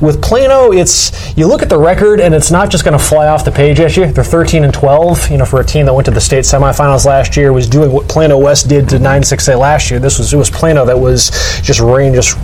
with 0.00 0.22
Plano, 0.22 0.72
it's 0.72 1.03
you 1.36 1.46
look 1.46 1.62
at 1.62 1.68
the 1.68 1.78
record 1.78 2.20
and 2.20 2.34
it's 2.34 2.50
not 2.50 2.70
just 2.70 2.84
going 2.84 2.96
to 2.96 3.04
fly 3.04 3.26
off 3.26 3.44
the 3.44 3.50
page 3.50 3.80
at 3.80 3.96
you. 3.96 4.12
They're 4.12 4.24
13 4.24 4.64
and 4.64 4.72
12. 4.72 5.30
You 5.30 5.38
know, 5.38 5.44
for 5.44 5.60
a 5.60 5.64
team 5.64 5.86
that 5.86 5.94
went 5.94 6.06
to 6.06 6.10
the 6.10 6.20
state 6.20 6.44
semifinals 6.44 7.04
last 7.04 7.36
year, 7.36 7.52
was 7.52 7.68
doing 7.68 7.92
what 7.92 8.08
Plano 8.08 8.38
West 8.38 8.68
did 8.68 8.88
to 8.90 8.96
9-6A 8.96 9.58
last 9.58 9.90
year. 9.90 10.00
This 10.00 10.18
was 10.18 10.32
it 10.32 10.36
was 10.36 10.50
Plano 10.50 10.84
that 10.84 10.98
was 10.98 11.30
just 11.62 11.80
rain, 11.80 12.14
just 12.14 12.38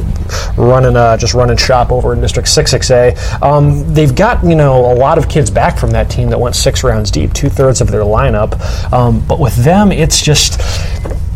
running, 0.57 0.97
uh, 0.97 1.17
just 1.17 1.35
running 1.35 1.57
shop 1.57 1.91
over 1.91 2.13
in 2.13 2.21
District 2.21 2.49
6-6A. 2.49 3.43
Um, 3.43 3.93
they've 3.95 4.15
got 4.15 4.45
you 4.45 4.55
know 4.55 4.93
a 4.93 4.95
lot 4.95 5.19
of 5.19 5.29
kids 5.29 5.51
back 5.51 5.79
from 5.79 5.91
that 5.93 6.11
team 6.11 6.31
that 6.31 6.39
went 6.39 6.57
six 6.57 6.83
rounds 6.85 7.11
deep, 7.11 7.33
two 7.33 7.49
thirds 7.49 7.81
of 7.81 7.91
their 7.91 8.03
lineup. 8.03 8.61
Um, 8.93 9.25
but 9.27 9.39
with 9.39 9.57
them, 9.57 9.93
it's 9.93 10.21
just 10.21 10.61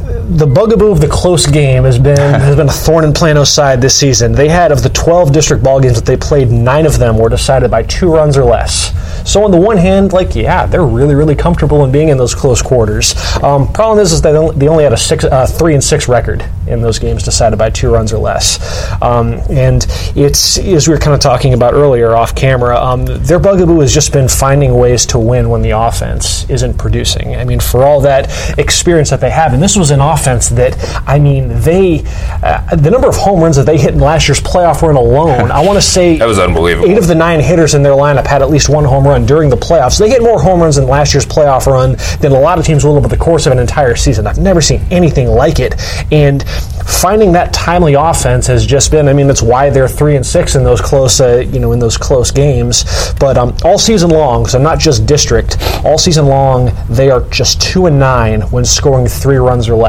the 0.05 0.47
bugaboo 0.47 0.91
of 0.91 1.01
the 1.01 1.09
close 1.09 1.47
game 1.47 1.85
has 1.85 1.99
been 1.99 2.17
has 2.41 2.57
been 2.57 2.69
a 2.69 2.73
thorn 2.73 3.05
in 3.05 3.13
Plano's 3.13 3.53
side 3.53 3.81
this 3.81 3.99
season. 3.99 4.33
They 4.33 4.49
had 4.49 4.73
of 4.73 4.83
the 4.83 4.91
12 4.91 5.33
district 5.33 5.63
ball 5.63 5.81
games 5.81 5.97
that 5.97 6.07
they 6.07 6.17
played, 6.17 6.51
nine 6.51 6.87
of 6.87 6.99
them 6.99 7.19
were 7.19 7.29
decided 7.29 7.71
by 7.71 7.83
two 7.85 8.13
runs 8.13 8.37
or 8.37 8.45
less. 8.45 8.93
So 9.31 9.43
on 9.45 9.51
the 9.51 9.61
one 9.61 9.77
hand, 9.77 10.13
like 10.13 10.35
yeah, 10.35 10.67
they're 10.67 10.85
really 10.85 11.15
really 11.15 11.35
comfortable 11.35 11.85
in 11.85 11.93
being 11.93 12.09
in 12.09 12.19
those 12.19 12.35
close 12.35 12.61
quarters. 12.61 13.15
Um, 13.43 13.73
problem 13.73 13.99
is, 13.99 14.13
is 14.13 14.23
that 14.23 14.33
they 14.57 14.69
only 14.69 14.85
had 14.85 14.93
a 14.93 14.97
six, 14.97 15.25
uh, 15.25 15.47
three 15.47 15.75
and 15.75 15.83
six 15.83 16.09
record 16.09 16.45
in 16.67 16.81
those 16.81 16.99
games 16.99 17.23
decided 17.23 17.59
by 17.59 17.71
two 17.71 17.91
runs 17.91 18.13
or 18.13 18.19
less. 18.19 18.59
Um, 19.03 19.35
and 19.51 19.87
it's 20.17 20.59
as 20.59 20.89
we 20.89 20.95
were 20.95 21.01
kind 21.01 21.15
of 21.15 21.21
talking 21.21 21.55
about 21.55 21.75
earlier 21.75 22.15
off 22.15 22.35
camera, 22.35 22.79
um, 22.79 23.07
their 23.07 23.39
bugaboo 23.39 23.81
has 23.81 23.93
just 23.93 24.13
been 24.13 24.29
finding 24.29 24.75
ways 24.75 25.07
to 25.07 25.19
win 25.19 25.49
when 25.49 25.63
the 25.63 25.71
offense 25.71 26.49
isn't 26.51 26.79
producing. 26.79 27.37
I 27.37 27.45
mean, 27.45 27.61
for 27.61 27.85
all 27.85 28.01
that 28.03 28.59
experience 28.59 29.11
that 29.11 29.21
they 29.21 29.31
have, 29.31 29.53
and 29.53 29.63
this 29.63 29.77
was 29.77 29.91
an 29.95 30.01
offense 30.01 30.49
that 30.51 30.75
I 31.09 31.19
mean, 31.19 31.49
they 31.61 32.05
uh, 32.43 32.77
the 32.77 32.91
number 32.91 33.09
of 33.09 33.17
home 33.17 33.41
runs 33.41 33.57
that 33.57 33.67
they 33.67 33.79
hit 33.79 33.95
in 33.95 34.01
last 34.01 34.29
year's 34.29 34.41
playoff 34.41 34.83
run 34.83 34.97
alone, 34.97 35.51
I 35.51 35.65
want 35.65 35.77
to 35.77 35.83
say 35.83 36.19
that 36.19 36.27
was 36.27 36.39
unbelievable. 36.39 36.91
Eight 36.91 36.99
of 36.99 37.07
the 37.07 37.15
nine 37.15 37.41
hitters 37.41 37.75
in 37.75 37.83
their 37.83 37.93
lineup 37.93 38.27
had 38.27 38.43
at 38.43 38.51
least 38.51 38.69
one 38.69 38.85
home 38.85 39.07
run 39.07 39.25
during 39.25 39.49
the 39.49 39.57
playoffs. 39.57 39.99
They 39.99 40.11
hit 40.11 40.23
more 40.23 40.41
home 40.41 40.61
runs 40.61 40.77
in 40.77 40.87
last 40.87 41.15
year's 41.15 41.27
playoff 41.27 41.67
run 41.67 41.97
than 42.21 42.33
a 42.33 42.41
lot 42.41 42.59
of 42.59 42.67
teams 42.67 42.85
will 42.85 42.97
over 42.97 43.09
the 43.09 43.17
course 43.17 43.47
of 43.47 43.53
an 43.53 43.59
entire 43.59 43.97
season. 43.97 44.27
I've 44.27 44.39
never 44.39 44.61
seen 44.61 44.81
anything 44.91 45.29
like 45.29 45.61
it, 45.61 45.75
and 46.13 46.45
finding 46.87 47.33
that 47.33 47.53
timely 47.53 47.95
offense 47.95 48.47
has 48.47 48.67
just 48.67 48.91
been. 48.91 49.09
I 49.09 49.13
mean, 49.13 49.27
that's 49.27 49.43
why 49.43 49.71
they're 49.71 49.89
three 49.89 50.17
and 50.17 50.25
six 50.25 50.55
in 50.55 50.65
those 50.65 50.81
close, 50.81 51.21
uh, 51.21 51.45
you 51.53 51.61
know, 51.61 51.73
in 51.73 51.79
those 51.79 51.97
close 51.97 52.31
games. 52.31 52.85
But 53.19 53.37
um, 53.37 53.57
all 53.65 53.79
season 53.79 54.11
long, 54.11 54.47
so 54.47 54.59
not 54.59 54.79
just 54.79 55.07
district, 55.07 55.57
all 55.85 55.99
season 55.99 56.27
long, 56.27 56.71
they 56.89 57.11
are 57.11 57.21
just 57.29 57.61
two 57.61 57.87
and 57.87 57.99
nine 57.99 58.43
when 58.51 58.65
scoring 58.65 59.07
three 59.07 59.37
runs 59.37 59.69
or 59.69 59.77
less, 59.77 59.84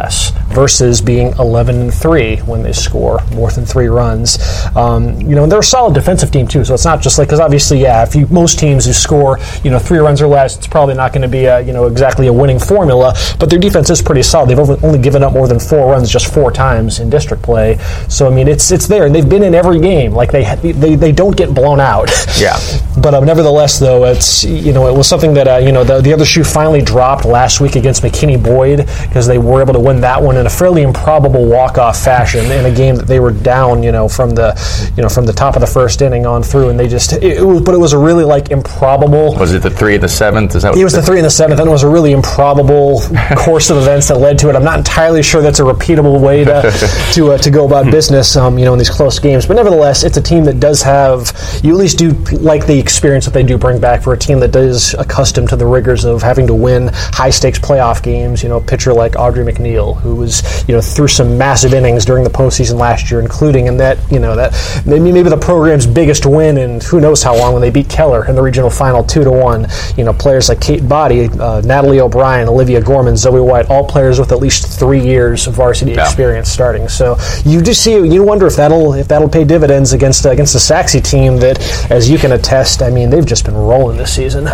versus 0.54 1.02
being 1.02 1.34
eleven 1.40 1.76
and 1.82 1.94
three 1.94 2.38
when 2.38 2.64
they 2.64 2.74
score 2.74 3.20
more 3.34 3.52
than 3.52 3.66
three 3.66 3.88
runs. 3.88 4.38
Um, 4.76 5.20
you 5.22 5.36
know, 5.36 5.44
and 5.44 5.52
they're 5.52 5.60
a 5.60 5.64
solid 5.64 5.94
defensive 5.94 6.32
team 6.32 6.48
too. 6.48 6.64
So 6.66 6.74
it's 6.74 6.86
not 6.86 7.02
just 7.02 7.18
like 7.18 7.28
because 7.28 7.40
obviously, 7.40 7.82
yeah, 7.82 8.04
if 8.04 8.16
you 8.16 8.28
most 8.28 8.60
teams 8.60 8.86
who 8.86 8.94
score, 8.94 9.40
you 9.64 9.72
know, 9.72 9.80
three 9.80 10.00
runs 10.00 10.22
or 10.22 10.28
less, 10.28 10.58
it's 10.58 10.68
probably 10.68 10.96
not 10.96 11.12
going 11.12 11.22
to 11.22 11.28
be 11.28 11.46
a, 11.46 11.62
you 11.62 11.74
know 11.74 11.88
exactly 11.88 12.28
a 12.28 12.34
winning 12.34 12.60
formula. 12.60 13.14
But 13.40 13.50
their 13.50 13.60
defense 13.60 13.90
is 13.90 14.02
pretty 14.02 14.24
solid. 14.24 14.50
They've 14.50 14.84
only 14.84 15.00
given 15.00 15.24
up 15.24 15.34
more 15.34 15.48
than 15.48 15.60
four 15.60 15.92
runs 15.92 16.10
just 16.10 16.34
four 16.34 16.52
times 16.52 17.00
in 17.00 17.10
district 17.10 17.44
play. 17.44 17.78
So 18.10 18.28
I 18.28 18.30
mean, 18.30 18.48
it's 18.48 18.72
it's 18.72 18.88
there, 18.88 19.06
and 19.06 19.14
they've 19.16 19.28
been 19.28 19.44
in 19.44 19.56
every 19.56 19.80
game. 19.80 20.14
Like 20.14 20.32
they 20.32 20.44
they, 20.72 20.96
they 20.96 21.12
don't 21.12 21.36
get 21.36 21.54
blown 21.54 21.80
out. 21.80 22.10
Yeah. 22.36 22.60
but 23.02 23.14
um, 23.14 23.26
nevertheless, 23.26 23.80
though, 23.80 24.04
it's 24.04 24.44
you 24.44 24.74
know 24.74 24.90
it 24.90 24.98
was 24.98 25.08
something 25.08 25.34
that 25.36 25.48
uh, 25.48 25.58
you 25.58 25.72
know 25.72 25.86
the, 25.86 26.02
the 26.02 26.12
other 26.12 26.26
shoe 26.26 26.44
finally 26.44 26.82
dropped 26.82 27.24
last 27.24 27.62
week 27.62 27.76
against 27.78 28.04
McKinney 28.04 28.42
Boyd 28.42 28.86
because 29.08 29.26
they 29.26 29.38
were 29.38 29.62
able 29.62 29.74
to 29.74 29.80
win 29.86 30.02
that 30.02 30.22
one 30.22 30.38
in 30.38 30.46
a 30.46 30.50
fairly 30.50 30.82
improbable 30.82 31.46
walk 31.46 31.78
off 31.78 32.04
fashion 32.04 32.46
in 32.52 32.66
a 32.66 32.74
game 32.74 32.96
that 32.96 33.08
they 33.08 33.20
were 33.20 33.32
down 33.32 33.84
you 33.84 33.92
know 33.92 34.10
from 34.10 34.32
the 34.32 34.50
you 34.98 35.04
know 35.04 35.10
from 35.10 35.26
the 35.26 35.34
top 35.34 35.56
of 35.56 35.62
the 35.62 35.68
first 35.68 36.02
inning 36.02 36.26
on 36.26 36.42
through, 36.44 36.70
and 36.70 36.80
they 36.80 36.88
just 36.88 37.14
it, 37.14 37.38
it 37.38 37.44
was 37.44 37.62
but 37.62 37.74
it 37.74 37.78
was 37.78 37.94
a 37.94 37.98
really 37.98 38.24
like 38.24 38.52
improbable. 38.52 39.36
Was 39.36 39.54
it 39.54 39.62
the 39.62 39.70
three 39.70 39.96
and 39.96 40.04
the 40.04 40.10
seventh? 40.10 40.56
Is 40.56 40.64
that 40.64 40.76
it 40.78 40.84
was 40.84 40.94
the 40.94 41.02
three 41.02 41.18
and 41.18 41.26
the 41.26 41.30
seventh, 41.30 41.60
and 41.60 41.68
it 41.68 41.72
was 41.72 41.84
a 41.84 41.90
really 41.90 42.12
improbable 42.12 43.02
course 43.38 43.70
of 43.70 43.78
events 43.78 44.08
that 44.08 44.18
led 44.18 44.40
to 44.40 44.50
it. 44.50 44.56
I'm 44.56 44.64
not 44.64 44.78
entirely 44.78 45.22
sure 45.22 45.42
that's 45.42 45.60
a 45.60 45.64
repeatable 45.64 46.22
way 46.22 46.44
to 46.46 46.62
to, 47.14 47.32
uh, 47.32 47.38
to 47.40 47.50
go 47.50 47.66
about 47.66 47.92
business, 47.92 48.38
um, 48.38 48.58
you 48.58 48.66
know, 48.66 48.74
in 48.74 48.80
these 48.80 48.90
close 48.90 49.20
games. 49.20 49.46
But 49.46 49.56
nevertheless, 49.56 50.04
it's 50.04 50.18
a 50.18 50.22
team 50.22 50.46
that 50.46 50.60
does 50.60 50.82
have 50.84 51.32
you 51.64 51.72
at 51.72 51.78
least 51.78 51.98
do 51.98 52.12
like 52.38 52.66
the 52.66 52.80
experience 52.80 53.26
that 53.26 53.34
they 53.34 53.44
do 53.44 53.58
bring 53.58 53.80
back 53.80 54.02
for 54.02 54.14
a 54.14 54.18
team 54.18 54.40
that 54.40 54.56
is 54.56 54.94
accustomed 54.96 55.50
to 55.50 55.56
the 55.56 55.66
rigors 55.66 56.06
of 56.06 56.22
having 56.22 56.48
to 56.48 56.54
win 56.54 56.90
high 56.94 57.30
stakes 57.30 57.60
playoff 57.60 58.02
games. 58.02 58.42
You 58.42 58.50
know, 58.50 58.58
a 58.58 58.62
pitcher 58.62 58.94
like 58.94 59.16
Audrey 59.18 59.44
McNeil, 59.44 59.75
who 59.84 60.16
was 60.16 60.66
you 60.68 60.74
know 60.74 60.82
through 60.82 61.08
some 61.08 61.38
massive 61.38 61.74
innings 61.74 62.06
during 62.06 62.24
the 62.24 62.30
postseason 62.30 62.80
last 62.80 63.12
year, 63.12 63.20
including 63.20 63.68
in 63.68 63.78
that 63.78 63.98
you 64.12 64.20
know 64.20 64.36
that 64.36 64.54
maybe 64.86 65.12
maybe 65.12 65.30
the 65.30 65.38
program's 65.38 65.86
biggest 65.86 66.26
win 66.26 66.58
in 66.58 66.80
who 66.82 67.00
knows 67.00 67.22
how 67.22 67.36
long 67.36 67.54
when 67.54 67.62
they 67.62 67.70
beat 67.70 67.90
Keller 67.90 68.26
in 68.28 68.36
the 68.36 68.42
regional 68.42 68.70
final 68.70 69.04
two 69.04 69.24
to 69.24 69.32
one. 69.32 69.68
You 69.98 70.04
know, 70.04 70.14
players 70.14 70.50
like 70.50 70.62
Kate 70.62 70.88
Body, 70.88 71.30
uh, 71.40 71.62
Natalie 71.62 72.00
O'Brien, 72.00 72.48
Olivia 72.48 72.82
Gorman, 72.82 73.18
Zoe 73.18 73.40
White, 73.40 73.70
all 73.70 73.86
players 73.86 74.20
with 74.20 74.32
at 74.32 74.40
least 74.40 74.80
three 74.80 75.02
years 75.02 75.48
of 75.48 75.54
varsity 75.54 75.92
yeah. 75.92 76.06
experience 76.06 76.50
starting. 76.50 76.88
So 76.88 77.18
you 77.46 77.62
just 77.62 77.84
see, 77.84 77.94
you 77.94 78.24
wonder 78.24 78.48
if 78.48 78.56
that'll 78.56 78.94
if 78.94 79.08
that'll 79.08 79.30
pay 79.30 79.44
dividends 79.44 79.94
against 79.94 80.26
uh, 80.26 80.32
against 80.32 80.54
the 80.54 80.60
Sachse 80.60 81.02
team 81.02 81.38
that, 81.38 81.60
as 81.92 82.10
you 82.10 82.18
can 82.18 82.32
attest, 82.32 82.82
I 82.82 82.90
mean 82.90 83.10
they've 83.10 83.26
just 83.26 83.46
been 83.46 83.56
rolling 83.56 83.98
this 83.98 84.16
season. 84.16 84.46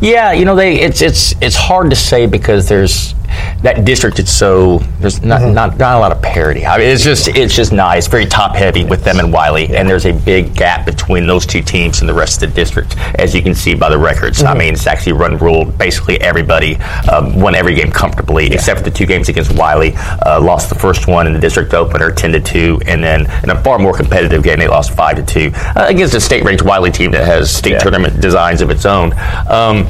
Yeah, 0.00 0.32
you 0.32 0.44
know 0.44 0.54
they 0.54 0.80
it's 0.80 1.02
it's 1.02 1.34
it's 1.40 1.56
hard 1.56 1.90
to 1.90 1.96
say 1.96 2.26
because 2.26 2.68
there's 2.68 3.14
that 3.62 3.84
district 3.84 4.18
it's 4.18 4.32
so 4.32 4.78
there's 5.00 5.22
not, 5.22 5.40
mm-hmm. 5.40 5.54
not 5.54 5.78
not 5.78 5.96
a 5.96 6.00
lot 6.00 6.12
of 6.12 6.22
parity. 6.22 6.64
I 6.64 6.78
mean, 6.78 6.88
it's 6.88 7.04
just 7.04 7.28
it's 7.28 7.54
just 7.54 7.72
nice, 7.72 8.06
very 8.06 8.26
top 8.26 8.54
heavy 8.54 8.84
with 8.84 9.04
them 9.04 9.18
and 9.18 9.32
Wylie, 9.32 9.76
and 9.76 9.88
there's 9.88 10.06
a 10.06 10.12
big 10.12 10.54
gap 10.54 10.86
between 10.86 11.26
those 11.26 11.46
two 11.46 11.62
teams 11.62 12.00
and 12.00 12.08
the 12.08 12.14
rest 12.14 12.42
of 12.42 12.50
the 12.50 12.54
district, 12.54 12.96
as 13.18 13.34
you 13.34 13.42
can 13.42 13.54
see 13.54 13.74
by 13.74 13.88
the 13.90 13.98
records. 13.98 14.38
Mm-hmm. 14.38 14.48
I 14.48 14.58
mean, 14.58 14.76
Sachse 14.76 15.08
run 15.08 15.38
ruled 15.38 15.76
basically 15.78 16.20
everybody 16.20 16.76
um, 17.10 17.40
won 17.40 17.54
every 17.54 17.74
game 17.74 17.90
comfortably, 17.90 18.48
yeah. 18.48 18.54
except 18.54 18.80
for 18.80 18.84
the 18.84 18.90
two 18.90 19.06
games 19.06 19.28
against 19.28 19.56
Wylie. 19.56 19.94
Uh, 19.96 20.40
lost 20.40 20.68
the 20.68 20.74
first 20.74 21.08
one 21.08 21.26
in 21.26 21.32
the 21.32 21.40
district 21.40 21.74
opener, 21.74 22.10
ten 22.10 22.32
to 22.32 22.40
two, 22.40 22.80
and 22.86 23.02
then 23.02 23.22
in 23.42 23.50
a 23.50 23.62
far 23.62 23.78
more 23.78 23.94
competitive 23.94 24.42
game, 24.42 24.58
they 24.58 24.68
lost 24.68 24.92
five 24.92 25.16
to 25.16 25.24
two 25.24 25.50
uh, 25.54 25.86
against 25.88 26.14
a 26.14 26.20
state-ranked 26.20 26.62
Wylie 26.62 26.90
team 26.90 27.10
that 27.10 27.24
has 27.24 27.54
state 27.54 27.72
yeah. 27.72 27.78
tournament 27.78 28.20
designs 28.20 28.60
of 28.60 28.70
its 28.70 28.86
own. 28.86 29.12
Um, 29.48 29.86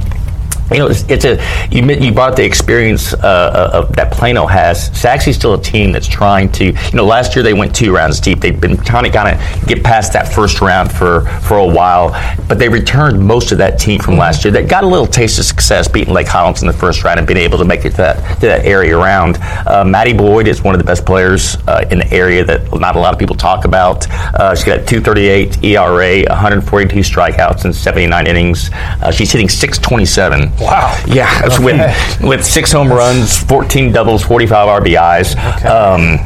you 0.70 0.78
know, 0.78 0.88
it's, 0.88 1.04
it's, 1.08 1.24
a 1.24 1.36
you 1.70 1.84
you 1.84 2.12
brought 2.12 2.36
the 2.36 2.44
experience 2.44 3.14
uh, 3.14 3.18
uh, 3.18 3.70
of 3.78 3.96
that 3.96 4.12
Plano 4.12 4.46
has. 4.46 4.90
Sachse's 4.98 5.36
still 5.36 5.54
a 5.54 5.62
team 5.62 5.92
that's 5.92 6.08
trying 6.08 6.50
to. 6.52 6.66
You 6.66 6.92
know, 6.92 7.04
last 7.04 7.34
year 7.34 7.42
they 7.42 7.54
went 7.54 7.74
two 7.74 7.94
rounds 7.94 8.20
deep. 8.20 8.40
They've 8.40 8.60
been 8.60 8.76
trying 8.76 9.04
to 9.04 9.10
kind 9.10 9.34
of 9.34 9.66
get 9.66 9.82
past 9.82 10.12
that 10.12 10.32
first 10.32 10.60
round 10.60 10.92
for 10.92 11.22
for 11.40 11.58
a 11.58 11.66
while, 11.66 12.10
but 12.48 12.58
they 12.58 12.68
returned 12.68 13.18
most 13.20 13.52
of 13.52 13.58
that 13.58 13.78
team 13.78 14.00
from 14.00 14.16
last 14.16 14.44
year. 14.44 14.52
That 14.52 14.68
got 14.68 14.84
a 14.84 14.86
little 14.86 15.06
taste 15.06 15.38
of 15.38 15.44
success, 15.44 15.88
beating 15.88 16.12
Lake 16.12 16.28
Highlands 16.28 16.62
in 16.62 16.66
the 16.66 16.72
first 16.72 17.04
round 17.04 17.18
and 17.18 17.26
being 17.26 17.38
able 17.38 17.58
to 17.58 17.64
make 17.64 17.84
it 17.84 17.90
to 17.90 17.96
that, 17.98 18.40
to 18.40 18.46
that 18.46 18.64
area 18.64 18.96
round. 18.96 19.38
Uh, 19.66 19.84
Maddie 19.84 20.12
Boyd 20.12 20.48
is 20.48 20.62
one 20.62 20.74
of 20.74 20.78
the 20.78 20.84
best 20.84 21.04
players 21.04 21.56
uh, 21.66 21.86
in 21.90 21.98
the 21.98 22.12
area 22.12 22.44
that 22.44 22.72
not 22.78 22.96
a 22.96 22.98
lot 22.98 23.12
of 23.12 23.18
people 23.18 23.36
talk 23.36 23.64
about. 23.64 24.08
Uh, 24.10 24.54
she's 24.54 24.64
got 24.64 24.86
238 24.86 25.64
ERA, 25.64 26.24
142 26.28 27.00
strikeouts 27.00 27.64
in 27.64 27.72
79 27.72 28.26
innings. 28.26 28.70
Uh, 28.72 29.10
she's 29.10 29.32
hitting 29.32 29.48
627. 29.48 30.57
Wow. 30.60 31.02
Yeah, 31.06 31.42
okay. 31.44 31.64
with 31.64 32.20
with 32.22 32.44
six 32.44 32.72
home 32.72 32.88
runs, 32.88 33.38
14 33.44 33.92
doubles, 33.92 34.22
45 34.22 34.82
RBIs. 34.82 35.56
Okay. 35.56 35.68
Um, 35.68 36.18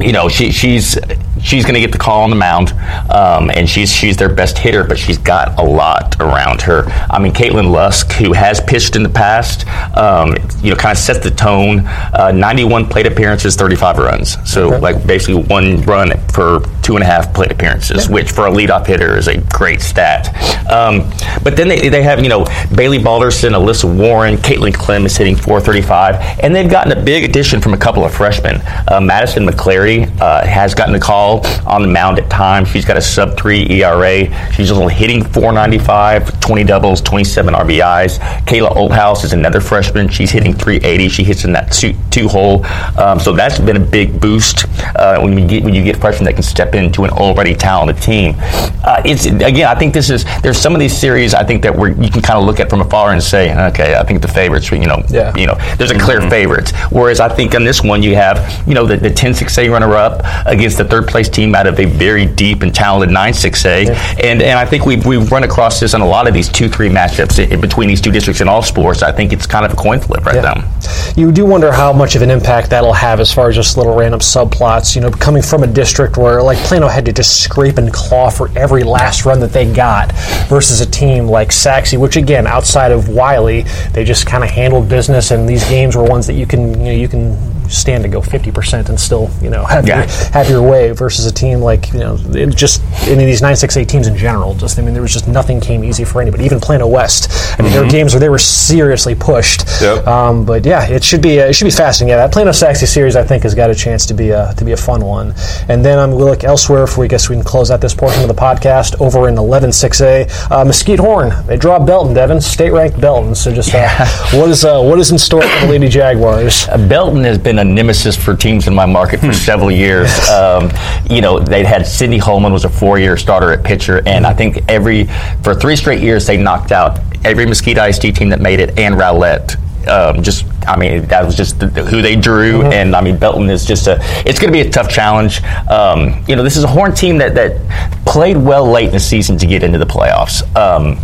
you 0.00 0.12
know, 0.12 0.28
she, 0.28 0.50
she's 0.50 0.98
she's 1.42 1.64
going 1.64 1.74
to 1.74 1.80
get 1.80 1.92
the 1.92 1.98
call 1.98 2.22
on 2.22 2.30
the 2.30 2.36
mound, 2.36 2.70
um, 3.10 3.50
and 3.50 3.68
she's 3.68 3.90
she's 3.90 4.16
their 4.16 4.32
best 4.32 4.58
hitter, 4.58 4.84
but 4.84 4.98
she's 4.98 5.18
got 5.18 5.58
a 5.58 5.62
lot 5.62 6.16
around 6.20 6.62
her. 6.62 6.84
I 7.10 7.18
mean, 7.18 7.32
Caitlin 7.32 7.70
Lusk, 7.70 8.12
who 8.12 8.32
has 8.32 8.60
pitched 8.60 8.96
in 8.96 9.02
the 9.02 9.08
past, 9.08 9.66
um, 9.96 10.36
you 10.62 10.70
know, 10.70 10.76
kind 10.76 10.92
of 10.92 10.98
set 10.98 11.22
the 11.22 11.30
tone. 11.30 11.82
Uh, 12.12 12.32
91 12.34 12.86
plate 12.86 13.06
appearances, 13.06 13.56
35 13.56 13.98
runs. 13.98 14.50
So, 14.50 14.68
okay. 14.68 14.78
like, 14.78 15.06
basically 15.06 15.42
one 15.44 15.82
run 15.82 16.18
for 16.28 16.60
two 16.82 16.94
and 16.94 17.02
a 17.02 17.06
half 17.06 17.32
plate 17.34 17.52
appearances, 17.52 18.06
yeah. 18.06 18.14
which 18.14 18.30
for 18.30 18.46
a 18.46 18.50
leadoff 18.50 18.86
hitter 18.86 19.16
is 19.16 19.28
a 19.28 19.38
great 19.38 19.80
stat. 19.80 20.28
Um, 20.70 21.10
but 21.42 21.56
then 21.56 21.68
they, 21.68 21.88
they 21.88 22.02
have, 22.02 22.22
you 22.22 22.28
know, 22.28 22.44
Bailey 22.74 22.98
Balderson, 22.98 23.52
Alyssa 23.52 23.84
Warren, 23.96 24.36
Caitlin 24.36 24.74
Clem 24.74 25.06
is 25.06 25.16
hitting 25.16 25.36
435, 25.36 26.40
and 26.42 26.54
they've 26.54 26.70
gotten 26.70 26.92
a 26.96 27.02
big 27.02 27.24
addition 27.24 27.60
from 27.60 27.74
a 27.74 27.78
couple 27.78 28.04
of 28.04 28.14
freshmen. 28.14 28.60
Uh, 28.88 29.00
Madison 29.00 29.46
McClary 29.46 30.08
uh, 30.20 30.46
has 30.46 30.74
gotten 30.74 30.94
a 30.94 31.00
call 31.00 31.31
on 31.66 31.82
the 31.82 31.88
mound 31.88 32.18
at 32.18 32.30
times. 32.30 32.68
She's 32.68 32.84
got 32.84 32.96
a 32.96 33.00
sub 33.00 33.36
three 33.36 33.68
ERA. 33.70 34.52
She's 34.52 34.70
only 34.70 34.94
hitting 34.94 35.22
495, 35.22 36.40
20 36.40 36.64
doubles, 36.64 37.00
27 37.00 37.54
RBIs. 37.54 38.18
Kayla 38.46 38.70
Oldhouse 38.70 39.24
is 39.24 39.32
another 39.32 39.60
freshman. 39.60 40.08
She's 40.08 40.30
hitting 40.30 40.52
380. 40.52 41.08
She 41.08 41.24
hits 41.24 41.44
in 41.44 41.52
that 41.52 41.72
two, 41.72 41.94
two 42.10 42.28
hole. 42.28 42.64
Um, 42.98 43.18
so 43.18 43.32
that's 43.32 43.58
been 43.58 43.76
a 43.76 43.80
big 43.80 44.20
boost 44.20 44.66
uh, 44.96 45.20
when 45.20 45.38
you 45.38 45.46
get 45.46 45.64
when 45.64 45.74
you 45.74 45.84
get 45.84 45.96
freshmen 45.96 46.24
that 46.24 46.34
can 46.34 46.42
step 46.42 46.74
into 46.74 47.04
an 47.04 47.10
already 47.10 47.54
talented 47.54 48.02
team. 48.02 48.34
Uh, 48.38 49.02
it's 49.04 49.26
again, 49.26 49.68
I 49.68 49.74
think 49.74 49.94
this 49.94 50.10
is 50.10 50.24
there's 50.42 50.58
some 50.58 50.74
of 50.74 50.80
these 50.80 50.96
series 50.96 51.34
I 51.34 51.44
think 51.44 51.62
that 51.62 51.76
we 51.76 51.90
you 51.94 52.10
can 52.10 52.22
kind 52.22 52.38
of 52.38 52.44
look 52.44 52.60
at 52.60 52.68
from 52.68 52.80
afar 52.80 53.12
and 53.12 53.22
say, 53.22 53.54
okay, 53.68 53.94
I 53.94 54.04
think 54.04 54.22
the 54.22 54.28
favorites, 54.28 54.70
you 54.70 54.86
know, 54.86 55.02
yeah. 55.08 55.34
you 55.36 55.46
know, 55.46 55.54
there's 55.76 55.90
a 55.90 55.98
clear 55.98 56.20
mm-hmm. 56.20 56.30
favorites. 56.30 56.72
Whereas 56.90 57.20
I 57.20 57.28
think 57.28 57.54
on 57.54 57.64
this 57.64 57.82
one 57.82 58.02
you 58.02 58.14
have, 58.16 58.66
you 58.66 58.74
know, 58.74 58.86
the, 58.86 58.96
the 58.96 59.10
10-6A 59.10 59.70
runner-up 59.70 60.22
against 60.46 60.78
the 60.78 60.84
third-place 61.22 61.28
team 61.28 61.54
out 61.54 61.66
of 61.66 61.78
a 61.78 61.84
very 61.84 62.26
deep 62.26 62.62
and 62.62 62.74
talented 62.74 63.14
9-6A, 63.14 63.86
yeah. 63.86 64.16
and 64.22 64.42
and 64.42 64.58
I 64.58 64.64
think 64.64 64.86
we've 64.86 65.04
we've 65.06 65.30
run 65.30 65.44
across 65.44 65.80
this 65.80 65.94
in 65.94 66.00
a 66.00 66.06
lot 66.06 66.26
of 66.26 66.34
these 66.34 66.48
two-three 66.48 66.88
matchups 66.88 67.50
in, 67.50 67.60
between 67.60 67.88
these 67.88 68.00
two 68.00 68.10
districts 68.10 68.40
in 68.40 68.48
all 68.48 68.62
sports. 68.62 69.02
I 69.02 69.12
think 69.12 69.32
it's 69.32 69.46
kind 69.46 69.64
of 69.64 69.72
a 69.72 69.76
coin 69.76 70.00
flip 70.00 70.24
right 70.24 70.36
yeah. 70.36 70.54
now. 70.54 71.12
You 71.16 71.32
do 71.32 71.44
wonder 71.44 71.72
how 71.72 71.92
much 71.92 72.16
of 72.16 72.22
an 72.22 72.30
impact 72.30 72.70
that'll 72.70 72.92
have 72.92 73.20
as 73.20 73.32
far 73.32 73.48
as 73.48 73.56
just 73.56 73.76
little 73.76 73.94
random 73.94 74.20
subplots. 74.20 74.94
You 74.94 75.02
know, 75.02 75.10
coming 75.10 75.42
from 75.42 75.62
a 75.62 75.66
district 75.66 76.16
where 76.16 76.42
like 76.42 76.58
Plano 76.58 76.88
had 76.88 77.04
to 77.06 77.12
just 77.12 77.42
scrape 77.42 77.78
and 77.78 77.92
claw 77.92 78.30
for 78.30 78.50
every 78.56 78.84
last 78.84 79.24
run 79.24 79.40
that 79.40 79.52
they 79.52 79.70
got, 79.72 80.12
versus 80.48 80.80
a 80.80 80.90
team 80.90 81.26
like 81.26 81.52
Sachse, 81.52 81.94
which 81.94 82.16
again, 82.16 82.46
outside 82.46 82.92
of 82.92 83.08
Wylie, 83.08 83.62
they 83.92 84.04
just 84.04 84.26
kind 84.26 84.44
of 84.44 84.50
handled 84.50 84.88
business, 84.88 85.30
and 85.30 85.48
these 85.48 85.64
games 85.68 85.96
were 85.96 86.04
ones 86.04 86.26
that 86.26 86.34
you 86.34 86.46
can 86.46 86.72
you 86.80 86.84
know 86.84 86.92
you 86.92 87.08
can 87.08 87.61
stand 87.72 88.02
to 88.04 88.08
go 88.08 88.20
50% 88.20 88.88
and 88.88 88.98
still, 88.98 89.30
you 89.40 89.50
know, 89.50 89.64
have, 89.64 89.86
Yeah. 89.86 89.98
your, 89.98 90.06
have 90.32 90.48
your 90.48 90.62
way 90.62 90.90
versus 90.92 91.26
a 91.26 91.32
team 91.32 91.60
like, 91.60 91.92
you 91.92 92.00
know, 92.00 92.18
it 92.30 92.54
just 92.54 92.82
any 93.04 93.24
of 93.24 93.26
these 93.26 93.40
968 93.42 93.88
teams 93.88 94.06
in 94.06 94.16
general. 94.16 94.54
Just, 94.54 94.78
I 94.78 94.82
mean, 94.82 94.92
there 94.92 95.02
was 95.02 95.12
just 95.12 95.28
nothing 95.28 95.60
came 95.60 95.84
easy 95.84 96.04
for 96.04 96.20
anybody. 96.20 96.44
Even 96.44 96.60
Plano 96.60 96.86
West. 96.86 97.30
I 97.58 97.62
mean, 97.62 97.72
there 97.72 97.82
were 97.84 97.90
games 97.90 98.12
where 98.12 98.20
they 98.20 98.28
were 98.28 98.38
seriously 98.38 99.14
pushed. 99.14 99.64
Yep. 99.80 100.06
Um, 100.06 100.44
but 100.44 100.64
yeah, 100.64 100.86
it 100.88 101.02
should 101.04 101.22
be 101.22 101.40
uh, 101.40 101.46
it 101.46 101.54
should 101.54 101.64
be 101.64 101.70
fascinating. 101.70 102.10
Yeah, 102.10 102.16
that 102.16 102.32
Plano 102.32 102.52
Sachse 102.52 102.88
series 102.88 103.16
I 103.16 103.24
think 103.24 103.42
has 103.42 103.54
got 103.54 103.70
a 103.70 103.74
chance 103.74 104.06
to 104.06 104.14
be 104.14 104.30
a 104.30 104.54
to 104.56 104.64
be 104.64 104.72
a 104.72 104.76
fun 104.76 105.04
one. 105.04 105.34
And 105.68 105.84
then 105.84 105.98
I'm 105.98 106.10
um, 106.10 106.16
we'll 106.16 106.26
look 106.28 106.44
elsewhere 106.44 106.86
for 106.86 107.00
we 107.00 107.08
guess 107.08 107.28
we 107.28 107.36
can 107.36 107.44
close 107.44 107.70
out 107.70 107.80
this 107.80 107.94
portion 107.94 108.22
of 108.22 108.28
the 108.28 108.34
podcast 108.34 109.00
over 109.00 109.28
in 109.28 109.34
11-6A 109.34 110.50
uh, 110.50 110.64
Mesquite 110.64 110.98
Horn. 110.98 111.32
They 111.46 111.56
draw 111.56 111.78
Belton, 111.78 112.14
Devin, 112.14 112.40
state 112.40 112.70
ranked 112.70 113.00
Belton. 113.00 113.34
So 113.34 113.52
just 113.52 113.74
uh, 113.74 114.06
what 114.32 114.48
is 114.50 114.64
uh, 114.64 114.80
what 114.80 114.98
is 114.98 115.10
in 115.10 115.18
store 115.18 115.42
for 115.42 115.66
the 115.66 115.72
Lady 115.72 115.88
Jaguars? 115.88 116.66
Belton 116.88 117.24
has 117.24 117.38
been 117.38 117.58
a 117.58 117.61
nemesis 117.64 118.16
for 118.16 118.34
teams 118.36 118.66
in 118.68 118.74
my 118.74 118.86
market 118.86 119.20
for 119.20 119.32
several 119.32 119.70
years. 119.70 120.10
Um, 120.32 120.70
you 121.08 121.20
know, 121.20 121.38
they 121.38 121.62
had 121.64 121.86
Sydney 121.86 122.18
Holman 122.18 122.52
was 122.52 122.64
a 122.64 122.68
four-year 122.68 123.16
starter 123.16 123.52
at 123.52 123.62
pitcher, 123.64 124.02
and 124.06 124.26
I 124.26 124.32
think 124.32 124.58
every 124.68 125.04
for 125.42 125.54
three 125.54 125.76
straight 125.76 126.00
years 126.00 126.26
they 126.26 126.36
knocked 126.36 126.72
out 126.72 126.98
every 127.24 127.44
Mesquite 127.46 127.76
ISD 127.78 128.14
team 128.16 128.28
that 128.30 128.40
made 128.40 128.58
it 128.60 128.78
and 128.78 128.96
Rowlett. 128.96 129.56
Um, 129.88 130.22
just, 130.22 130.46
I 130.66 130.76
mean, 130.78 131.06
that 131.06 131.24
was 131.26 131.36
just 131.36 131.58
the, 131.60 131.66
the- 131.66 131.84
who 131.84 132.02
they 132.02 132.16
drew, 132.16 132.62
and 132.62 132.94
I 132.96 133.00
mean, 133.02 133.18
Belton 133.18 133.50
is 133.50 133.64
just 133.64 133.86
a. 133.88 133.98
It's 134.26 134.38
going 134.38 134.52
to 134.52 134.58
be 134.62 134.66
a 134.66 134.70
tough 134.70 134.88
challenge. 134.88 135.42
Um, 135.68 136.24
you 136.28 136.36
know, 136.36 136.42
this 136.42 136.56
is 136.56 136.64
a 136.64 136.68
Horn 136.68 136.94
team 136.94 137.18
that 137.18 137.34
that 137.34 138.04
played 138.06 138.36
well 138.36 138.64
late 138.70 138.86
in 138.86 138.92
the 138.92 139.00
season 139.00 139.36
to 139.38 139.46
get 139.46 139.62
into 139.62 139.78
the 139.78 139.86
playoffs. 139.86 140.42
Um, 140.56 140.98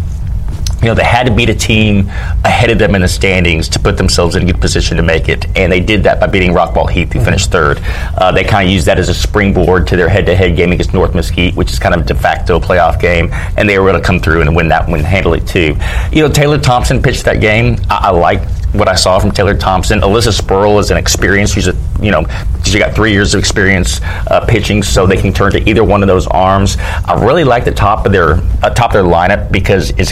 you 0.80 0.86
know, 0.86 0.94
they 0.94 1.04
had 1.04 1.24
to 1.26 1.34
beat 1.34 1.50
a 1.50 1.54
team 1.54 2.08
ahead 2.44 2.70
of 2.70 2.78
them 2.78 2.94
in 2.94 3.02
the 3.02 3.08
standings 3.08 3.68
to 3.70 3.80
put 3.80 3.96
themselves 3.96 4.36
in 4.36 4.42
a 4.42 4.46
good 4.46 4.60
position 4.60 4.96
to 4.96 5.02
make 5.02 5.28
it, 5.28 5.46
and 5.56 5.72
they 5.72 5.80
did 5.80 6.04
that 6.04 6.20
by 6.20 6.26
beating 6.26 6.52
Rockwall 6.52 6.88
Heath, 6.88 7.12
who 7.12 7.20
finished 7.20 7.50
third. 7.50 7.80
Uh, 8.16 8.30
they 8.30 8.44
kind 8.44 8.68
of 8.68 8.72
used 8.72 8.86
that 8.86 8.98
as 8.98 9.08
a 9.08 9.14
springboard 9.14 9.86
to 9.88 9.96
their 9.96 10.08
head-to-head 10.08 10.56
game 10.56 10.72
against 10.72 10.94
North 10.94 11.14
Mesquite, 11.14 11.56
which 11.56 11.72
is 11.72 11.78
kind 11.78 11.94
of 11.94 12.02
a 12.02 12.04
de 12.04 12.14
facto 12.14 12.60
playoff 12.60 13.00
game, 13.00 13.28
and 13.56 13.68
they 13.68 13.78
were 13.78 13.88
able 13.88 13.98
to 13.98 14.04
come 14.04 14.20
through 14.20 14.40
and 14.42 14.54
win 14.54 14.68
that 14.68 14.88
one 14.88 15.00
handily 15.00 15.40
too. 15.40 15.76
You 16.12 16.22
know, 16.22 16.32
Taylor 16.32 16.58
Thompson 16.58 17.02
pitched 17.02 17.24
that 17.24 17.40
game. 17.40 17.76
I, 17.90 18.08
I 18.08 18.10
like 18.10 18.40
what 18.72 18.88
I 18.88 18.94
saw 18.94 19.18
from 19.18 19.30
Taylor 19.30 19.56
Thompson. 19.56 20.00
Alyssa 20.00 20.38
Spurl 20.38 20.78
is 20.78 20.90
an 20.90 20.96
experienced. 20.96 21.54
She's 21.54 21.68
a 21.68 21.76
you 22.00 22.10
know 22.10 22.24
she 22.64 22.78
got 22.78 22.94
three 22.94 23.12
years 23.12 23.34
of 23.34 23.40
experience 23.40 24.00
uh, 24.02 24.44
pitching, 24.46 24.82
so 24.82 25.06
they 25.06 25.16
can 25.16 25.32
turn 25.32 25.52
to 25.52 25.68
either 25.68 25.82
one 25.82 26.02
of 26.02 26.08
those 26.08 26.26
arms. 26.26 26.76
I 26.78 27.22
really 27.24 27.44
like 27.44 27.64
the 27.64 27.72
top 27.72 28.06
of 28.06 28.12
their 28.12 28.34
uh, 28.62 28.70
top 28.70 28.90
of 28.90 28.94
their 28.94 29.02
lineup 29.04 29.50
because 29.50 29.90
it's 29.90 30.10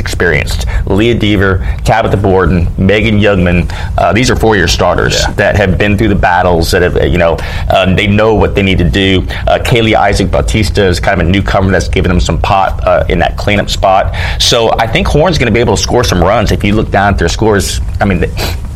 Leah 0.87 1.15
Deaver, 1.15 1.85
Tabitha 1.85 2.17
Borden, 2.17 2.69
Megan 2.79 3.19
Youngman. 3.19 3.67
Uh, 3.99 4.13
these 4.13 4.31
are 4.31 4.37
four-year 4.37 4.69
starters 4.69 5.25
that 5.35 5.57
have 5.57 5.79
been 5.79 5.99
through 5.99 6.09
the 6.09 6.15
battles. 6.15 6.71
That 6.71 6.83
have 6.83 6.97
uh, 6.97 7.05
you 7.05 7.19
know 7.19 7.37
uh, 7.71 7.95
they 7.95 8.07
know 8.07 8.35
what 8.35 8.55
they 8.55 8.63
need 8.63 8.79
to 8.79 8.89
do. 8.89 9.23
Uh, 9.47 9.59
Kaylee 9.59 9.95
Isaac 9.95 10.31
Bautista 10.31 10.87
is 10.87 11.01
kind 11.01 11.21
of 11.21 11.27
a 11.27 11.31
newcomer 11.31 11.71
that's 11.71 11.89
given 11.89 12.09
them 12.09 12.21
some 12.21 12.41
pot 12.41 12.87
uh, 12.87 13.05
in 13.09 13.19
that 13.19 13.37
cleanup 13.37 13.69
spot. 13.69 14.15
So 14.41 14.71
I 14.79 14.87
think 14.87 15.07
Horn's 15.07 15.39
going 15.39 15.47
to 15.47 15.55
be 15.55 15.61
able 15.61 15.77
to 15.77 15.83
score 15.83 16.05
some 16.05 16.21
runs. 16.21 16.53
If 16.53 16.65
you 16.65 16.75
look 16.75 16.91
down 16.91 17.15
at 17.15 17.19
their 17.19 17.29
scores, 17.29 17.81
I 18.01 18.05
mean. 18.05 18.23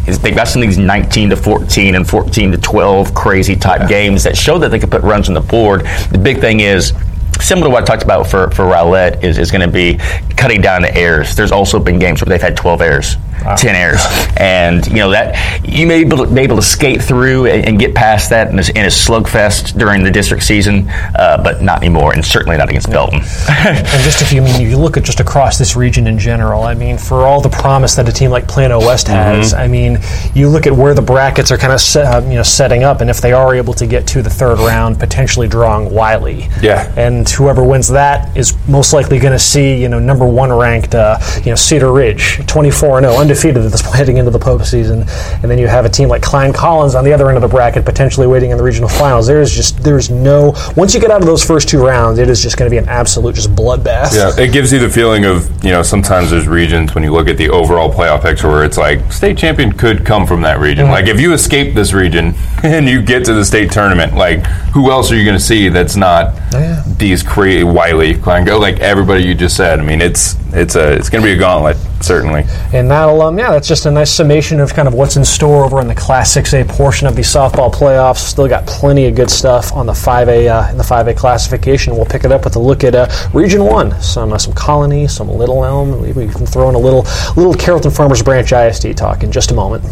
is 0.06 0.18
They've 0.18 0.34
got 0.34 0.48
some 0.48 0.62
of 0.62 0.68
these 0.68 0.78
19 0.78 1.30
to 1.30 1.36
14 1.36 1.94
and 1.94 2.08
14 2.08 2.52
to 2.52 2.58
12 2.58 3.14
crazy 3.14 3.54
type 3.54 3.88
games 3.88 4.24
that 4.24 4.36
show 4.36 4.58
that 4.58 4.70
they 4.70 4.78
can 4.78 4.90
put 4.90 5.02
runs 5.02 5.28
on 5.28 5.34
the 5.34 5.40
board. 5.40 5.82
The 6.10 6.18
big 6.18 6.40
thing 6.40 6.60
is, 6.60 6.92
similar 7.40 7.68
to 7.68 7.72
what 7.72 7.83
I 7.83 7.87
talked 7.87 8.03
about 8.03 8.26
for, 8.26 8.50
for 8.50 8.64
Rowlett, 8.64 9.24
is, 9.24 9.38
is 9.38 9.50
going 9.50 9.66
to 9.66 9.72
be 9.72 9.96
cutting 10.37 10.61
down 10.61 10.83
the 10.83 10.94
errors. 10.96 11.35
There's 11.37 11.53
also 11.53 11.79
been 11.79 11.98
games 11.98 12.20
where 12.20 12.29
they've 12.29 12.40
had 12.40 12.57
12 12.57 12.81
errors. 12.81 13.16
10 13.57 13.74
errors, 13.74 14.00
and 14.37 14.87
you 14.87 14.94
know 14.96 15.11
that 15.11 15.37
you 15.64 15.87
may 15.87 16.03
be 16.05 16.07
able 16.14 16.26
to, 16.26 16.33
be 16.33 16.40
able 16.40 16.57
to 16.57 16.62
skate 16.62 17.03
through 17.03 17.46
and, 17.46 17.64
and 17.66 17.79
get 17.79 17.94
past 17.94 18.31
that 18.31 18.48
in 18.48 18.59
a, 18.59 18.62
in 18.79 18.85
a 18.85 18.90
slugfest 18.90 19.79
during 19.79 20.03
the 20.03 20.11
district 20.11 20.42
season, 20.42 20.88
uh, 21.16 21.40
but 21.42 21.62
not 21.62 21.79
anymore, 21.79 22.12
and 22.12 22.24
certainly 22.24 22.57
not 22.57 22.68
against 22.68 22.90
Belton. 22.90 23.20
And 23.61 24.03
just 24.05 24.22
if 24.22 24.33
you 24.33 24.40
I 24.42 24.44
mean 24.44 24.61
you 24.70 24.76
look 24.79 24.96
at 24.96 25.03
just 25.05 25.20
across 25.20 25.59
this 25.59 25.76
region 25.76 26.07
in 26.07 26.18
general, 26.18 26.62
I 26.62 26.74
mean, 26.74 26.96
for 26.98 27.26
all 27.26 27.40
the 27.40 27.48
promise 27.48 27.94
that 27.96 28.09
a 28.09 28.12
team 28.12 28.31
like 28.31 28.48
Plano 28.48 28.79
West 28.79 29.09
has, 29.09 29.53
I 29.55 29.66
mean, 29.66 29.98
you 30.35 30.48
look 30.48 30.66
at 30.66 30.72
where 30.72 30.94
the 30.94 31.03
brackets 31.03 31.50
are 31.53 31.59
kind 31.59 31.72
of 31.72 31.81
set, 31.81 32.07
uh, 32.07 32.20
you 32.26 32.35
know 32.37 32.42
setting 32.42 32.83
up, 32.85 33.00
and 33.00 33.11
if 33.11 33.20
they 33.20 33.33
are 33.33 33.55
able 33.55 33.74
to 33.74 33.87
get 33.87 34.07
to 34.09 34.22
the 34.22 34.31
third 34.31 34.59
round, 34.59 34.98
potentially 34.98 35.46
drawing 35.48 35.90
Wylie, 35.92 36.48
Yeah. 36.62 36.90
and 36.96 37.29
whoever 37.29 37.62
wins 37.64 37.88
that 37.88 38.35
is 38.37 38.55
most 38.68 38.92
likely 38.92 39.18
going 39.18 39.33
to 39.33 39.38
see 39.38 39.81
you 39.81 39.88
know 39.88 39.98
number 39.98 40.26
one 40.26 40.53
ranked 40.53 40.94
uh, 40.94 41.18
you 41.44 41.50
know 41.50 41.55
Cedar 41.57 41.92
Ridge, 41.92 42.40
twenty 42.46 42.70
four 42.70 42.98
and 42.98 43.07
zero, 43.07 43.20
undefeated 43.30 43.64
at 43.64 43.70
this 43.70 43.82
point 43.82 43.96
heading 44.00 44.16
into 44.16 44.30
the 44.30 44.38
postseason, 44.38 45.08
and 45.42 45.50
then 45.50 45.58
you 45.58 45.68
have 45.68 45.84
a 45.84 45.88
team 45.88 46.08
like 46.08 46.22
Klein 46.22 46.52
Collins 46.52 46.94
on 46.94 47.04
the 47.04 47.12
other 47.12 47.28
end 47.28 47.36
of 47.36 47.42
the 47.42 47.48
bracket, 47.48 47.84
potentially 47.84 48.26
waiting 48.26 48.50
in 48.50 48.58
the 48.58 48.62
regional 48.62 48.88
finals. 48.88 49.26
There's 49.26 49.54
just 49.54 49.82
there's 49.82 50.10
no 50.10 50.54
once 50.76 50.94
you 50.94 51.00
get 51.00 51.10
out 51.10 51.20
of 51.20 51.26
those 51.26 51.44
first 51.44 51.68
two 51.68 51.84
rounds, 51.84 52.18
it 52.18 52.28
is 52.28 52.42
just 52.42 52.56
going 52.56 52.70
to 52.70 52.74
be 52.74 52.78
an 52.78 52.88
absolute 52.88 53.34
just 53.34 53.50
bloodbath. 53.54 54.14
Yeah, 54.14 54.42
it 54.42 54.52
gives 54.52 54.72
you 54.72 54.78
the 54.78 54.90
feeling 54.90 55.24
of, 55.24 55.48
you 55.64 55.70
know, 55.70 55.82
sometimes 55.82 56.30
there's 56.30 56.48
regions 56.48 56.94
when 56.94 57.04
you 57.04 57.12
look 57.12 57.28
at 57.28 57.36
the 57.36 57.50
overall 57.50 57.92
playoff 57.92 58.22
picture 58.22 58.48
where 58.48 58.64
it's 58.64 58.78
like 58.78 59.12
state 59.12 59.38
champion 59.38 59.72
could 59.72 60.04
come 60.04 60.26
from 60.26 60.42
that 60.42 60.58
region. 60.58 60.86
Mm-hmm. 60.86 60.92
Like 60.92 61.06
if 61.06 61.20
you 61.20 61.32
escape 61.32 61.74
this 61.74 61.92
region 61.92 62.34
and 62.62 62.88
you 62.88 63.02
get 63.02 63.24
to 63.26 63.34
the 63.34 63.44
state 63.44 63.70
tournament, 63.70 64.14
like 64.14 64.44
who 64.74 64.90
else 64.90 65.10
are 65.12 65.16
you 65.16 65.24
going 65.24 65.38
to 65.38 65.44
see 65.44 65.68
that's 65.68 65.96
not 65.96 66.34
oh, 66.54 66.58
yeah. 66.58 66.82
these 66.96 67.22
crazy 67.22 67.64
Wylie, 67.64 68.14
Klein, 68.14 68.44
go 68.44 68.58
like 68.58 68.80
everybody 68.80 69.22
you 69.24 69.34
just 69.34 69.56
said. 69.56 69.80
I 69.80 69.82
mean, 69.82 70.00
it's 70.00 70.36
it's 70.52 70.74
a 70.74 70.92
it's 70.92 71.08
going 71.08 71.22
to 71.22 71.26
be 71.26 71.32
a 71.32 71.38
gauntlet 71.38 71.76
certainly. 72.00 72.44
And 72.72 72.90
that'll, 72.90 73.22
um, 73.22 73.38
yeah, 73.38 73.50
that's 73.50 73.68
just 73.68 73.86
a 73.86 73.90
nice 73.90 74.10
summation 74.10 74.60
of 74.60 74.74
kind 74.74 74.88
of 74.88 74.94
what's 74.94 75.16
in 75.16 75.24
store 75.24 75.64
over 75.64 75.80
in 75.80 75.88
the 75.88 75.94
Class 75.94 76.34
6A 76.34 76.68
portion 76.68 77.06
of 77.06 77.16
the 77.16 77.22
softball 77.22 77.72
playoffs. 77.72 78.18
Still 78.18 78.48
got 78.48 78.66
plenty 78.66 79.06
of 79.06 79.14
good 79.14 79.30
stuff 79.30 79.72
on 79.72 79.86
the 79.86 79.92
5A 79.92 80.68
uh, 80.68 80.70
in 80.70 80.78
the 80.78 80.84
5A 80.84 81.16
classification. 81.16 81.94
We'll 81.94 82.06
pick 82.06 82.24
it 82.24 82.32
up 82.32 82.44
with 82.44 82.56
a 82.56 82.60
look 82.60 82.84
at 82.84 82.94
uh, 82.94 83.08
Region 83.32 83.64
One, 83.64 84.00
some 84.00 84.32
uh, 84.32 84.38
some 84.38 84.54
Colony, 84.54 85.06
some 85.08 85.28
Little 85.28 85.64
Elm. 85.64 86.00
We 86.00 86.12
we 86.12 86.28
can 86.28 86.46
throw 86.46 86.68
in 86.68 86.74
a 86.74 86.78
little 86.78 87.06
little 87.36 87.54
Carrollton 87.54 87.90
Farmers 87.90 88.22
Branch 88.22 88.50
ISD 88.50 88.96
talk 88.96 89.22
in 89.22 89.32
just 89.32 89.50
a 89.50 89.54
moment. 89.54 89.84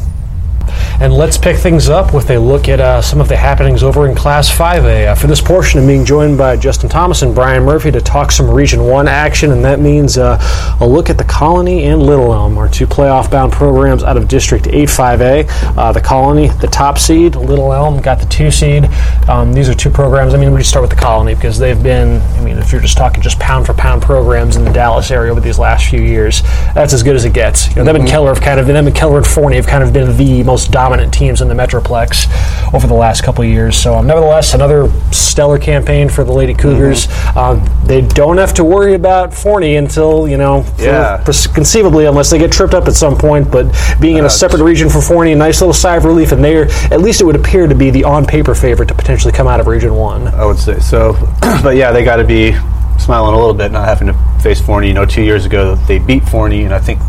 And 1.00 1.12
let's 1.12 1.38
pick 1.38 1.56
things 1.56 1.88
up 1.88 2.12
with 2.12 2.30
a 2.30 2.38
look 2.38 2.68
at 2.68 2.80
uh, 2.80 3.00
some 3.00 3.20
of 3.20 3.28
the 3.28 3.36
happenings 3.36 3.82
over 3.82 4.08
in 4.08 4.14
Class 4.14 4.50
5A. 4.50 5.08
Uh, 5.08 5.14
for 5.14 5.26
this 5.26 5.40
portion, 5.40 5.80
I'm 5.80 5.86
being 5.86 6.04
joined 6.04 6.36
by 6.36 6.56
Justin 6.56 6.88
Thomas 6.88 7.22
and 7.22 7.34
Brian 7.34 7.62
Murphy 7.62 7.90
to 7.92 8.00
talk 8.00 8.32
some 8.32 8.50
Region 8.50 8.84
1 8.84 9.06
action, 9.08 9.52
and 9.52 9.64
that 9.64 9.80
means 9.80 10.18
uh, 10.18 10.38
a 10.80 10.86
look 10.86 11.10
at 11.10 11.18
the 11.18 11.24
Colony 11.24 11.84
and 11.84 12.02
Little 12.02 12.32
Elm, 12.32 12.58
our 12.58 12.68
two 12.68 12.86
playoff 12.86 13.30
bound 13.30 13.52
programs 13.52 14.02
out 14.02 14.16
of 14.16 14.28
District 14.28 14.64
8-5A. 14.64 15.76
Uh, 15.76 15.92
the 15.92 16.00
Colony, 16.00 16.48
the 16.60 16.66
top 16.66 16.98
seed, 16.98 17.36
Little 17.36 17.72
Elm 17.72 18.00
got 18.00 18.18
the 18.18 18.26
two 18.26 18.50
seed. 18.50 18.84
Um, 19.28 19.52
these 19.52 19.68
are 19.68 19.74
two 19.74 19.90
programs. 19.90 20.34
I 20.34 20.38
mean, 20.38 20.52
we 20.52 20.58
just 20.58 20.70
start 20.70 20.82
with 20.82 20.90
the 20.90 20.96
Colony 20.96 21.34
because 21.34 21.58
they've 21.58 21.82
been, 21.82 22.20
I 22.20 22.40
mean, 22.42 22.58
if 22.58 22.72
you're 22.72 22.80
just 22.80 22.96
talking 22.96 23.22
just 23.22 23.38
pound 23.38 23.66
for 23.66 23.74
pound 23.74 24.02
programs 24.02 24.56
in 24.56 24.64
the 24.64 24.72
Dallas 24.72 25.10
area 25.10 25.30
over 25.30 25.40
these 25.40 25.58
last 25.58 25.88
few 25.88 26.00
years, 26.00 26.42
that's 26.74 26.92
as 26.92 27.02
good 27.02 27.16
as 27.16 27.24
it 27.24 27.32
gets. 27.32 27.68
You 27.68 27.76
know, 27.76 27.84
them 27.84 27.96
and 27.96 28.08
Keller 28.08 28.34
have 28.34 28.42
kind 28.42 28.58
of, 28.58 28.66
them 28.66 28.86
and 28.86 28.96
Keller 28.96 29.18
and 29.18 29.26
Forney 29.26 29.56
have 29.56 29.66
kind 29.66 29.82
of 29.84 29.92
been 29.92 30.16
the 30.16 30.42
most 30.42 30.67
dominant 30.70 31.12
teams 31.12 31.40
in 31.40 31.48
the 31.48 31.54
Metroplex 31.54 32.26
over 32.74 32.86
the 32.86 32.94
last 32.94 33.22
couple 33.22 33.42
of 33.44 33.50
years. 33.50 33.76
So, 33.76 33.94
um, 33.94 34.06
nevertheless, 34.06 34.54
another 34.54 34.90
stellar 35.10 35.58
campaign 35.58 36.08
for 36.08 36.24
the 36.24 36.32
Lady 36.32 36.54
Cougars. 36.54 37.08
Um, 37.36 37.64
they 37.84 38.00
don't 38.02 38.36
have 38.38 38.54
to 38.54 38.64
worry 38.64 38.94
about 38.94 39.32
Forney 39.34 39.76
until 39.76 40.28
you 40.28 40.36
know, 40.36 40.64
Yeah. 40.78 41.22
conceivably, 41.54 42.06
unless 42.06 42.30
they 42.30 42.38
get 42.38 42.52
tripped 42.52 42.74
up 42.74 42.86
at 42.88 42.94
some 42.94 43.16
point. 43.16 43.50
But 43.50 43.66
being 44.00 44.16
in 44.16 44.24
a 44.24 44.30
separate 44.30 44.62
region 44.62 44.88
for 44.88 45.00
Forney, 45.00 45.32
a 45.32 45.36
nice 45.36 45.60
little 45.60 45.72
sigh 45.74 45.96
of 45.96 46.04
relief, 46.04 46.32
and 46.32 46.42
they're 46.44 46.68
at 46.90 47.00
least 47.00 47.20
it 47.20 47.24
would 47.24 47.36
appear 47.36 47.66
to 47.66 47.74
be 47.74 47.90
the 47.90 48.04
on-paper 48.04 48.54
favorite 48.54 48.86
to 48.88 48.94
potentially 48.94 49.32
come 49.32 49.46
out 49.46 49.60
of 49.60 49.66
Region 49.66 49.94
One. 49.94 50.28
I 50.28 50.44
would 50.44 50.58
say 50.58 50.78
so. 50.80 51.16
but 51.62 51.76
yeah, 51.76 51.92
they 51.92 52.04
got 52.04 52.16
to 52.16 52.24
be 52.24 52.54
smiling 52.98 53.34
a 53.34 53.38
little 53.38 53.54
bit, 53.54 53.70
not 53.72 53.86
having 53.86 54.08
to 54.08 54.14
face 54.42 54.60
Forney. 54.60 54.88
You 54.88 54.94
know, 54.94 55.06
two 55.06 55.22
years 55.22 55.46
ago 55.46 55.74
they 55.86 55.98
beat 55.98 56.24
Forney, 56.28 56.64
and 56.64 56.74
I 56.74 56.78
think 56.78 57.00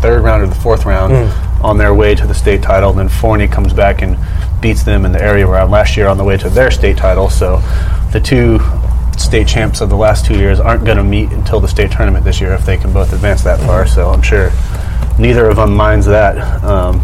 third 0.00 0.22
round 0.22 0.42
or 0.42 0.46
the 0.46 0.54
fourth 0.56 0.84
round 0.84 1.12
on 1.62 1.78
their 1.78 1.94
way 1.94 2.14
to 2.14 2.26
the 2.26 2.34
state 2.34 2.62
title. 2.62 2.90
And 2.90 2.98
then 2.98 3.08
Forney 3.08 3.48
comes 3.48 3.72
back 3.72 4.02
and 4.02 4.16
beats 4.60 4.82
them 4.82 5.04
in 5.04 5.12
the 5.12 5.22
area 5.22 5.46
round 5.46 5.70
last 5.70 5.96
year 5.96 6.06
on 6.06 6.16
the 6.16 6.24
way 6.24 6.36
to 6.36 6.48
their 6.48 6.70
state 6.70 6.96
title. 6.96 7.28
So 7.28 7.58
the 8.12 8.20
two 8.20 8.60
state 9.18 9.46
champs 9.46 9.80
of 9.80 9.88
the 9.88 9.96
last 9.96 10.24
two 10.24 10.38
years 10.38 10.60
aren't 10.60 10.84
going 10.84 10.96
to 10.96 11.04
meet 11.04 11.30
until 11.32 11.60
the 11.60 11.68
state 11.68 11.90
tournament 11.90 12.24
this 12.24 12.40
year 12.40 12.52
if 12.52 12.64
they 12.64 12.76
can 12.76 12.92
both 12.92 13.12
advance 13.12 13.42
that 13.44 13.60
far. 13.60 13.86
So 13.86 14.10
I'm 14.10 14.22
sure 14.22 14.50
neither 15.18 15.48
of 15.48 15.56
them 15.56 15.74
minds 15.74 16.06
that. 16.06 16.62
Um, 16.64 17.00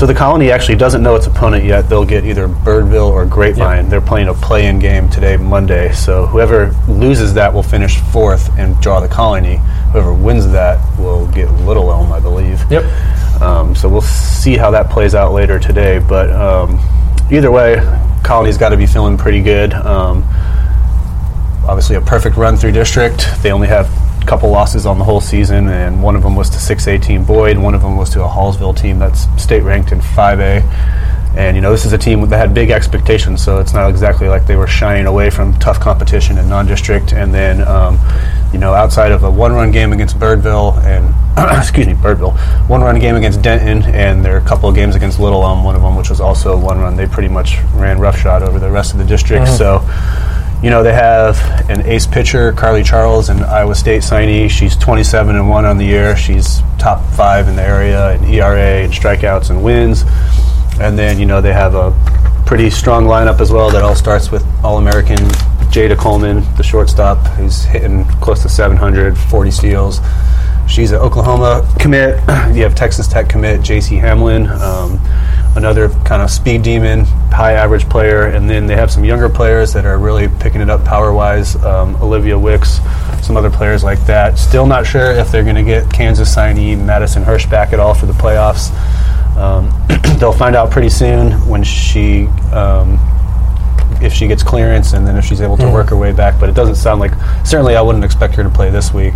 so 0.00 0.06
the 0.06 0.14
colony 0.14 0.50
actually 0.50 0.76
doesn't 0.76 1.02
know 1.02 1.14
its 1.14 1.26
opponent 1.26 1.64
yet. 1.64 1.82
They'll 1.90 2.06
get 2.06 2.24
either 2.24 2.48
Birdville 2.48 3.10
or 3.10 3.26
Grapevine. 3.26 3.90
They're 3.90 4.00
playing 4.00 4.28
a 4.28 4.34
play-in 4.34 4.78
game 4.78 5.10
today, 5.10 5.36
Monday. 5.36 5.92
So 5.92 6.24
whoever 6.24 6.70
loses 6.88 7.34
that 7.34 7.52
will 7.52 7.62
finish 7.62 7.98
fourth 8.00 8.48
and 8.58 8.80
draw 8.80 9.00
the 9.00 9.08
colony. 9.08 9.60
Whoever 9.92 10.14
wins 10.14 10.50
that 10.52 10.80
will 10.98 11.26
get 11.32 11.50
Little 11.52 11.90
Elm, 11.90 12.12
I 12.12 12.18
believe. 12.18 12.64
Yep. 12.70 12.84
Um, 13.40 13.74
so 13.74 13.88
we'll 13.88 14.00
see 14.00 14.56
how 14.56 14.70
that 14.72 14.90
plays 14.90 15.14
out 15.14 15.32
later 15.32 15.58
today. 15.58 15.98
But 15.98 16.30
um, 16.30 16.78
either 17.30 17.50
way, 17.50 17.76
Colony's 18.22 18.58
got 18.58 18.70
to 18.70 18.76
be 18.76 18.86
feeling 18.86 19.16
pretty 19.16 19.42
good. 19.42 19.72
Um, 19.72 20.24
obviously, 21.66 21.96
a 21.96 22.00
perfect 22.00 22.36
run 22.36 22.56
through 22.56 22.72
district. 22.72 23.26
They 23.42 23.52
only 23.52 23.68
have 23.68 23.88
a 24.22 24.26
couple 24.26 24.50
losses 24.50 24.86
on 24.86 24.98
the 24.98 25.04
whole 25.04 25.20
season, 25.20 25.68
and 25.68 26.02
one 26.02 26.16
of 26.16 26.22
them 26.22 26.36
was 26.36 26.50
to 26.50 26.56
6A 26.56 27.02
team 27.02 27.24
Boyd. 27.24 27.56
One 27.58 27.74
of 27.74 27.82
them 27.82 27.96
was 27.96 28.10
to 28.10 28.24
a 28.24 28.28
Hallsville 28.28 28.76
team 28.76 28.98
that's 28.98 29.26
state 29.42 29.62
ranked 29.62 29.92
in 29.92 30.00
5A. 30.00 30.62
And 31.36 31.54
you 31.54 31.62
know, 31.62 31.70
this 31.70 31.86
is 31.86 31.92
a 31.92 31.98
team 31.98 32.28
that 32.28 32.38
had 32.38 32.52
big 32.52 32.70
expectations, 32.70 33.42
so 33.42 33.60
it's 33.60 33.72
not 33.72 33.88
exactly 33.88 34.28
like 34.28 34.46
they 34.46 34.56
were 34.56 34.66
shying 34.66 35.06
away 35.06 35.30
from 35.30 35.56
tough 35.60 35.78
competition 35.78 36.38
in 36.38 36.48
non-district. 36.48 37.12
And 37.12 37.32
then, 37.32 37.66
um, 37.66 38.00
you 38.52 38.58
know, 38.58 38.74
outside 38.74 39.12
of 39.12 39.22
a 39.22 39.30
one-run 39.30 39.70
game 39.70 39.92
against 39.92 40.18
Birdville 40.18 40.76
and 40.84 41.14
excuse 41.58 41.86
me, 41.86 41.94
Birdville, 41.94 42.36
one-run 42.68 42.98
game 42.98 43.16
against 43.16 43.42
Denton, 43.42 43.82
and 43.94 44.24
their 44.24 44.40
couple 44.40 44.68
of 44.68 44.74
games 44.74 44.94
against 44.94 45.20
Little 45.20 45.42
Elm, 45.42 45.64
one 45.64 45.76
of 45.76 45.82
them 45.82 45.96
which 45.96 46.10
was 46.10 46.20
also 46.20 46.58
one-run, 46.58 46.96
they 46.96 47.06
pretty 47.06 47.28
much 47.28 47.58
ran 47.74 47.98
roughshod 47.98 48.42
over 48.42 48.58
the 48.58 48.70
rest 48.70 48.92
of 48.92 48.98
the 48.98 49.04
district. 49.04 49.46
Mm-hmm. 49.46 49.56
So 49.56 50.40
you 50.62 50.68
know, 50.68 50.82
they 50.82 50.92
have 50.92 51.38
an 51.70 51.86
ace 51.86 52.06
pitcher, 52.06 52.52
Carly 52.52 52.82
Charles, 52.82 53.30
an 53.30 53.42
Iowa 53.42 53.74
State 53.74 54.02
signee. 54.02 54.50
She's 54.50 54.76
27 54.76 55.34
and 55.34 55.48
1 55.48 55.64
on 55.64 55.78
the 55.78 55.86
year. 55.86 56.14
She's 56.16 56.60
top 56.78 57.02
five 57.14 57.48
in 57.48 57.56
the 57.56 57.62
area 57.62 58.12
in 58.12 58.24
ERA 58.24 58.84
and 58.84 58.92
strikeouts 58.92 59.48
and 59.48 59.64
wins. 59.64 60.04
And 60.78 60.98
then, 60.98 61.18
you 61.18 61.24
know, 61.24 61.40
they 61.40 61.54
have 61.54 61.74
a 61.74 61.92
pretty 62.44 62.68
strong 62.68 63.06
lineup 63.06 63.40
as 63.40 63.50
well 63.50 63.70
that 63.70 63.82
all 63.82 63.94
starts 63.94 64.30
with 64.30 64.44
All 64.62 64.76
American 64.76 65.18
Jayda 65.70 65.96
Coleman, 65.96 66.42
the 66.56 66.62
shortstop, 66.62 67.18
who's 67.36 67.64
hitting 67.64 68.04
close 68.20 68.42
to 68.42 68.48
700, 68.50 69.16
40 69.16 69.50
steals. 69.50 70.00
She's 70.70 70.92
an 70.92 70.98
Oklahoma 71.00 71.68
commit. 71.78 72.20
You 72.50 72.64
have 72.64 72.74
Texas 72.74 73.06
Tech 73.06 73.28
commit, 73.28 73.62
J.C. 73.62 73.94
Hamlin. 73.96 74.48
Um, 74.48 74.98
another 75.56 75.88
kind 76.04 76.20
of 76.20 76.30
speed 76.30 76.62
demon, 76.62 77.04
high 77.30 77.52
average 77.52 77.88
player, 77.88 78.26
and 78.26 78.50
then 78.50 78.66
they 78.66 78.74
have 78.74 78.90
some 78.90 79.04
younger 79.04 79.28
players 79.28 79.72
that 79.72 79.84
are 79.86 79.98
really 79.98 80.26
picking 80.40 80.60
it 80.60 80.68
up 80.68 80.84
power 80.84 81.12
wise. 81.12 81.54
Um, 81.64 81.94
Olivia 82.02 82.36
Wicks, 82.36 82.80
some 83.22 83.36
other 83.36 83.50
players 83.50 83.84
like 83.84 84.00
that. 84.06 84.36
Still 84.36 84.66
not 84.66 84.84
sure 84.84 85.12
if 85.12 85.30
they're 85.30 85.44
going 85.44 85.56
to 85.56 85.62
get 85.62 85.90
Kansas 85.92 86.34
signee 86.34 86.76
Madison 86.76 87.22
Hirsch 87.22 87.46
back 87.46 87.72
at 87.72 87.78
all 87.78 87.94
for 87.94 88.06
the 88.06 88.12
playoffs. 88.14 88.70
Um, 89.36 89.70
they'll 90.18 90.32
find 90.32 90.56
out 90.56 90.70
pretty 90.70 90.90
soon 90.90 91.32
when 91.48 91.62
she. 91.62 92.26
Um, 92.52 92.98
if 94.02 94.14
she 94.14 94.26
gets 94.26 94.42
clearance 94.42 94.94
and 94.94 95.06
then 95.06 95.16
if 95.18 95.26
she's 95.26 95.42
able 95.42 95.58
to 95.58 95.70
work 95.70 95.90
her 95.90 95.96
way 95.96 96.10
back, 96.10 96.40
but 96.40 96.48
it 96.48 96.54
doesn't 96.54 96.76
sound 96.76 97.00
like. 97.00 97.12
Certainly, 97.44 97.76
I 97.76 97.82
wouldn't 97.82 98.04
expect 98.04 98.34
her 98.36 98.42
to 98.42 98.48
play 98.48 98.70
this 98.70 98.94
week 98.94 99.14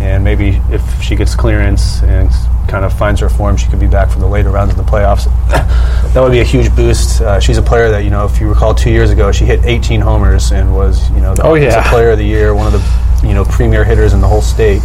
and 0.00 0.22
maybe 0.24 0.60
if 0.70 1.02
she 1.02 1.16
gets 1.16 1.34
clearance 1.34 2.02
and 2.02 2.30
kind 2.68 2.84
of 2.84 2.92
finds 2.96 3.20
her 3.20 3.28
form, 3.28 3.56
she 3.56 3.68
could 3.68 3.80
be 3.80 3.86
back 3.86 4.10
for 4.10 4.18
the 4.18 4.26
later 4.26 4.50
rounds 4.50 4.72
of 4.72 4.76
the 4.78 4.82
playoffs. 4.90 5.24
that 6.14 6.20
would 6.20 6.32
be 6.32 6.40
a 6.40 6.44
huge 6.44 6.74
boost. 6.74 7.20
Uh, 7.20 7.38
she's 7.40 7.58
a 7.58 7.62
player 7.62 7.90
that 7.90 8.04
you 8.04 8.10
know, 8.10 8.24
if 8.24 8.40
you 8.40 8.48
recall, 8.48 8.74
two 8.74 8.90
years 8.90 9.10
ago, 9.10 9.30
she 9.32 9.44
hit 9.44 9.64
18 9.64 10.00
homers 10.00 10.52
and 10.52 10.74
was 10.74 11.10
you 11.10 11.20
know 11.20 11.34
the 11.34 11.42
Oh, 11.42 11.54
yeah. 11.54 11.88
player 11.90 12.10
of 12.10 12.18
the 12.18 12.24
year, 12.26 12.54
one 12.54 12.66
of 12.66 12.72
the 12.72 13.26
you 13.26 13.34
know 13.34 13.44
premier 13.44 13.84
hitters 13.84 14.12
in 14.12 14.20
the 14.20 14.28
whole 14.28 14.42
state. 14.42 14.82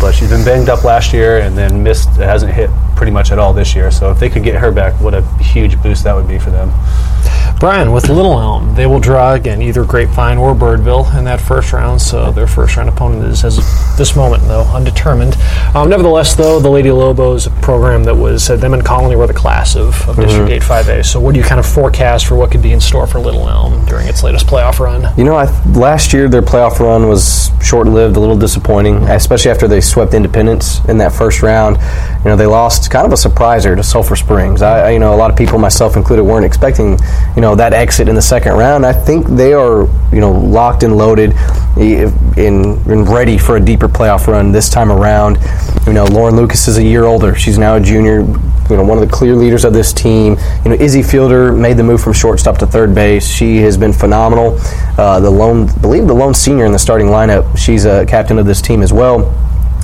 But 0.00 0.12
she's 0.12 0.30
been 0.30 0.44
banged 0.44 0.68
up 0.68 0.84
last 0.84 1.12
year 1.12 1.38
and 1.38 1.56
then 1.58 1.82
missed. 1.82 2.08
Hasn't 2.10 2.52
hit 2.52 2.70
pretty 2.94 3.10
much 3.12 3.32
at 3.32 3.38
all 3.38 3.52
this 3.52 3.74
year. 3.74 3.90
So 3.90 4.10
if 4.10 4.18
they 4.20 4.28
could 4.28 4.44
get 4.44 4.54
her 4.56 4.70
back, 4.70 4.98
what 5.00 5.12
a 5.14 5.22
huge 5.38 5.80
boost 5.82 6.04
that 6.04 6.14
would 6.14 6.28
be 6.28 6.38
for 6.38 6.50
them. 6.50 6.70
Brian, 7.60 7.90
with 7.90 8.08
Little 8.08 8.38
Elm, 8.38 8.74
they 8.76 8.86
will 8.86 9.00
draw 9.00 9.32
again 9.34 9.60
either 9.60 9.84
Grapevine 9.84 10.38
or 10.38 10.54
Birdville 10.54 11.12
in 11.18 11.24
that 11.24 11.40
first 11.40 11.72
round. 11.72 12.00
So 12.00 12.30
their 12.30 12.46
first 12.46 12.76
round 12.76 12.88
opponent 12.88 13.24
is, 13.24 13.44
as 13.44 13.56
this 13.98 14.14
moment, 14.14 14.44
though, 14.44 14.62
undetermined. 14.62 15.34
Um, 15.74 15.88
nevertheless, 15.90 16.36
though, 16.36 16.60
the 16.60 16.70
Lady 16.70 16.92
Lobos 16.92 17.48
program 17.60 18.04
that 18.04 18.14
was 18.14 18.48
uh, 18.48 18.54
them 18.56 18.74
and 18.74 18.84
Colony 18.84 19.16
were 19.16 19.26
the 19.26 19.34
class 19.34 19.74
of, 19.74 20.08
of 20.08 20.14
District 20.16 20.50
8 20.50 20.62
5A. 20.62 21.04
So 21.04 21.18
what 21.18 21.32
do 21.34 21.40
you 21.40 21.44
kind 21.44 21.58
of 21.58 21.66
forecast 21.66 22.26
for 22.26 22.36
what 22.36 22.52
could 22.52 22.62
be 22.62 22.70
in 22.72 22.80
store 22.80 23.08
for 23.08 23.18
Little 23.18 23.48
Elm 23.48 23.84
during 23.86 24.06
its 24.06 24.22
latest 24.22 24.46
playoff 24.46 24.78
run? 24.78 25.12
You 25.18 25.24
know, 25.24 25.34
I, 25.34 25.46
last 25.72 26.12
year 26.12 26.28
their 26.28 26.42
playoff 26.42 26.78
run 26.78 27.08
was 27.08 27.50
short-lived, 27.60 28.14
a 28.16 28.20
little 28.20 28.38
disappointing, 28.38 28.98
especially 29.08 29.50
after 29.50 29.66
they 29.66 29.80
swept 29.80 30.14
Independence 30.14 30.84
in 30.84 30.96
that 30.98 31.12
first 31.12 31.42
round. 31.42 31.76
You 32.24 32.30
know, 32.30 32.36
they 32.36 32.46
lost 32.46 32.88
kind 32.88 33.04
of 33.04 33.12
a 33.12 33.16
surpriser 33.16 33.74
to 33.74 33.82
Sulphur 33.82 34.14
Springs. 34.14 34.62
I, 34.62 34.86
I- 34.86 34.90
you 34.90 35.00
know, 35.00 35.12
a 35.12 35.16
lot 35.16 35.30
of 35.30 35.36
people, 35.36 35.58
myself 35.58 35.96
included, 35.96 36.22
weren't 36.24 36.44
expecting, 36.44 36.98
you 37.34 37.40
know, 37.42 37.47
that 37.56 37.72
exit 37.72 38.08
in 38.08 38.14
the 38.14 38.22
second 38.22 38.54
round. 38.54 38.84
I 38.84 38.92
think 38.92 39.26
they 39.26 39.52
are, 39.52 39.82
you 40.12 40.20
know, 40.20 40.32
locked 40.32 40.82
and 40.82 40.96
loaded, 40.96 41.32
in, 41.76 42.12
and 42.36 43.08
ready 43.08 43.38
for 43.38 43.56
a 43.56 43.60
deeper 43.60 43.88
playoff 43.88 44.26
run 44.26 44.52
this 44.52 44.68
time 44.68 44.90
around. 44.90 45.38
You 45.86 45.92
know, 45.92 46.04
Lauren 46.04 46.36
Lucas 46.36 46.68
is 46.68 46.78
a 46.78 46.82
year 46.82 47.04
older. 47.04 47.34
She's 47.34 47.58
now 47.58 47.76
a 47.76 47.80
junior. 47.80 48.20
You 48.70 48.76
know, 48.76 48.84
one 48.84 48.98
of 48.98 49.08
the 49.08 49.14
clear 49.14 49.34
leaders 49.34 49.64
of 49.64 49.72
this 49.72 49.94
team. 49.94 50.36
You 50.62 50.70
know, 50.70 50.76
Izzy 50.76 51.02
Fielder 51.02 51.52
made 51.52 51.78
the 51.78 51.82
move 51.82 52.02
from 52.02 52.12
shortstop 52.12 52.58
to 52.58 52.66
third 52.66 52.94
base. 52.94 53.26
She 53.26 53.58
has 53.58 53.78
been 53.78 53.94
phenomenal. 53.94 54.58
Uh, 54.98 55.20
the 55.20 55.30
lone, 55.30 55.70
I 55.70 55.78
believe, 55.78 56.06
the 56.06 56.14
lone 56.14 56.34
senior 56.34 56.66
in 56.66 56.72
the 56.72 56.78
starting 56.78 57.06
lineup. 57.06 57.56
She's 57.56 57.86
a 57.86 58.04
captain 58.04 58.38
of 58.38 58.44
this 58.44 58.60
team 58.60 58.82
as 58.82 58.92
well. 58.92 59.34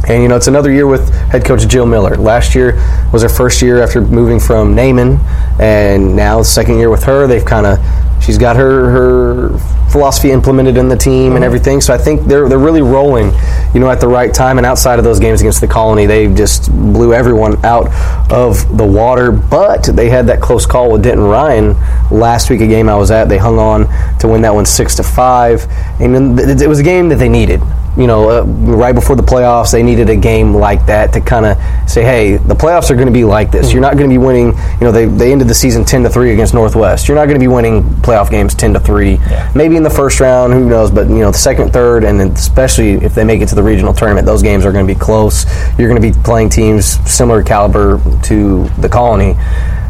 And 0.09 0.23
you 0.23 0.29
know, 0.29 0.37
it's 0.37 0.49
another 0.49 0.71
year 0.71 0.87
with 0.87 1.13
head 1.31 1.45
coach 1.45 1.67
Jill 1.67 1.87
Miller. 1.87 2.17
Last 2.17 2.55
year 2.55 2.75
was 3.13 3.23
her 3.23 3.29
first 3.29 3.63
year 3.63 3.83
after 3.83 4.01
moving 4.01 4.39
from 4.39 4.75
Naaman, 4.75 5.19
and 5.59 6.15
now 6.15 6.39
the 6.39 6.45
second 6.45 6.79
year 6.79 6.91
with 6.91 7.05
her. 7.05 7.27
They've 7.27 7.45
kind 7.45 7.67
of 7.67 7.79
she's 8.23 8.39
got 8.39 8.57
her 8.57 8.91
her 8.91 9.59
philosophy 9.91 10.33
implemented 10.33 10.77
in 10.77 10.89
the 10.89 10.97
team 10.97 11.33
and 11.33 11.37
mm-hmm. 11.37 11.45
everything. 11.45 11.81
So 11.81 11.95
I 11.95 11.99
think 11.99 12.27
they're 12.27 12.49
they're 12.49 12.59
really 12.59 12.83
rolling, 12.83 13.33
you 13.73 13.81
know, 13.81 13.91
at 13.91 14.01
the 14.01 14.09
right 14.09 14.33
time. 14.35 14.59
And 14.59 14.67
outside 14.67 14.99
of 14.99 15.05
those 15.05 15.21
games 15.21 15.41
against 15.41 15.61
the 15.61 15.69
Colony, 15.69 16.05
they 16.05 16.33
just 16.35 16.71
blew 16.71 17.15
everyone 17.15 17.65
out 17.65 17.89
of 18.31 18.77
the 18.77 18.85
water. 18.85 19.31
But 19.33 19.85
they 19.85 20.11
had 20.11 20.27
that 20.27 20.41
close 20.41 20.67
call 20.67 20.93
with 20.93 21.03
Denton 21.03 21.25
Ryan 21.25 21.77
last 22.11 22.51
week. 22.51 22.61
A 22.61 22.67
game 22.67 22.89
I 22.89 22.97
was 22.97 23.11
at, 23.11 23.29
they 23.29 23.39
hung 23.39 23.59
on 23.59 23.87
to 24.19 24.29
win 24.29 24.43
that 24.43 24.55
one 24.55 24.67
six 24.67 24.97
to 24.97 25.03
five, 25.03 25.67
and 26.01 26.39
it 26.39 26.69
was 26.69 26.81
a 26.81 26.85
game 26.85 27.09
that 27.09 27.17
they 27.17 27.29
needed 27.29 27.63
you 27.97 28.07
know, 28.07 28.29
uh, 28.29 28.43
right 28.43 28.95
before 28.95 29.15
the 29.15 29.23
playoffs, 29.23 29.73
they 29.73 29.83
needed 29.83 30.11
a 30.11 30.17
game 30.17 30.55
like 30.55 30.85
that 30.87 31.13
to 31.13 31.21
kind 31.21 31.47
of 31.47 31.57
say, 31.89 32.03
hey, 32.03 32.37
the 32.37 32.55
playoffs 32.55 32.91
are 32.91 32.95
going 32.95 33.07
to 33.07 33.13
be 33.13 33.25
like 33.25 33.53
this. 33.53 33.73
You're 33.73 33.83
not 33.83 33.97
going 33.97 34.11
to 34.11 34.15
be 34.15 34.19
winning. 34.19 34.49
You 34.49 34.81
know, 34.81 34.93
they, 34.93 35.07
they 35.07 35.33
ended 35.33 35.49
the 35.49 35.55
season 35.55 35.85
10 35.85 36.03
to 36.03 36.11
three 36.11 36.33
against 36.33 36.55
Northwest. 36.55 37.07
You're 37.07 37.17
not 37.17 37.27
going 37.27 37.39
to 37.39 37.41
be 37.41 37.49
winning 37.49 37.83
playoff 38.03 38.31
games 38.31 38.55
10 38.55 38.75
to 38.75 38.81
three. 38.81 39.19
Maybe 39.55 39.77
in 39.77 39.83
the 39.83 39.91
first 39.91 40.19
round, 40.19 40.53
who 40.53 40.69
knows? 40.69 40.91
But 40.91 41.09
you 41.09 41.21
know, 41.21 41.31
the 41.31 41.39
second, 41.39 41.73
third, 41.73 42.05
and 42.05 42.21
especially 42.21 42.93
if 42.95 43.15
they 43.15 43.25
make 43.25 43.41
it 43.41 43.49
to 43.49 43.55
the 43.55 43.63
regional 43.63 43.95
tournament, 43.95 44.27
those 44.27 44.43
games 44.43 44.65
are 44.65 44.73
going 44.73 44.87
to 44.87 44.93
be 44.93 44.99
close. 44.99 45.45
You're 45.79 45.89
going 45.89 46.01
to 46.01 46.13
be 46.13 46.17
playing 46.25 46.51
teams 46.51 46.87
similar 47.11 47.43
caliber 47.43 48.01
to 48.25 48.69
the 48.79 48.89
Colony, 48.89 49.35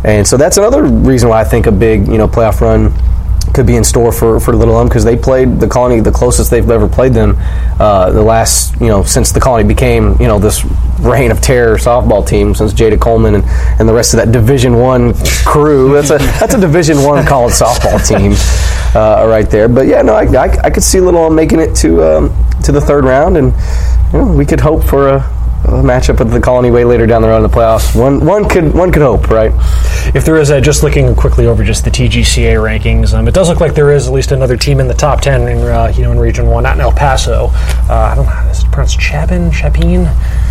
and 0.05 0.27
so 0.27 0.37
that's 0.37 0.57
another 0.57 0.85
reason 0.85 1.29
why 1.29 1.40
I 1.40 1.45
think 1.45 1.67
a 1.67 1.73
big 1.73 2.07
you 2.07 2.19
know 2.19 2.29
playoff 2.29 2.61
run 2.61 2.93
could 3.52 3.66
be 3.66 3.76
in 3.76 3.85
store 3.85 4.12
for, 4.12 4.40
for 4.40 4.54
Little 4.54 4.76
Elm 4.76 4.88
because 4.88 5.04
they 5.04 5.16
played 5.16 5.61
the 5.61 5.68
Colony 5.68 6.00
the 6.00 6.11
closest 6.11 6.50
they've 6.50 6.68
ever 6.68 6.88
played 6.88 7.12
them 7.12 7.37
uh, 7.78 8.11
the 8.11 8.22
last 8.22 8.78
you 8.80 8.88
know 8.88 9.02
since 9.02 9.33
the 9.33 9.40
Colony 9.40 9.66
became 9.66 10.16
you 10.20 10.26
know 10.26 10.38
this 10.38 10.64
reign 11.00 11.30
of 11.30 11.40
terror 11.40 11.76
softball 11.76 12.26
team 12.26 12.54
since 12.54 12.72
Jayda 12.72 13.00
Coleman 13.00 13.35
and, 13.37 13.44
and 13.78 13.88
the 13.88 13.92
rest 13.92 14.14
of 14.14 14.18
that 14.18 14.33
Division 14.33 14.76
One 14.78 15.14
crew. 15.44 15.92
That's 16.00 16.11
a 16.11 16.18
that's 16.18 16.54
a 16.54 16.61
Division 16.61 17.02
One 17.02 17.24
college 17.26 17.54
softball 17.54 18.07
team 18.07 18.33
uh, 18.94 19.26
right 19.28 19.48
there. 19.48 19.68
But 19.68 19.87
yeah, 19.87 20.02
no, 20.02 20.14
I, 20.14 20.24
I, 20.24 20.48
I 20.64 20.70
could 20.70 20.83
see 20.83 21.00
Little 21.00 21.24
Elm 21.24 21.35
making 21.35 21.61
it 21.61 21.74
to 21.76 22.02
um, 22.02 22.46
to 22.64 22.72
the 22.72 22.80
third 22.80 23.04
round, 23.04 23.37
and 23.37 23.52
you 24.12 24.18
know, 24.18 24.33
we 24.33 24.44
could 24.46 24.61
hope 24.61 24.85
for 24.85 25.09
a, 25.09 25.16
a 25.18 25.43
matchup 25.64 26.18
with 26.18 26.31
the 26.31 26.40
Colony 26.40 26.70
way 26.70 26.85
later 26.85 27.07
down 27.07 27.22
the 27.22 27.29
road 27.29 27.38
in 27.38 27.42
the 27.42 27.48
playoffs. 27.48 27.98
One 27.98 28.24
one 28.24 28.48
could 28.48 28.74
one 28.74 28.92
could 28.92 29.03
hope, 29.03 29.29
right? 29.31 29.53
If 30.14 30.24
there 30.24 30.37
is 30.37 30.50
a, 30.50 30.61
just 30.61 30.83
looking 30.83 31.14
quickly 31.14 31.46
over 31.46 31.64
just 31.64 31.85
the 31.85 31.90
TGCA 31.90 32.55
rankings, 32.57 33.14
um, 33.14 33.29
it 33.29 33.35
does 33.35 33.48
look 33.48 33.61
like 33.61 33.74
there 33.74 33.90
is 33.90 34.07
at 34.07 34.12
least 34.12 34.33
another 34.33 34.57
team 34.57 34.81
in 34.81 34.88
the 34.88 34.94
top 34.94 35.20
ten 35.20 35.48
in 35.48 35.59
uh, 35.59 35.92
you 35.94 36.03
know 36.03 36.12
in 36.12 36.18
Region 36.18 36.46
One, 36.46 36.62
not 36.62 36.77
in 36.77 36.81
El 36.81 36.92
Paso. 36.92 37.50
Uh, 37.88 38.11
I 38.12 38.14
don't 38.14 38.27
know, 38.27 38.50
is 38.50 38.62
it 38.62 38.70
pronounced 38.70 38.98
Chabin, 38.98 39.53
Chapin? 39.53 40.09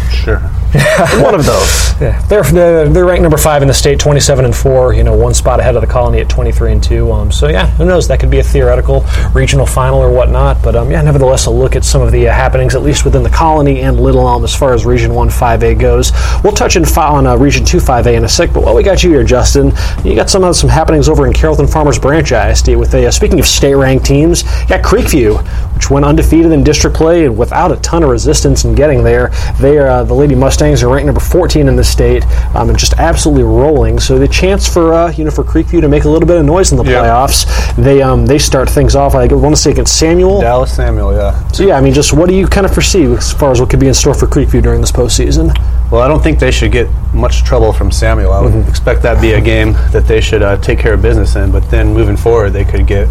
Sure. 0.10 0.42
One 1.22 1.36
of 1.36 1.46
those. 1.46 2.02
Yeah, 2.02 2.20
they're, 2.28 2.42
they're 2.90 3.06
ranked 3.06 3.22
number 3.22 3.38
five 3.38 3.62
in 3.62 3.68
the 3.68 3.74
state, 3.76 4.00
twenty-seven 4.00 4.44
and 4.44 4.56
four. 4.56 4.94
You 4.94 5.04
know, 5.04 5.16
one 5.16 5.36
spot 5.36 5.60
ahead 5.60 5.76
of 5.76 5.82
the 5.82 5.88
Colony 5.88 6.20
at 6.20 6.30
twenty-three 6.30 6.72
and 6.72 6.84
two. 6.84 7.12
Um, 7.12 7.32
so 7.32 7.48
yeah, 7.48 7.68
who 7.72 7.86
knows? 7.86 8.08
That 8.08 8.20
could 8.20 8.32
be 8.32 8.40
a 8.40 8.44
theoretical 8.44 9.06
regional 9.34 9.68
final 9.68 10.00
or 10.00 10.12
whatnot. 10.12 10.64
But 10.64 10.76
um, 10.76 10.90
yeah, 10.90 11.02
nevertheless, 11.04 11.46
a 11.46 11.52
look 11.52 11.76
at 11.76 11.86
some 11.86 12.02
of 12.02 12.12
the 12.12 12.28
uh, 12.28 12.34
happenings, 12.34 12.74
at 12.74 12.82
least 12.82 13.06
within 13.06 13.22
the 13.22 13.30
Colony 13.30 13.82
and 13.82 14.00
Little 14.00 14.28
Elm, 14.28 14.44
as 14.44 14.56
far 14.56 14.74
as 14.74 14.84
Region 14.84 15.14
One 15.14 15.30
Five 15.30 15.62
A 15.62 15.76
goes. 15.76 16.12
We'll 16.44 16.54
touch 16.54 16.76
in 16.76 16.86
fi- 16.86 17.08
on 17.08 17.28
uh, 17.28 17.36
Region 17.38 17.64
Two 17.64 17.80
Five 17.80 18.08
A 18.08 18.16
in 18.16 18.24
a 18.24 18.30
sec. 18.30 18.52
But 18.52 18.64
while 18.64 18.74
we 18.74 18.82
got 18.82 19.04
you 19.04 19.12
here, 19.12 19.24
Justin, 19.24 19.74
you 20.04 20.16
got 20.16 20.30
some 20.32 20.44
uh, 20.44 20.54
some 20.54 20.72
happenings 20.72 21.08
over 21.08 21.28
in 21.28 21.34
Carrollton 21.34 21.68
Farmers 21.68 22.00
Branch 22.00 22.32
ISD 22.32 22.70
with 22.70 22.96
a 22.96 23.06
uh, 23.06 23.12
speaking 23.12 23.40
of 23.40 23.46
state-ranked 23.46 24.06
teams, 24.06 24.44
you 24.64 24.68
got 24.70 24.84
Creekview, 24.84 25.73
went 25.90 26.06
undefeated 26.06 26.52
in 26.52 26.64
district 26.64 26.96
play 26.96 27.26
and 27.26 27.38
without 27.38 27.72
a 27.72 27.76
ton 27.78 28.04
of 28.04 28.10
resistance 28.10 28.66
in 28.66 28.76
getting 28.76 29.04
there. 29.04 29.32
They 29.60 29.78
are 29.78 29.88
uh, 29.88 30.04
the 30.04 30.14
Lady 30.14 30.36
Mustangs 30.36 30.84
are 30.84 30.90
ranked 30.90 31.06
number 31.06 31.22
14 31.22 31.68
in 31.68 31.76
the 31.76 31.84
state 31.84 32.26
um, 32.56 32.70
and 32.70 32.78
just 32.78 32.94
absolutely 32.94 33.44
rolling. 33.44 34.00
So 34.00 34.18
the 34.20 34.28
chance 34.28 34.68
for 34.72 34.94
uh, 34.94 35.12
you 35.12 35.24
know 35.24 35.32
for 35.32 35.44
Creekview 35.44 35.82
to 35.82 35.88
make 35.88 36.04
a 36.06 36.10
little 36.10 36.28
bit 36.28 36.38
of 36.38 36.46
noise 36.46 36.72
in 36.72 36.78
the 36.78 36.84
Yeah. 36.84 37.04
playoffs, 37.04 37.76
they 37.76 38.02
um, 38.02 38.26
they 38.26 38.38
start 38.38 38.70
things 38.70 38.96
off. 38.96 39.16
I 39.16 39.26
want 39.28 39.56
to 39.56 39.62
say 39.62 39.72
against 39.72 39.98
Samuel. 39.98 40.42
Dallas 40.42 40.76
Samuel, 40.76 41.14
yeah. 41.14 41.48
So 41.50 41.64
yeah, 41.64 41.78
I 41.78 41.82
mean, 41.82 41.94
just 41.94 42.14
what 42.14 42.30
do 42.30 42.36
you 42.36 42.48
kind 42.48 42.66
of 42.66 42.74
foresee 42.74 43.04
as 43.06 43.34
far 43.34 43.52
as 43.52 43.60
what 43.60 43.70
could 43.70 43.80
be 43.80 43.88
in 43.88 43.94
store 43.94 44.14
for 44.14 44.28
Creekview 44.28 44.62
during 44.64 44.82
this 44.82 44.92
postseason? 44.92 45.54
Well, 45.92 46.02
I 46.02 46.08
don't 46.08 46.24
think 46.24 46.40
they 46.40 46.52
should 46.52 46.72
get 46.72 46.88
much 47.14 47.44
trouble 47.44 47.72
from 47.72 47.92
Samuel. 47.92 48.32
I 48.34 48.42
would 48.42 48.68
expect 48.68 49.04
that 49.04 49.22
be 49.22 49.34
a 49.34 49.42
game 49.42 49.74
that 49.92 50.06
they 50.08 50.22
should 50.22 50.42
uh, 50.42 50.58
take 50.58 50.80
care 50.80 50.94
of 50.94 51.02
business 51.02 51.36
in. 51.36 51.52
But 51.52 51.70
then 51.70 51.94
moving 51.94 52.18
forward, 52.18 52.50
they 52.52 52.66
could 52.66 52.88
get 52.88 53.08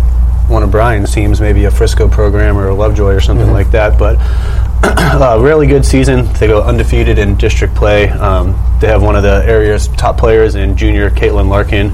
one 0.52 0.62
of 0.62 0.70
Brian's 0.70 1.12
teams, 1.12 1.40
maybe 1.40 1.64
a 1.64 1.70
Frisco 1.70 2.08
program 2.08 2.56
or 2.56 2.68
a 2.68 2.74
Lovejoy 2.74 3.14
or 3.14 3.20
something 3.20 3.50
like 3.50 3.70
that. 3.70 3.98
But 3.98 4.18
uh, 4.84 5.38
really 5.40 5.66
good 5.66 5.84
season. 5.84 6.30
They 6.34 6.46
go 6.46 6.62
undefeated 6.62 7.18
in 7.18 7.36
district 7.36 7.74
play. 7.74 8.08
Um, 8.10 8.52
they 8.80 8.88
have 8.88 9.02
one 9.02 9.16
of 9.16 9.22
the 9.22 9.44
area's 9.46 9.88
top 9.88 10.18
players 10.18 10.54
in 10.54 10.76
junior 10.76 11.10
Caitlin 11.10 11.48
Larkin. 11.48 11.90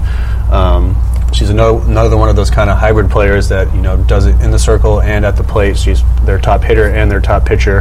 Um, 0.53 0.97
she's 1.33 1.51
another, 1.51 1.79
another 1.87 2.17
one 2.17 2.29
of 2.29 2.37
those 2.37 2.51
kind 2.51 2.71
of 2.71 2.79
hybrid 2.79 3.11
players 3.11 3.49
that 3.49 3.73
you 3.75 3.83
know 3.83 3.97
does 4.05 4.27
it 4.27 4.41
in 4.41 4.51
the 4.51 4.59
circle 4.59 5.01
and 5.01 5.25
at 5.25 5.37
the 5.37 5.45
plate. 5.45 5.79
She's 5.79 6.03
their 6.25 6.39
top 6.39 6.63
hitter 6.63 6.89
and 6.89 7.11
their 7.11 7.21
top 7.21 7.45
pitcher. 7.45 7.81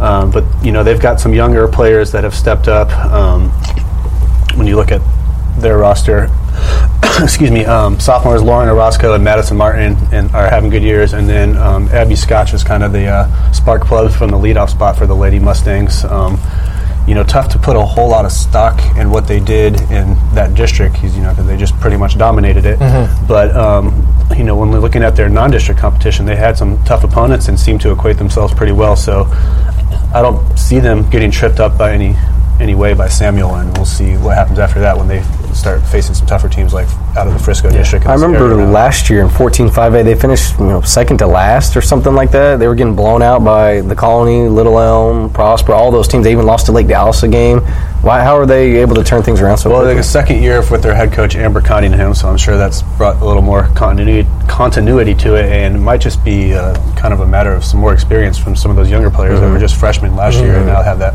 Um, 0.00 0.30
but 0.30 0.44
you 0.64 0.72
know 0.72 0.82
they've 0.82 1.00
got 1.00 1.20
some 1.20 1.32
younger 1.32 1.68
players 1.68 2.12
that 2.12 2.24
have 2.24 2.34
stepped 2.34 2.68
up. 2.68 2.90
Um, 3.12 3.50
when 4.56 4.66
you 4.66 4.76
look 4.76 4.92
at 4.92 5.00
their 5.58 5.78
roster, 5.78 6.28
excuse 7.22 7.50
me, 7.50 7.64
um, 7.64 7.98
sophomores 7.98 8.42
Lauren 8.42 8.68
Orozco 8.68 9.14
and 9.14 9.24
Madison 9.24 9.56
Martin 9.56 9.96
and 10.12 10.30
are 10.34 10.48
having 10.48 10.70
good 10.70 10.82
years, 10.82 11.12
and 11.12 11.28
then 11.28 11.56
um, 11.56 11.88
Abby 11.88 12.16
Scotch 12.16 12.54
is 12.54 12.62
kind 12.64 12.82
of 12.82 12.92
the 12.92 13.06
uh, 13.06 13.52
spark 13.52 13.84
plug 13.84 14.12
from 14.12 14.30
the 14.30 14.36
leadoff 14.36 14.70
spot 14.70 14.96
for 14.96 15.06
the 15.06 15.14
Lady 15.14 15.38
Mustangs. 15.38 16.04
Um, 16.04 16.38
you 17.06 17.16
know, 17.16 17.24
tough 17.24 17.48
to 17.48 17.58
put 17.58 17.74
a 17.76 17.80
whole 17.82 18.08
lot 18.08 18.24
of 18.24 18.30
stock 18.30 18.80
in 18.96 19.10
what 19.10 19.26
they 19.26 19.40
did 19.40 19.80
in 19.90 20.14
that 20.34 20.54
district, 20.54 21.02
you 21.02 21.10
know, 21.20 21.30
because 21.30 21.46
they 21.46 21.56
just 21.56 21.74
pretty 21.80 21.96
much 21.96 22.16
dominated 22.16 22.64
it. 22.64 22.78
But 23.26 23.54
um, 23.56 24.06
you 24.36 24.44
know, 24.44 24.56
when 24.56 24.70
we're 24.70 24.78
looking 24.78 25.02
at 25.02 25.16
their 25.16 25.28
non-district 25.28 25.80
competition, 25.80 26.24
they 26.24 26.36
had 26.36 26.56
some 26.56 26.82
tough 26.84 27.02
opponents 27.02 27.48
and 27.48 27.58
seemed 27.58 27.80
to 27.80 27.90
equate 27.90 28.18
themselves 28.18 28.54
pretty 28.54 28.72
well. 28.72 28.94
So 28.94 29.24
I 30.14 30.20
don't 30.22 30.56
see 30.56 30.78
them 30.78 31.08
getting 31.10 31.30
tripped 31.32 31.58
up 31.58 31.76
by 31.76 31.92
any 31.92 32.14
any 32.62 32.74
way 32.74 32.94
by 32.94 33.08
Samuel, 33.08 33.56
and 33.56 33.76
we'll 33.76 33.84
see 33.84 34.16
what 34.16 34.36
happens 34.36 34.58
after 34.58 34.80
that 34.80 34.96
when 34.96 35.08
they 35.08 35.22
start 35.52 35.82
facing 35.88 36.14
some 36.14 36.26
tougher 36.26 36.48
teams 36.48 36.72
like 36.72 36.88
out 37.16 37.26
of 37.26 37.32
the 37.34 37.38
Frisco 37.38 37.68
district. 37.70 38.06
I 38.06 38.14
remember 38.14 38.54
last 38.66 39.10
year 39.10 39.20
in 39.22 39.28
14 39.28 39.68
5A, 39.68 40.02
they 40.04 40.14
finished 40.14 40.58
you 40.58 40.66
know 40.66 40.80
second 40.80 41.18
to 41.18 41.26
last 41.26 41.76
or 41.76 41.82
something 41.82 42.14
like 42.14 42.30
that. 42.30 42.56
They 42.58 42.66
were 42.68 42.74
getting 42.74 42.96
blown 42.96 43.20
out 43.22 43.44
by 43.44 43.80
the 43.82 43.94
Colony, 43.94 44.48
Little 44.48 44.78
Elm, 44.78 45.30
Prosper, 45.30 45.72
all 45.72 45.90
those 45.90 46.08
teams. 46.08 46.24
They 46.24 46.32
even 46.32 46.46
lost 46.46 46.66
to 46.66 46.72
Lake 46.72 46.86
Dallas 46.88 47.22
a 47.22 47.28
game. 47.28 47.58
Why? 48.02 48.22
How 48.24 48.36
are 48.36 48.46
they 48.46 48.76
able 48.78 48.94
to 48.96 49.04
turn 49.04 49.22
things 49.22 49.40
around 49.40 49.58
so 49.58 49.70
Well, 49.70 49.80
quickly? 49.80 49.94
like 49.96 50.00
a 50.00 50.08
second 50.08 50.42
year 50.42 50.62
with 50.70 50.82
their 50.82 50.94
head 50.94 51.12
coach 51.12 51.36
Amber 51.36 51.60
Cunningham, 51.60 52.14
so 52.14 52.28
I'm 52.28 52.36
sure 52.38 52.56
that's 52.56 52.82
brought 52.96 53.20
a 53.20 53.24
little 53.24 53.42
more 53.42 53.64
continuity 53.74 54.28
continuity 54.48 55.14
to 55.16 55.34
it, 55.36 55.46
and 55.52 55.76
it 55.76 55.78
might 55.80 56.00
just 56.00 56.24
be 56.24 56.54
uh, 56.54 56.74
kind 56.96 57.12
of 57.12 57.20
a 57.20 57.26
matter 57.26 57.52
of 57.52 57.64
some 57.64 57.78
more 57.80 57.92
experience 57.92 58.38
from 58.38 58.56
some 58.56 58.70
of 58.70 58.76
those 58.76 58.90
younger 58.90 59.10
players 59.10 59.40
that 59.40 59.50
were 59.50 59.58
just 59.58 59.76
freshmen 59.76 60.14
last 60.16 60.38
year 60.38 60.56
and 60.56 60.66
now 60.66 60.82
have 60.82 60.98
that 60.98 61.14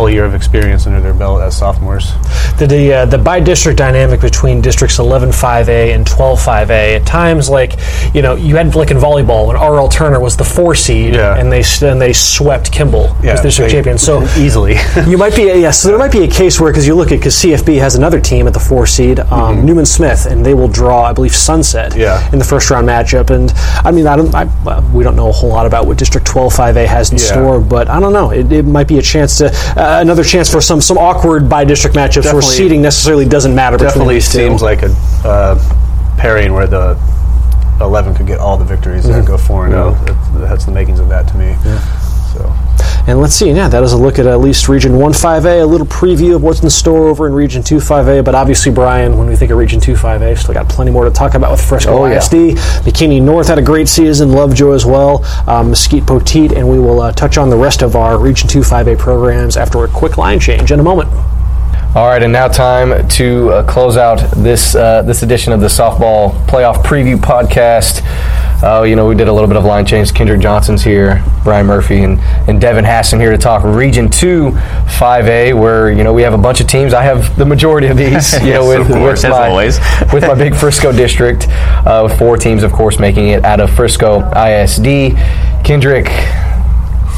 whole 0.00 0.08
year 0.10 0.24
of 0.24 0.34
experience 0.34 0.86
under 0.86 1.00
their 1.00 1.12
belt 1.12 1.42
as 1.42 1.56
sophomores. 1.56 2.12
the 2.58 2.66
the, 2.66 2.92
uh, 2.94 3.04
the 3.04 3.18
bi-district 3.18 3.76
dynamic 3.76 4.18
between 4.20 4.60
districts 4.62 4.96
11-5A 4.98 5.94
and 5.94 6.06
12-5A 6.06 6.96
at 7.00 7.06
times 7.06 7.50
like 7.50 7.72
you 8.14 8.22
know 8.22 8.34
you 8.34 8.56
had 8.56 8.74
like 8.74 8.90
in 8.90 8.96
volleyball 8.96 9.46
when 9.48 9.56
RL 9.56 9.88
Turner 9.88 10.18
was 10.20 10.36
the 10.36 10.44
four 10.44 10.74
seed 10.74 11.14
Yeah. 11.14 11.36
and 11.38 11.52
they 11.52 11.62
and 11.86 12.00
they 12.00 12.12
swept 12.14 12.72
Kimball 12.72 13.08
as 13.26 13.40
district 13.42 13.70
they- 13.70 13.76
champion 13.76 13.98
so 13.98 14.22
easily. 14.46 14.76
you 15.06 15.18
might 15.18 15.36
be 15.36 15.42
yeah 15.60 15.70
so 15.70 15.88
there 15.88 15.98
might 15.98 16.12
be 16.12 16.24
a 16.24 16.28
case 16.28 16.58
where 16.60 16.72
because 16.72 16.86
you 16.86 16.94
look 16.94 17.12
at 17.12 17.18
because 17.18 17.34
CFB 17.36 17.78
has 17.80 17.94
another 17.96 18.20
team 18.20 18.46
at 18.46 18.54
the 18.54 18.60
four 18.60 18.86
seed 18.86 19.20
um, 19.20 19.66
Newman 19.66 19.84
Smith 19.86 20.24
and 20.26 20.44
they 20.46 20.54
will 20.54 20.68
draw 20.68 21.02
I 21.04 21.12
believe 21.12 21.34
Sunset 21.34 21.90
Mm-hmm. 21.92 22.00
Yeah. 22.00 22.32
in 22.32 22.38
the 22.38 22.44
first 22.44 22.70
round 22.70 22.86
matchup 22.88 23.28
and 23.30 23.52
I 23.86 23.90
mean 23.90 24.06
I 24.06 24.16
don't 24.16 24.32
I, 24.34 24.44
we 24.94 25.02
don't 25.04 25.16
know 25.16 25.28
a 25.28 25.32
whole 25.32 25.50
lot 25.50 25.66
about 25.66 25.86
what 25.86 25.98
district 25.98 26.26
12-5A 26.28 26.86
has 26.86 27.10
in 27.12 27.18
Yeah. 27.18 27.24
store 27.32 27.60
but 27.60 27.88
I 27.88 27.98
don't 28.00 28.12
know 28.12 28.30
it, 28.30 28.50
it 28.52 28.64
might 28.64 28.88
be 28.88 28.98
a 28.98 29.02
chance 29.02 29.38
to 29.38 29.46
uh, 29.76 29.89
another 29.98 30.22
chance 30.24 30.50
for 30.50 30.60
some 30.60 30.80
some 30.80 30.96
awkward 30.98 31.48
by 31.48 31.64
district 31.64 31.96
matchups 31.96 32.24
where 32.24 32.34
Definitely- 32.34 32.56
seeding 32.56 32.82
necessarily 32.82 33.24
doesn't 33.26 33.54
matter 33.54 33.76
between 33.76 33.88
Definitely 33.90 34.20
seems 34.20 34.62
like 34.62 34.82
a 34.82 34.90
uh, 35.24 36.16
pairing 36.18 36.52
where 36.52 36.66
the 36.66 36.98
11 37.80 38.14
could 38.14 38.26
get 38.26 38.38
all 38.38 38.56
the 38.56 38.64
victories 38.64 39.04
Mm-hmm. 39.06 39.14
and 39.18 39.26
go 39.26 39.38
4 39.38 39.64
and 39.66 39.72
0. 39.74 39.90
That's, 40.04 40.28
that's 40.48 40.64
the 40.66 40.72
makings 40.72 41.00
of 41.00 41.08
that 41.08 41.26
to 41.28 41.36
me. 41.36 41.54
So. 41.64 41.78
And 43.06 43.20
let's 43.20 43.34
see, 43.34 43.50
yeah, 43.50 43.68
that 43.68 43.82
is 43.82 43.92
a 43.92 43.96
look 43.96 44.18
at 44.18 44.26
at 44.26 44.40
least 44.40 44.68
Region 44.68 44.98
1 44.98 45.12
5A, 45.12 45.62
a 45.62 45.64
little 45.66 45.86
preview 45.86 46.34
of 46.36 46.42
what's 46.42 46.62
in 46.62 46.70
store 46.70 47.08
over 47.08 47.26
in 47.26 47.32
Region 47.32 47.62
2 47.62 47.76
5A. 47.76 48.24
But 48.24 48.34
obviously, 48.34 48.72
Brian, 48.72 49.16
when 49.18 49.26
we 49.28 49.36
think 49.36 49.50
of 49.50 49.58
Region 49.58 49.80
2 49.80 49.94
5A, 49.94 50.38
still 50.38 50.54
got 50.54 50.68
plenty 50.68 50.90
more 50.90 51.04
to 51.04 51.10
talk 51.10 51.34
about 51.34 51.50
with 51.50 51.60
Frisco 51.66 51.90
Oh, 51.92 52.06
yeah. 52.06 52.18
ISD. 52.18 52.34
McKinney 52.84 53.20
North 53.22 53.48
had 53.48 53.58
a 53.58 53.62
great 53.62 53.88
season, 53.88 54.32
Lovejoy 54.32 54.72
as 54.72 54.84
well, 54.86 55.24
um, 55.48 55.70
Mesquite 55.70 56.04
Poteet, 56.06 56.52
and 56.56 56.68
we 56.68 56.78
will 56.78 57.00
uh, 57.00 57.12
touch 57.12 57.38
on 57.38 57.50
the 57.50 57.56
rest 57.56 57.82
of 57.82 57.96
our 57.96 58.18
Region 58.18 58.48
2 58.48 58.60
5A 58.60 58.98
programs 58.98 59.56
after 59.56 59.82
a 59.84 59.88
quick 59.88 60.16
line 60.18 60.38
change 60.40 60.70
in 60.72 60.80
a 60.80 60.82
moment. 60.82 61.10
All 61.92 62.06
right, 62.06 62.22
and 62.22 62.32
now 62.32 62.46
time 62.46 63.08
to 63.08 63.50
uh, 63.50 63.62
close 63.66 63.96
out 63.96 64.20
this 64.36 64.76
uh, 64.76 65.02
this 65.02 65.24
edition 65.24 65.52
of 65.52 65.60
the 65.60 65.66
softball 65.66 66.30
playoff 66.46 66.84
preview 66.84 67.16
podcast. 67.16 68.02
Uh, 68.62 68.82
you 68.82 68.94
know, 68.94 69.06
we 69.06 69.14
did 69.14 69.28
a 69.28 69.32
little 69.32 69.48
bit 69.48 69.56
of 69.56 69.64
line 69.64 69.86
change. 69.86 70.12
Kendrick 70.12 70.40
Johnson's 70.40 70.82
here, 70.82 71.24
Brian 71.44 71.66
Murphy, 71.66 72.02
and, 72.02 72.20
and 72.48 72.60
Devin 72.60 72.84
Hassan 72.84 73.18
here 73.18 73.30
to 73.30 73.38
talk 73.38 73.64
Region 73.64 74.10
2 74.10 74.50
5A, 74.50 75.58
where, 75.58 75.90
you 75.90 76.04
know, 76.04 76.12
we 76.12 76.22
have 76.22 76.34
a 76.34 76.38
bunch 76.38 76.60
of 76.60 76.66
teams. 76.66 76.92
I 76.92 77.02
have 77.02 77.36
the 77.36 77.46
majority 77.46 77.86
of 77.86 77.96
these, 77.96 78.32
you 78.42 78.52
know, 78.52 78.68
with, 78.68 78.80
of 78.80 78.88
course, 78.88 79.22
with 79.22 79.32
as 79.32 79.38
my, 79.38 79.48
always. 79.48 79.78
with 80.12 80.22
my 80.26 80.34
big 80.34 80.54
Frisco 80.54 80.92
district, 80.92 81.48
uh, 81.48 82.02
with 82.08 82.18
four 82.18 82.36
teams, 82.36 82.62
of 82.62 82.72
course, 82.72 82.98
making 82.98 83.28
it 83.28 83.44
out 83.44 83.60
of 83.60 83.70
Frisco 83.70 84.20
ISD. 84.32 85.16
Kendrick, 85.64 86.08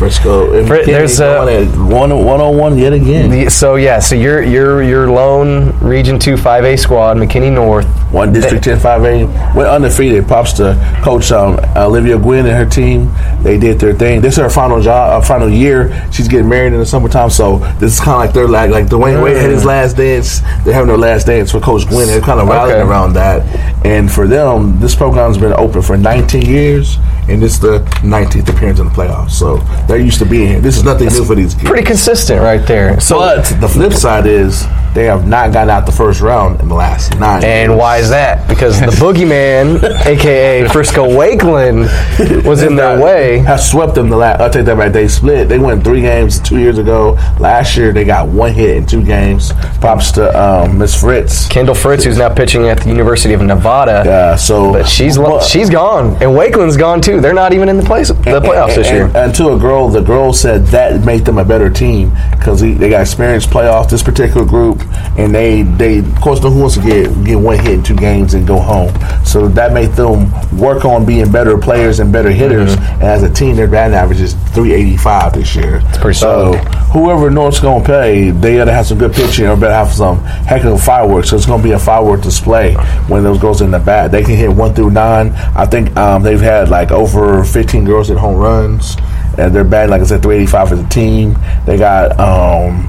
Frisco. 0.03 0.59
And 0.59 0.67
Fri- 0.67 0.85
there's, 0.85 1.19
going 1.19 1.69
at 1.69 1.77
one, 1.77 2.25
one 2.25 2.41
on 2.41 2.57
one 2.57 2.79
yet 2.79 2.93
again. 2.93 3.31
the, 3.31 3.51
so 3.51 3.77
yeah, 3.77 3.99
so 4.01 4.15
your 4.17 4.43
your 4.43 4.83
your 4.83 5.09
lone 5.09 5.79
Region 5.79 6.19
2 6.19 6.35
5A 6.35 6.79
squad, 6.79 7.17
McKinney 7.17 7.53
North, 7.53 7.87
One 8.13 8.33
District 8.33 8.63
10 8.63 8.79
5A 8.79 9.55
went 9.55 9.69
undefeated. 9.69 10.27
Props 10.27 10.53
to 10.55 10.77
Coach 11.03 11.33
um, 11.33 11.59
Olivia 11.77 12.19
Gwynn 12.19 12.47
and 12.47 12.55
her 12.57 12.67
team. 12.67 13.11
They 13.43 13.59
did 13.59 13.81
their 13.81 13.95
thing. 13.95 14.21
This 14.21 14.35
is 14.35 14.39
her 14.43 14.51
final 14.51 14.81
job, 14.83 15.23
uh, 15.23 15.25
final 15.25 15.49
year. 15.49 16.07
She's 16.13 16.29
getting 16.29 16.49
married 16.49 16.73
in 16.75 16.79
the 16.79 16.87
summertime, 16.87 17.31
so 17.31 17.59
this 17.79 17.95
is 17.95 18.01
kind 18.01 18.11
of 18.13 18.19
like 18.19 18.33
their 18.35 18.49
like 18.49 18.71
like 18.71 18.87
Dwyane 18.87 19.23
Wade 19.23 19.37
had 19.39 19.51
his 19.51 19.65
last 19.65 19.97
dance. 19.97 20.41
They're 20.65 20.75
having 20.75 20.89
their 20.89 20.99
last 20.99 21.27
dance 21.27 21.51
for 21.51 21.61
Coach 21.61 21.87
Gwynn. 21.89 22.07
They're 22.07 22.21
kind 22.21 22.39
of 22.41 22.49
rallying 22.49 22.77
Okay. 22.81 22.89
around 22.89 23.15
that. 23.15 23.43
And 23.87 24.11
for 24.13 24.27
them, 24.29 24.79
this 24.79 24.95
program's 24.95 25.39
been 25.39 25.53
open 25.55 25.81
for 25.83 25.97
19 25.97 26.43
years, 26.43 26.99
and 27.29 27.43
it's 27.43 27.59
the 27.59 27.79
19th 28.03 28.49
appearance 28.49 28.79
in 28.79 28.87
the 28.87 28.93
playoffs. 28.93 29.31
So 29.33 29.57
they're 29.89 29.99
used 29.99 30.19
to 30.19 30.27
being 30.27 30.49
here. 30.49 30.61
This 30.61 30.77
is 30.77 30.85
nothing 30.85 31.09
new 31.09 31.25
for 31.25 31.35
these 31.35 31.55
kids. 31.55 31.65
pretty 31.69 31.85
consistent 31.87 32.43
right 32.43 32.65
there. 32.67 33.01
So 33.01 33.19
But 33.19 33.45
the 33.61 33.69
flip 33.69 33.93
side 33.95 34.27
is 34.27 34.65
they 34.95 35.05
have 35.07 35.27
not 35.27 35.53
gotten 35.53 35.71
out 35.71 35.87
the 35.87 35.93
first 35.93 36.21
round 36.21 36.61
in 36.61 36.69
the 36.69 36.75
last 36.75 37.19
nine. 37.19 37.43
and 37.43 37.71
years. 37.73 37.79
why 37.81 38.02
is 38.03 38.11
that? 38.11 38.49
Because 38.49 38.79
the 38.81 38.87
boogeyman, 39.03 39.83
aka 40.07 40.69
Frisco 40.69 41.07
Wakeland, 41.07 42.45
was 42.45 42.63
in 42.63 42.77
their 42.77 43.01
way. 43.03 43.41
I 43.47 43.57
swept 43.57 43.95
them 43.95 44.09
the 44.09 44.17
last. 44.17 44.41
I'll 44.41 44.51
take 44.51 44.65
that 44.67 44.77
back. 44.77 44.93
They 44.93 45.09
split. 45.09 45.49
They 45.49 45.59
won 45.59 45.83
three 45.83 46.01
games 46.03 46.41
two 46.41 46.59
years 46.59 46.79
ago. 46.79 47.13
Last 47.39 47.77
year 47.77 47.93
they 47.93 48.05
got 48.05 48.29
one 48.29 48.53
hit 48.53 48.77
in 48.77 48.87
two 48.87 49.03
games. 49.05 49.53
Props 49.81 50.13
to 50.13 50.39
um, 50.39 50.79
Miss 50.79 50.99
Fritz. 51.01 51.49
Kendall 51.49 51.75
Fritz, 51.75 52.05
who's 52.05 52.19
now 52.19 52.33
pitching 52.33 52.65
at 52.69 52.81
the 52.81 52.89
University 52.89 53.35
of 53.35 53.43
Nevada, 53.43 53.93
Uh, 54.11 54.37
so, 54.37 54.73
but 54.73 54.87
she's 54.89 55.19
she's 55.49 55.71
gone, 55.71 56.11
and 56.23 56.35
Wakeland's 56.37 56.77
gone 56.77 57.01
too. 57.01 57.21
They're 57.21 57.33
not 57.35 57.53
even 57.53 57.69
in 57.69 57.77
the 57.77 57.83
place 57.85 58.09
the 58.09 58.15
playoffs 58.15 58.75
this 58.77 58.89
and, 58.89 58.97
year. 58.97 59.07
and, 59.07 59.17
and 59.17 59.35
to 59.37 59.53
a 59.53 59.59
girl, 59.59 59.89
the 59.89 60.01
girl 60.03 60.33
said 60.33 60.67
that 60.67 61.05
made 61.05 61.25
them 61.25 61.39
a 61.39 61.45
better 61.45 61.71
team 61.71 62.13
because 62.33 62.61
they 62.61 62.89
got 62.91 63.01
experienced 63.01 63.51
playoffs. 63.51 63.91
This 63.91 64.03
particular 64.03 64.47
group, 64.47 64.81
and 65.19 65.35
they 65.35 65.63
they 65.63 65.99
of 65.99 66.21
course 66.21 66.43
know 66.43 66.51
who 66.51 66.61
wants 66.61 66.77
to 66.77 66.83
get 66.83 67.25
get 67.25 67.37
one 67.39 67.59
hit 67.59 67.75
in 67.75 67.83
two 67.83 67.92
games 67.97 68.35
and 68.35 68.47
go 68.47 68.59
home. 68.59 68.93
So 69.25 69.49
that 69.49 69.73
made 69.73 69.93
them 69.93 70.31
work 70.59 70.85
on 70.85 71.05
being 71.05 71.31
better 71.31 71.57
players 71.59 72.01
and 72.01 72.13
better 72.13 72.31
hitters. 72.31 72.75
And 72.75 73.03
as 73.03 73.23
a 73.23 73.33
team, 73.33 73.57
their 73.57 73.69
batting 73.69 73.95
average 73.95 74.21
is 74.21 74.35
three 74.55 74.73
eighty 74.73 74.97
five 74.97 75.33
this 75.33 75.55
year. 75.55 75.81
It's 75.85 75.99
pretty 75.99 76.19
so, 76.19 76.53
solid. 76.53 76.75
Whoever 76.93 77.31
North's 77.31 77.61
going 77.61 77.83
to 77.83 77.87
play, 77.87 78.31
they 78.31 78.57
got 78.57 78.67
to 78.67 78.73
have 78.73 78.87
some 78.87 78.99
good 78.99 79.13
pitching 79.13 79.47
or 79.47 79.57
better 79.57 79.73
have 79.73 79.93
some 79.93 80.19
heck 80.23 80.65
of 80.65 80.73
a 80.73 80.79
fireworks. 80.79 81.31
So 81.31 81.37
it's 81.37 81.47
going 81.47 81.63
to 81.63 81.69
be 81.69 81.73
a 81.73 81.79
firework 81.79 82.23
display 82.23 82.75
when 83.09 83.23
those 83.23 83.41
girls 83.41 83.61
in 83.61 83.71
the 83.71 83.79
bat. 83.79 84.11
They 84.11 84.23
can 84.23 84.37
hit 84.37 84.51
one 84.51 84.75
through 84.75 84.91
nine. 84.91 85.31
I 85.55 85.67
think 85.67 85.97
um, 85.97 86.23
they've 86.23 86.41
had 86.41 86.69
like 86.69 86.91
over 86.91 87.45
15 87.45 87.85
girls 87.85 88.09
hit 88.09 88.19
home 88.19 88.37
runs. 88.37 88.97
And 89.39 89.55
they're 89.55 89.65
batting, 89.65 89.91
like 89.91 90.03
I 90.03 90.05
said, 90.05 90.23
385 90.23 90.73
as 90.73 90.81
a 90.81 90.89
team. 90.91 91.37
They 91.65 91.79
got 91.79 92.21
um, 92.21 92.87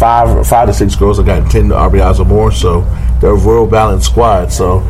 five 0.00 0.46
five 0.46 0.66
to 0.66 0.74
six 0.74 0.96
girls 0.96 1.18
that 1.18 1.26
got 1.26 1.50
10 1.50 1.68
RBIs 1.68 2.20
or 2.20 2.24
more. 2.24 2.52
So 2.52 2.82
they're 3.20 3.30
a 3.30 3.34
real 3.34 3.66
balanced 3.66 4.06
squad. 4.06 4.52
So 4.52 4.80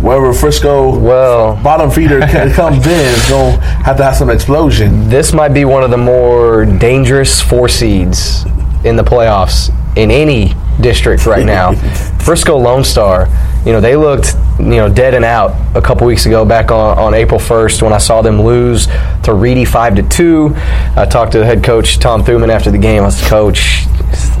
wherever 0.00 0.32
Frisco 0.32 0.98
Well- 0.98 1.56
bottom 1.62 1.90
feeder 1.90 2.20
comes 2.54 2.86
in, 2.86 3.14
it's 3.14 3.28
going 3.28 3.54
to 3.56 3.60
have 3.60 3.96
to 3.98 4.04
have 4.04 4.16
some 4.16 4.30
explosion. 4.30 5.08
This 5.08 5.32
might 5.32 5.50
be 5.54 5.64
one 5.64 5.82
of 5.82 5.90
the 5.90 5.96
more 5.98 6.64
dangerous 6.64 7.40
four 7.40 7.68
seeds 7.68 8.44
in 8.84 8.96
the 8.96 9.04
playoffs 9.04 9.70
in 9.96 10.10
any 10.10 10.54
district 10.80 11.26
right 11.26 11.44
now. 11.44 11.72
Frisco 12.20 12.56
Lone 12.56 12.84
Star, 12.84 13.28
you 13.66 13.72
know, 13.72 13.80
they 13.80 13.96
looked, 13.96 14.34
you 14.58 14.64
know, 14.76 14.88
dead 14.88 15.14
and 15.14 15.24
out 15.24 15.54
a 15.76 15.82
couple 15.82 16.06
weeks 16.06 16.26
ago 16.26 16.44
back 16.44 16.70
on, 16.70 16.98
on 16.98 17.12
April 17.14 17.38
1st 17.40 17.82
when 17.82 17.92
I 17.92 17.98
saw 17.98 18.22
them 18.22 18.40
lose 18.40 18.86
to 19.24 19.34
Reedy 19.34 19.64
5 19.64 19.96
to 19.96 20.02
2. 20.08 20.52
I 20.96 21.06
talked 21.10 21.32
to 21.32 21.38
the 21.38 21.44
head 21.44 21.62
coach 21.64 21.98
Tom 21.98 22.22
Thuman 22.24 22.48
after 22.48 22.70
the 22.70 22.78
game. 22.78 23.02
I 23.02 23.06
was 23.06 23.20
coach, 23.28 23.84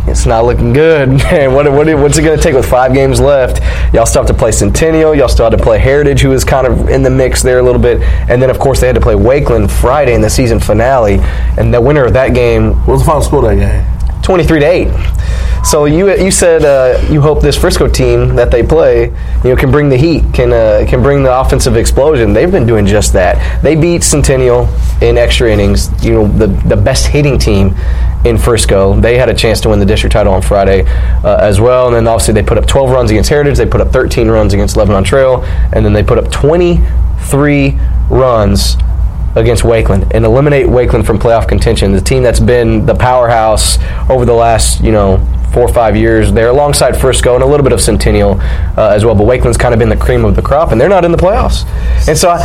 it's 0.08 0.26
not 0.26 0.44
looking 0.44 0.72
good. 0.72 1.08
Man, 1.30 1.54
what, 1.54 1.70
what, 1.70 1.86
what's 1.98 2.18
it 2.18 2.22
going 2.22 2.36
to 2.36 2.42
take 2.42 2.54
with 2.54 2.68
five 2.68 2.92
games 2.92 3.20
left? 3.20 3.62
Y'all 3.94 4.06
still 4.06 4.22
have 4.22 4.30
to 4.30 4.36
play 4.36 4.52
Centennial. 4.52 5.14
Y'all 5.14 5.28
still 5.28 5.48
had 5.48 5.56
to 5.56 5.62
play 5.62 5.78
Heritage, 5.78 6.20
who 6.20 6.32
is 6.32 6.44
kind 6.44 6.66
of 6.66 6.88
in 6.88 7.02
the 7.02 7.10
mix 7.10 7.42
there 7.42 7.58
a 7.58 7.62
little 7.62 7.80
bit. 7.80 8.02
And 8.02 8.40
then, 8.42 8.50
of 8.50 8.58
course, 8.58 8.80
they 8.80 8.86
had 8.86 8.96
to 8.96 9.00
play 9.00 9.14
Wakeland 9.14 9.70
Friday 9.70 10.14
in 10.14 10.20
the 10.20 10.30
season 10.30 10.60
finale. 10.60 11.18
And 11.58 11.72
the 11.72 11.80
winner 11.80 12.04
of 12.04 12.12
that 12.14 12.34
game, 12.34 12.72
What 12.86 12.88
was 12.94 13.00
the 13.02 13.06
final 13.06 13.22
score 13.22 13.50
of 13.50 13.56
that 13.56 13.56
game? 13.56 13.99
23 14.30 14.60
to 14.60 14.66
8. 14.66 15.64
So 15.64 15.86
you 15.86 16.08
you 16.14 16.30
said 16.30 16.64
uh, 16.64 17.04
you 17.12 17.20
hope 17.20 17.42
this 17.42 17.56
Frisco 17.56 17.88
team 17.88 18.36
that 18.36 18.52
they 18.52 18.62
play, 18.62 19.06
you 19.42 19.50
know, 19.50 19.56
can 19.56 19.72
bring 19.72 19.88
the 19.88 19.96
heat, 19.96 20.22
can 20.32 20.52
uh, 20.52 20.86
can 20.88 21.02
bring 21.02 21.24
the 21.24 21.36
offensive 21.36 21.76
explosion. 21.76 22.32
They've 22.32 22.50
been 22.50 22.64
doing 22.64 22.86
just 22.86 23.12
that. 23.14 23.60
They 23.60 23.74
beat 23.74 24.04
Centennial 24.04 24.68
in 25.02 25.18
extra 25.18 25.50
innings. 25.50 25.90
You 26.04 26.12
know, 26.12 26.28
the 26.28 26.46
the 26.46 26.76
best 26.76 27.08
hitting 27.08 27.40
team 27.40 27.74
in 28.24 28.38
Frisco. 28.38 29.00
They 29.00 29.18
had 29.18 29.28
a 29.28 29.34
chance 29.34 29.60
to 29.62 29.70
win 29.70 29.80
the 29.80 29.84
district 29.84 30.12
title 30.12 30.32
on 30.32 30.42
Friday 30.42 30.84
uh, 31.24 31.38
as 31.40 31.60
well. 31.60 31.88
And 31.88 31.96
then 31.96 32.06
obviously 32.06 32.34
they 32.34 32.44
put 32.44 32.56
up 32.56 32.66
12 32.66 32.88
runs 32.90 33.10
against 33.10 33.30
Heritage. 33.30 33.58
They 33.58 33.66
put 33.66 33.80
up 33.80 33.88
13 33.88 34.28
runs 34.28 34.54
against 34.54 34.76
Lebanon 34.76 35.02
Trail, 35.02 35.42
and 35.72 35.84
then 35.84 35.92
they 35.92 36.04
put 36.04 36.18
up 36.18 36.30
23 36.30 37.76
runs 38.10 38.76
against 39.36 39.62
Wakeland 39.62 40.10
and 40.14 40.24
eliminate 40.24 40.66
Wakeland 40.66 41.06
from 41.06 41.18
playoff 41.18 41.48
contention. 41.48 41.92
The 41.92 42.00
team 42.00 42.22
that's 42.22 42.40
been 42.40 42.86
the 42.86 42.94
powerhouse 42.94 43.78
over 44.08 44.24
the 44.24 44.34
last, 44.34 44.82
you 44.82 44.92
know, 44.92 45.18
four 45.52 45.62
or 45.62 45.72
five 45.72 45.96
years. 45.96 46.32
They're 46.32 46.48
alongside 46.48 46.96
Frisco 47.00 47.34
and 47.34 47.42
a 47.42 47.46
little 47.46 47.64
bit 47.64 47.72
of 47.72 47.80
Centennial 47.80 48.40
uh, 48.78 48.90
as 48.94 49.04
well. 49.04 49.14
But 49.14 49.26
Wakeland's 49.26 49.56
kind 49.56 49.74
of 49.74 49.78
been 49.80 49.88
the 49.88 49.96
cream 49.96 50.24
of 50.24 50.36
the 50.36 50.42
crop, 50.42 50.72
and 50.72 50.80
they're 50.80 50.88
not 50.88 51.04
in 51.04 51.12
the 51.12 51.18
playoffs. 51.18 51.64
And 52.08 52.16
so 52.16 52.30
I, 52.30 52.38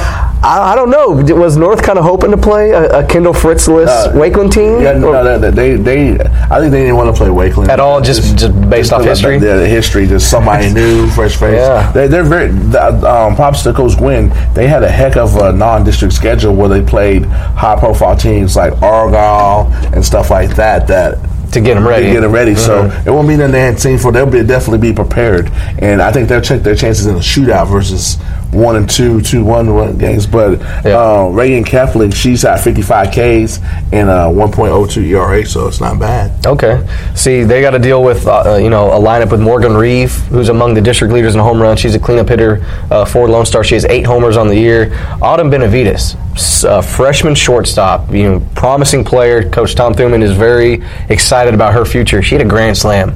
I, 0.43 0.73
I 0.73 0.75
don't 0.75 0.89
know. 0.89 1.09
Was 1.35 1.57
North 1.57 1.81
kind 1.83 1.97
of 1.99 2.03
hoping 2.05 2.31
to 2.31 2.37
play 2.37 2.71
a, 2.71 2.99
a 2.99 3.07
Kendall 3.07 3.33
Fritzless 3.33 3.87
Uh, 3.87 4.11
Wakeland 4.13 4.51
team? 4.53 4.81
Yeah, 4.81 4.93
no, 4.93 5.11
no, 5.11 5.39
they, 5.39 5.75
they, 5.75 6.11
I 6.19 6.59
think 6.59 6.71
they 6.71 6.81
didn't 6.81 6.95
want 6.95 7.15
to 7.15 7.17
play 7.17 7.29
Wakeland 7.29 7.69
At 7.69 7.79
all, 7.79 8.01
just- 8.01 8.37
just 8.37 8.69
based 8.69 8.91
off 8.93 9.01
of 9.01 9.05
history? 9.07 9.39
The, 9.39 9.57
the 9.57 9.67
history, 9.67 10.07
just 10.07 10.29
somebody 10.29 10.73
new, 10.73 11.07
fresh 11.11 11.35
face. 11.35 11.55
Yeah. 11.57 11.91
they, 11.91 12.07
they're 12.07 12.23
very. 12.23 12.49
The, 12.49 12.83
um, 13.09 13.35
props 13.35 13.63
to 13.63 13.73
Coach 13.73 13.97
Gwynn. 13.97 14.29
They 14.53 14.67
had 14.67 14.83
a 14.83 14.89
heck 14.89 15.15
of 15.17 15.35
a 15.37 15.51
non-district 15.53 16.13
schedule 16.13 16.53
where 16.55 16.69
they 16.69 16.81
played 16.81 17.25
high-profile 17.25 18.17
teams 18.17 18.55
like 18.55 18.73
Argyle 18.81 19.67
and 19.93 20.03
stuff 20.03 20.29
like 20.31 20.55
that. 20.55 20.87
That 20.87 21.17
to 21.55 21.61
get 21.61 21.73
them 21.75 21.87
ready. 21.87 22.05
to 22.07 22.11
get 22.13 22.21
them 22.21 22.31
ready. 22.31 22.53
So 22.55 22.83
Mhm. 22.83 23.07
it 23.07 23.11
won't 23.11 23.27
be 23.27 23.35
nothing 23.35 23.51
they 23.53 23.61
hadn't 23.61 23.79
seen 23.79 23.97
for. 23.97 24.11
They'll 24.11 24.25
be 24.25 24.43
definitely 24.43 24.79
be 24.89 24.93
prepared, 24.93 25.49
and 25.79 26.01
I 26.01 26.11
think 26.11 26.29
they'll 26.29 26.41
check 26.41 26.61
their 26.63 26.75
chances 26.75 27.05
in 27.07 27.15
a 27.15 27.19
shootout 27.19 27.67
versus 27.69 28.17
one 28.55 28.75
and 28.77 28.89
two, 28.89 29.21
two 29.21 29.43
one 29.43 29.73
one 29.75 29.97
games. 29.97 30.25
But 30.25 30.59
Yeah. 30.85 30.97
uh, 30.99 31.29
Reagan 31.31 31.63
Catholic, 31.63 32.13
she's 32.13 32.45
at 32.45 32.61
55 32.61 33.09
Ks 33.11 33.59
and 33.91 34.09
a 34.09 34.29
1.02 34.31 35.03
ERA, 35.03 35.45
so 35.45 35.67
it's 35.67 35.81
not 35.81 35.99
bad. 35.99 36.31
Okay. 36.45 36.81
See, 37.15 37.43
they 37.43 37.61
got 37.61 37.71
to 37.71 37.79
deal 37.79 38.03
with 38.03 38.25
uh, 38.27 38.57
you 38.61 38.69
know 38.69 38.91
a 38.91 38.99
lineup 38.99 39.31
with 39.31 39.41
Morgan 39.41 39.75
Reeve, 39.75 40.13
who's 40.29 40.49
among 40.49 40.73
the 40.73 40.81
district 40.81 41.13
leaders 41.13 41.35
in 41.35 41.41
home 41.41 41.61
runs. 41.61 41.79
She's 41.79 41.95
a 41.95 41.99
cleanup 41.99 42.29
hitter 42.29 42.65
uh, 42.89 43.05
for 43.05 43.27
Lone 43.27 43.45
Star. 43.45 43.63
She 43.63 43.75
has 43.75 43.85
eight 43.85 44.05
homers 44.05 44.37
on 44.37 44.47
the 44.47 44.55
year. 44.57 44.91
Autumn 45.21 45.49
Benavides, 45.49 46.15
uh, 46.63 46.81
freshman 46.81 47.35
shortstop, 47.35 48.11
you 48.11 48.23
know, 48.23 48.39
promising 48.55 49.03
player. 49.03 49.49
Coach 49.49 49.75
Tom 49.75 49.93
Thuman 49.93 50.21
is 50.23 50.31
very 50.31 50.81
excited 51.09 51.53
about 51.53 51.73
her 51.73 51.85
future. 51.85 52.21
She 52.21 52.35
had 52.35 52.45
a 52.45 52.49
grand 52.49 52.77
slam 52.77 53.11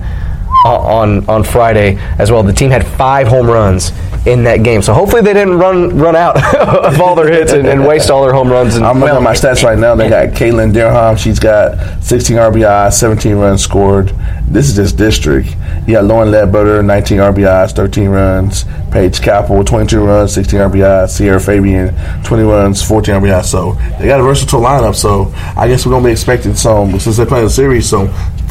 Uh, 0.66 0.78
on 0.78 1.28
on 1.30 1.42
Friday 1.42 1.96
as 2.18 2.32
well. 2.32 2.44
The 2.44 2.52
team 2.52 2.70
had 2.70 2.86
five 2.86 3.30
home 3.30 3.48
runs 3.48 3.94
in 4.26 4.44
that 4.44 4.62
game, 4.62 4.82
so 4.82 4.94
hopefully 4.94 5.22
they 5.22 5.32
didn't 5.34 5.58
run 5.58 5.98
run 5.98 6.18
out 6.18 6.36
of 6.86 7.00
all 7.00 7.16
their 7.16 7.32
hits 7.32 7.54
and, 7.54 7.66
and 7.66 7.88
waste 7.88 8.10
all 8.10 8.24
their 8.24 8.34
home 8.34 8.52
runs. 8.52 8.76
And, 8.76 8.86
I'm 8.86 9.00
looking 9.00 9.16
at 9.16 9.22
my 9.22 9.34
stats 9.34 9.64
right 9.64 9.78
now. 9.80 9.96
They 9.96 10.10
got 10.10 10.30
Caitlin 10.30 10.74
Derham. 10.74 11.16
She's 11.16 11.40
got 11.40 12.04
16 12.04 12.36
RBIs, 12.36 12.92
17 12.92 13.36
runs 13.36 13.64
scored. 13.64 14.14
This 14.50 14.68
is 14.70 14.76
just 14.76 14.98
district. 14.98 15.56
You 15.86 15.94
got 15.94 16.06
Lauren 16.06 16.32
Ledbetter, 16.32 16.82
19 16.82 17.20
RBIs, 17.20 17.76
13 17.76 18.10
runs. 18.10 18.66
Paige 18.92 19.22
Capel, 19.22 19.64
22 19.64 20.04
runs, 20.04 20.34
16 20.34 20.60
RBIs. 20.60 21.10
Sierra 21.10 21.40
Fabian, 21.40 21.94
20 22.24 22.44
runs, 22.44 22.82
14 22.82 23.16
RBIs. 23.16 23.46
So 23.46 23.74
they 24.00 24.08
got 24.08 24.20
a 24.20 24.24
versatile 24.24 24.62
lineup. 24.62 24.96
So 24.96 25.32
I 25.56 25.68
guess 25.68 25.86
we're 25.86 25.92
going 25.92 26.04
to 26.04 26.08
be 26.08 26.12
expecting 26.12 26.56
some, 26.56 27.00
since 27.00 27.18
they're 27.18 27.28
playing 27.28 27.46
the 27.46 27.52
series, 27.52 27.88
So 27.88 28.08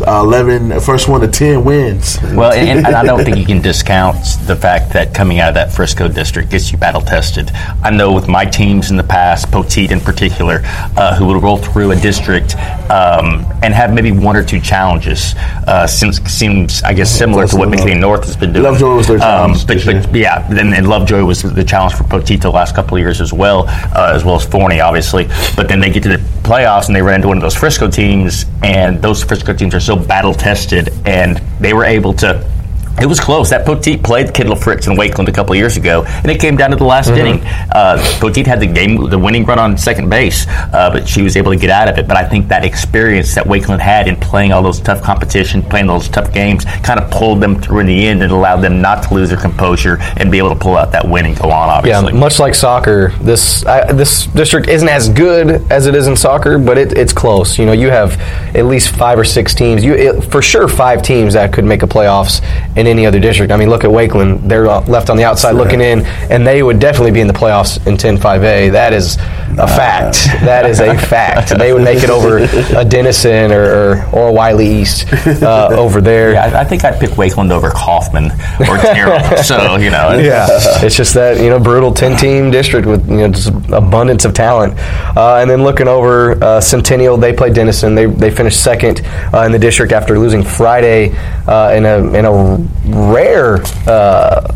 uh, 0.07 0.22
11, 0.24 0.78
first 0.80 1.09
one 1.09 1.20
to 1.20 1.28
10 1.28 1.64
wins. 1.64 2.18
Well, 2.34 2.53
and, 2.53 2.86
and 2.86 2.94
I 2.94 3.03
don't 3.03 3.24
think 3.24 3.36
you 3.36 3.44
can 3.44 3.61
discount 3.61 4.16
the 4.46 4.55
fact 4.55 4.92
that 4.92 5.12
coming 5.14 5.40
out 5.40 5.49
of 5.49 5.55
that 5.55 5.72
Frisco 5.72 6.09
district 6.09 6.51
gets 6.51 6.70
you 6.70 6.78
battle 6.78 7.01
tested. 7.01 7.51
I 7.82 7.90
know 7.90 8.12
with 8.12 8.28
my 8.28 8.44
teams 8.44 8.90
in 8.90 8.96
the 8.96 9.03
past, 9.03 9.49
Poteet 9.49 9.90
in 9.90 10.01
particular, 10.01 10.61
uh, 10.96 11.16
who 11.16 11.26
would 11.26 11.42
roll 11.42 11.57
through 11.57 11.90
a 11.90 11.96
district 11.96 12.55
um, 12.90 13.44
and 13.62 13.74
have 13.74 13.92
maybe 13.92 14.12
one 14.12 14.36
or 14.36 14.44
two 14.44 14.61
challenges. 14.61 15.34
Uh, 15.66 15.86
seems, 15.91 16.22
seems, 16.30 16.82
I 16.82 16.93
guess, 16.95 17.11
similar 17.11 17.47
to 17.47 17.57
what 17.57 17.68
McKinney 17.68 17.99
North 17.99 18.24
has 18.24 18.36
been 18.36 18.53
doing. 18.53 18.64
Lovejoy 18.64 18.95
was 18.97 19.07
their 19.07 19.16
Um, 19.16 19.55
challenge 19.55 19.66
but, 19.86 20.12
but 20.12 20.20
yeah, 20.20 20.47
and, 20.51 20.74
and 20.74 20.89
Lovejoy 20.89 21.24
was 21.24 21.43
the 21.43 21.64
challenge 21.64 21.95
for 21.95 22.05
Poteet 22.05 22.41
the 22.43 22.51
last 22.51 22.74
couple 22.74 22.97
of 22.97 23.01
years 23.01 23.20
as 23.20 23.32
well, 23.32 23.66
uh, 23.68 24.12
as 24.14 24.24
well 24.24 24.36
as 24.36 24.45
Forney, 24.45 24.80
obviously. 24.80 25.28
But 25.57 25.68
then 25.68 25.80
they 25.80 25.91
get 25.91 26.03
to 26.05 26.09
the 26.09 26.18
playoffs 26.43 26.86
and 26.86 26.97
they 26.97 27.03
ran 27.03 27.16
into 27.16 27.28
one 27.28 27.36
of 27.36 27.43
those 27.43 27.55
Frisco 27.57 27.89
teams, 27.91 28.47
and 28.62 29.01
those 29.03 29.22
Frisco 29.24 29.53
teams 29.53 29.74
are 29.74 29.80
so 29.80 29.97
battle 29.97 30.34
tested, 30.34 30.91
and 31.07 31.39
they 31.61 31.72
were 31.72 31.84
able 31.84 32.12
to. 32.14 32.58
It 33.01 33.07
was 33.07 33.20
close. 33.20 33.51
That 33.51 33.64
Poteet 33.66 34.03
played 34.03 34.34
Kendall 34.34 34.57
Fritz 34.57 34.86
in 34.86 34.94
Wakeland 34.94 35.28
a 35.28 35.32
couple 35.32 35.53
of 35.53 35.59
years 35.59 35.76
ago, 35.76 36.05
and 36.07 36.30
it 36.30 36.40
came 36.40 36.57
down 36.57 36.70
to 36.70 36.76
the 36.76 36.84
last 36.84 37.09
Mm-hmm. 37.09 37.18
inning. 37.26 37.40
Uh, 37.72 37.96
Poteet 38.20 38.46
had 38.46 38.61
the 38.61 38.66
game, 38.66 39.09
the 39.09 39.18
winning 39.18 39.44
run 39.44 39.59
on 39.59 39.78
second 39.78 40.11
base, 40.11 40.46
uh, 40.49 40.90
but 40.92 41.09
she 41.09 41.22
was 41.22 41.36
able 41.36 41.53
to 41.53 41.59
get 41.59 41.70
out 41.70 41.88
of 41.88 41.96
it. 41.96 42.07
But 42.09 42.16
I 42.16 42.28
think 42.28 42.49
that 42.49 42.64
experience 42.64 43.34
that 43.34 43.44
Wakeland 43.46 43.78
had 43.80 44.09
in 44.09 44.16
playing 44.16 44.53
all 44.53 44.62
those 44.62 44.80
tough 44.80 45.01
competition, 45.03 45.62
playing 45.62 45.86
those 45.86 46.09
tough 46.09 46.32
games, 46.34 46.64
kind 46.82 47.01
of 47.01 47.11
pulled 47.11 47.40
them 47.40 47.61
through 47.61 47.78
in 47.80 47.86
the 47.86 48.07
end 48.07 48.22
and 48.22 48.30
allowed 48.32 48.59
them 48.61 48.82
not 48.82 49.05
to 49.05 49.14
lose 49.14 49.30
their 49.30 49.38
composure 49.40 49.96
and 50.18 50.30
be 50.30 50.38
able 50.38 50.51
to 50.51 50.55
pull 50.59 50.76
out 50.76 50.92
that 50.92 51.09
win 51.09 51.24
and 51.26 51.38
go 51.38 51.51
on. 51.51 51.86
Yeah, 51.86 52.01
much 52.11 52.38
like 52.40 52.55
soccer, 52.55 53.12
this 53.20 53.64
I, 53.64 53.92
this 53.92 54.26
district 54.26 54.68
isn't 54.68 54.88
as 54.88 55.09
good 55.09 55.70
as 55.70 55.86
it 55.86 55.94
is 55.94 56.09
in 56.09 56.16
soccer, 56.16 56.59
but 56.59 56.76
it, 56.76 56.92
it's 56.99 57.12
close. 57.12 57.59
You 57.59 57.64
know, 57.66 57.72
you 57.72 57.90
have 57.90 58.20
at 58.57 58.66
least 58.66 58.94
five 58.96 59.18
or 59.18 59.24
six 59.24 59.55
teams. 59.55 59.84
You 59.84 59.94
it, 59.94 60.24
for 60.32 60.42
sure 60.42 60.66
five 60.68 61.03
teams 61.03 61.34
that 61.34 61.53
could 61.53 61.64
make 61.64 61.82
a 61.82 61.86
playoffs 61.86 62.42
in 62.76 62.86
any 62.89 63.07
other 63.07 63.20
district. 63.20 63.53
I 63.53 63.57
mean, 63.57 63.68
look 63.70 63.84
at 63.84 63.91
Wakeland; 63.91 64.49
they're 64.49 64.66
uh, 64.68 64.80
left 64.86 65.11
on 65.11 65.16
the 65.16 65.24
outside 65.24 65.53
looking 65.53 65.80
in, 65.80 66.05
and 66.30 66.47
they 66.47 66.62
would 66.62 66.78
definitely 66.78 67.12
be 67.12 67.20
in 67.20 67.26
the 67.26 67.32
playoffs 67.32 67.84
in 67.86 67.97
10-5A. 67.97 68.72
That 68.72 68.93
is 68.93 69.16
a 69.59 69.66
fact. 69.66 70.14
That 70.45 70.66
is 70.66 70.80
a 70.80 70.97
fact. 70.97 71.57
They 71.59 71.72
would 71.72 71.82
make 71.84 72.03
it 72.03 72.11
over 72.11 72.39
a 72.78 72.84
Denison 72.84 73.53
or 73.53 73.59
or, 73.68 74.05
or 74.12 74.28
a 74.28 74.32
Wylie 74.32 74.66
East 74.66 75.12
uh, 75.43 75.68
over 75.72 76.01
there. 76.01 76.32
Yeah, 76.32 76.47
I, 76.47 76.61
I 76.61 76.64
think 76.64 76.84
I'd 76.84 76.99
pick 77.01 77.11
Wakeland 77.11 77.51
over 77.51 77.70
Kaufman 77.70 78.26
or 78.61 78.78
Terrell. 78.78 79.36
so 79.43 79.76
you 79.76 79.91
know, 79.91 80.12
it's- 80.12 80.24
yeah, 80.24 80.84
it's 80.86 80.97
just 80.97 81.14
that 81.14 81.39
you 81.39 81.49
know 81.51 81.59
brutal 81.61 81.93
ten 81.93 82.16
team 82.16 82.51
district 82.51 82.86
with 82.86 83.09
you 83.09 83.16
know 83.18 83.28
just 83.28 83.49
abundance 83.72 84.24
of 84.24 84.34
talent. 84.34 84.74
Uh, 85.16 85.36
and 85.41 85.51
then 85.51 85.62
looking 85.62 85.89
over 85.89 86.43
uh, 86.43 86.61
Centennial, 86.61 87.16
they 87.16 87.32
play 87.32 87.51
Denison. 87.53 87.95
They 87.95 88.07
they 88.07 88.30
finished 88.30 88.62
second 88.62 89.03
uh, 89.34 89.43
in 89.43 89.53
the 89.53 89.59
district 89.59 89.93
after 89.93 90.18
losing 90.18 90.43
Friday 90.43 91.12
uh, 91.47 91.72
in 91.74 91.84
a 91.84 92.12
in 92.14 92.24
a 92.24 92.57
rare. 92.87 93.62
Uh, 93.87 94.55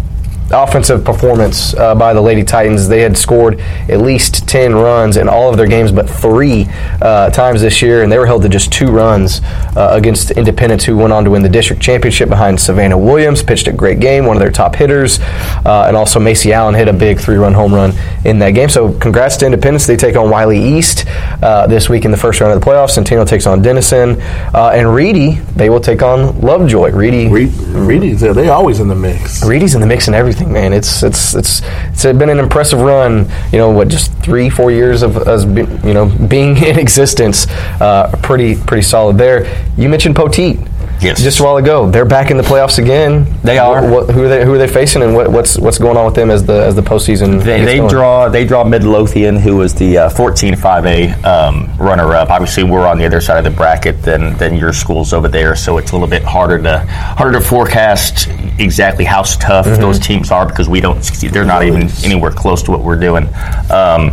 offensive 0.53 1.05
performance 1.05 1.75
uh, 1.75 1.95
by 1.95 2.13
the 2.13 2.21
Lady 2.21 2.45
Titans. 2.45 2.89
They 2.89 3.01
had 3.01 3.17
scored 3.17 3.61
at 3.89 4.01
least 4.01 4.49
10 4.49 4.75
runs 4.75 5.17
in 5.17 5.29
all 5.29 5.51
of 5.51 5.57
their 5.57 5.67
games, 5.67 5.93
but 5.93 6.09
three 6.09 6.67
uh, 7.01 7.31
times 7.31 7.61
this 7.61 7.83
year, 7.83 8.03
and 8.03 8.11
they 8.11 8.19
were 8.19 8.27
held 8.27 8.43
to 8.43 8.49
just 8.49 8.73
two 8.73 8.91
runs 8.91 9.41
uh, 9.77 9.89
against 9.93 10.31
Independence, 10.33 10.85
who 10.85 10.97
went 10.97 11.13
on 11.13 11.25
to 11.25 11.31
win 11.31 11.43
the 11.43 11.49
district 11.49 11.83
championship 11.83 12.29
behind 12.29 12.61
Savannah 12.61 12.99
Williams, 12.99 13.43
pitched 13.43 13.69
a 13.69 13.73
great 13.73 14.01
game, 14.01 14.27
one 14.27 14.37
of 14.37 14.41
their 14.41 14.51
top 14.51 14.75
hitters, 14.75 15.21
uh, 15.21 15.85
and 15.87 15.97
also 15.97 16.21
Macy 16.21 16.53
Allen 16.53 16.75
hit 16.75 16.89
a 16.89 16.93
big 16.93 17.19
three 17.19 17.37
run 17.37 17.55
home 17.55 17.75
run 17.75 17.93
in 18.25 18.39
that 18.39 18.51
game. 18.51 18.69
So, 18.69 18.93
congrats 18.99 19.37
to 19.39 19.47
Independence. 19.47 19.87
They 19.87 19.97
take 19.97 20.17
on 20.17 20.31
Wylie 20.31 20.63
East 20.63 21.05
uh, 21.43 21.67
this 21.67 21.89
week 21.89 22.05
in 22.05 22.11
the 22.11 22.17
first 22.17 22.41
round 22.41 22.53
of 22.53 22.61
the 22.61 22.67
playoffs. 22.67 22.91
Centennial 22.91 23.27
takes 23.27 23.47
on 23.47 23.63
Denison, 23.63 24.21
uh, 24.55 24.73
and 24.75 24.95
Reedy, 24.95 25.33
they 25.57 25.71
will 25.71 25.81
take 25.81 26.03
on 26.03 26.41
Lovejoy. 26.41 26.91
Reedy. 26.91 27.29
Reed, 27.29 27.53
Reedy's 27.53 28.21
there. 28.21 28.35
They 28.35 28.49
always 28.49 28.81
in 28.81 28.89
the 28.89 28.95
mix. 28.95 29.45
Reedy's 29.45 29.75
in 29.75 29.81
the 29.81 29.87
mix 29.87 30.07
and 30.07 30.15
everything, 30.15 30.41
man. 30.49 30.72
It's 30.72 31.03
it's 31.03 31.34
it's 31.34 31.62
it's 31.88 32.03
been 32.03 32.28
an 32.28 32.38
impressive 32.38 32.80
run. 32.80 33.30
You 33.53 33.59
know, 33.59 33.70
what 33.70 33.88
just 33.88 34.12
three 34.18 34.49
four 34.51 34.70
years 34.70 35.03
of 35.03 35.16
you 35.57 35.95
know, 35.95 36.07
being 36.07 36.57
in 36.64 36.78
existence. 36.78 37.47
Uh, 37.80 38.11
pretty 38.22 38.57
pretty 38.57 38.82
solid 38.82 39.18
there. 39.18 39.47
You 39.76 39.88
mentioned 39.88 40.16
Poteet. 40.16 40.68
Yes. 41.03 41.21
Just 41.23 41.41
a 41.41 41.43
while 41.43 41.57
ago, 41.57 41.91
they're 41.91 42.05
back 42.05 42.31
in 42.31 42.37
the 42.37 42.43
playoffs 42.43 42.79
again. 42.79 43.27
They 43.43 43.59
are. 43.59 43.89
What, 43.91 44.11
who 44.11 44.25
are 44.25 44.29
they? 44.29 44.45
Who 44.45 44.55
are 44.55 44.59
they 44.59 44.69
facing, 44.69 45.03
and 45.03 45.15
what, 45.15 45.31
what's 45.31 45.59
what's 45.59 45.79
going 45.79 45.97
on 45.97 46.05
with 46.05 46.15
them 46.15 46.31
as 46.31 46.45
the 46.45 46.65
as 46.65 46.77
the 46.77 46.83
postseason? 46.83 47.43
They, 47.43 47.65
they 47.65 47.89
draw 47.89 48.29
they 48.29 48.45
draw 48.45 48.63
Midlothian, 48.63 49.37
who 49.37 49.57
was 49.57 49.75
the 49.75 49.99
uh, 49.99 50.11
14-5A 50.11 51.25
um, 51.25 51.77
runner-up. 51.77 52.31
Obviously, 52.31 52.63
we're 52.63 52.87
on 52.87 52.99
the 52.99 53.05
other 53.05 53.21
side 53.21 53.39
of 53.39 53.45
the 53.45 53.57
bracket 53.57 54.03
than 54.03 54.37
than 54.39 54.57
your 54.57 54.73
schools 54.73 55.13
over 55.13 55.29
there, 55.29 55.57
so 55.57 55.79
it's 55.79 55.91
a 55.91 55.95
little 55.95 56.09
bit 56.09 56.23
harder 56.23 56.63
to 56.63 56.79
harder 56.81 57.39
to 57.39 57.45
forecast 57.45 58.29
exactly 58.59 59.05
how 59.05 59.23
tough 59.23 59.67
those 59.67 59.99
teams 59.99 60.31
are 60.31 60.47
because 60.47 60.69
we 60.69 60.81
don't 60.81 61.03
they're 61.33 61.45
not 61.45 61.65
even 61.65 61.89
anywhere 62.05 62.31
close 62.31 62.63
to 62.63 62.71
what 62.71 62.83
we're 62.83 62.99
doing. 62.99 63.29
Um, 63.71 64.13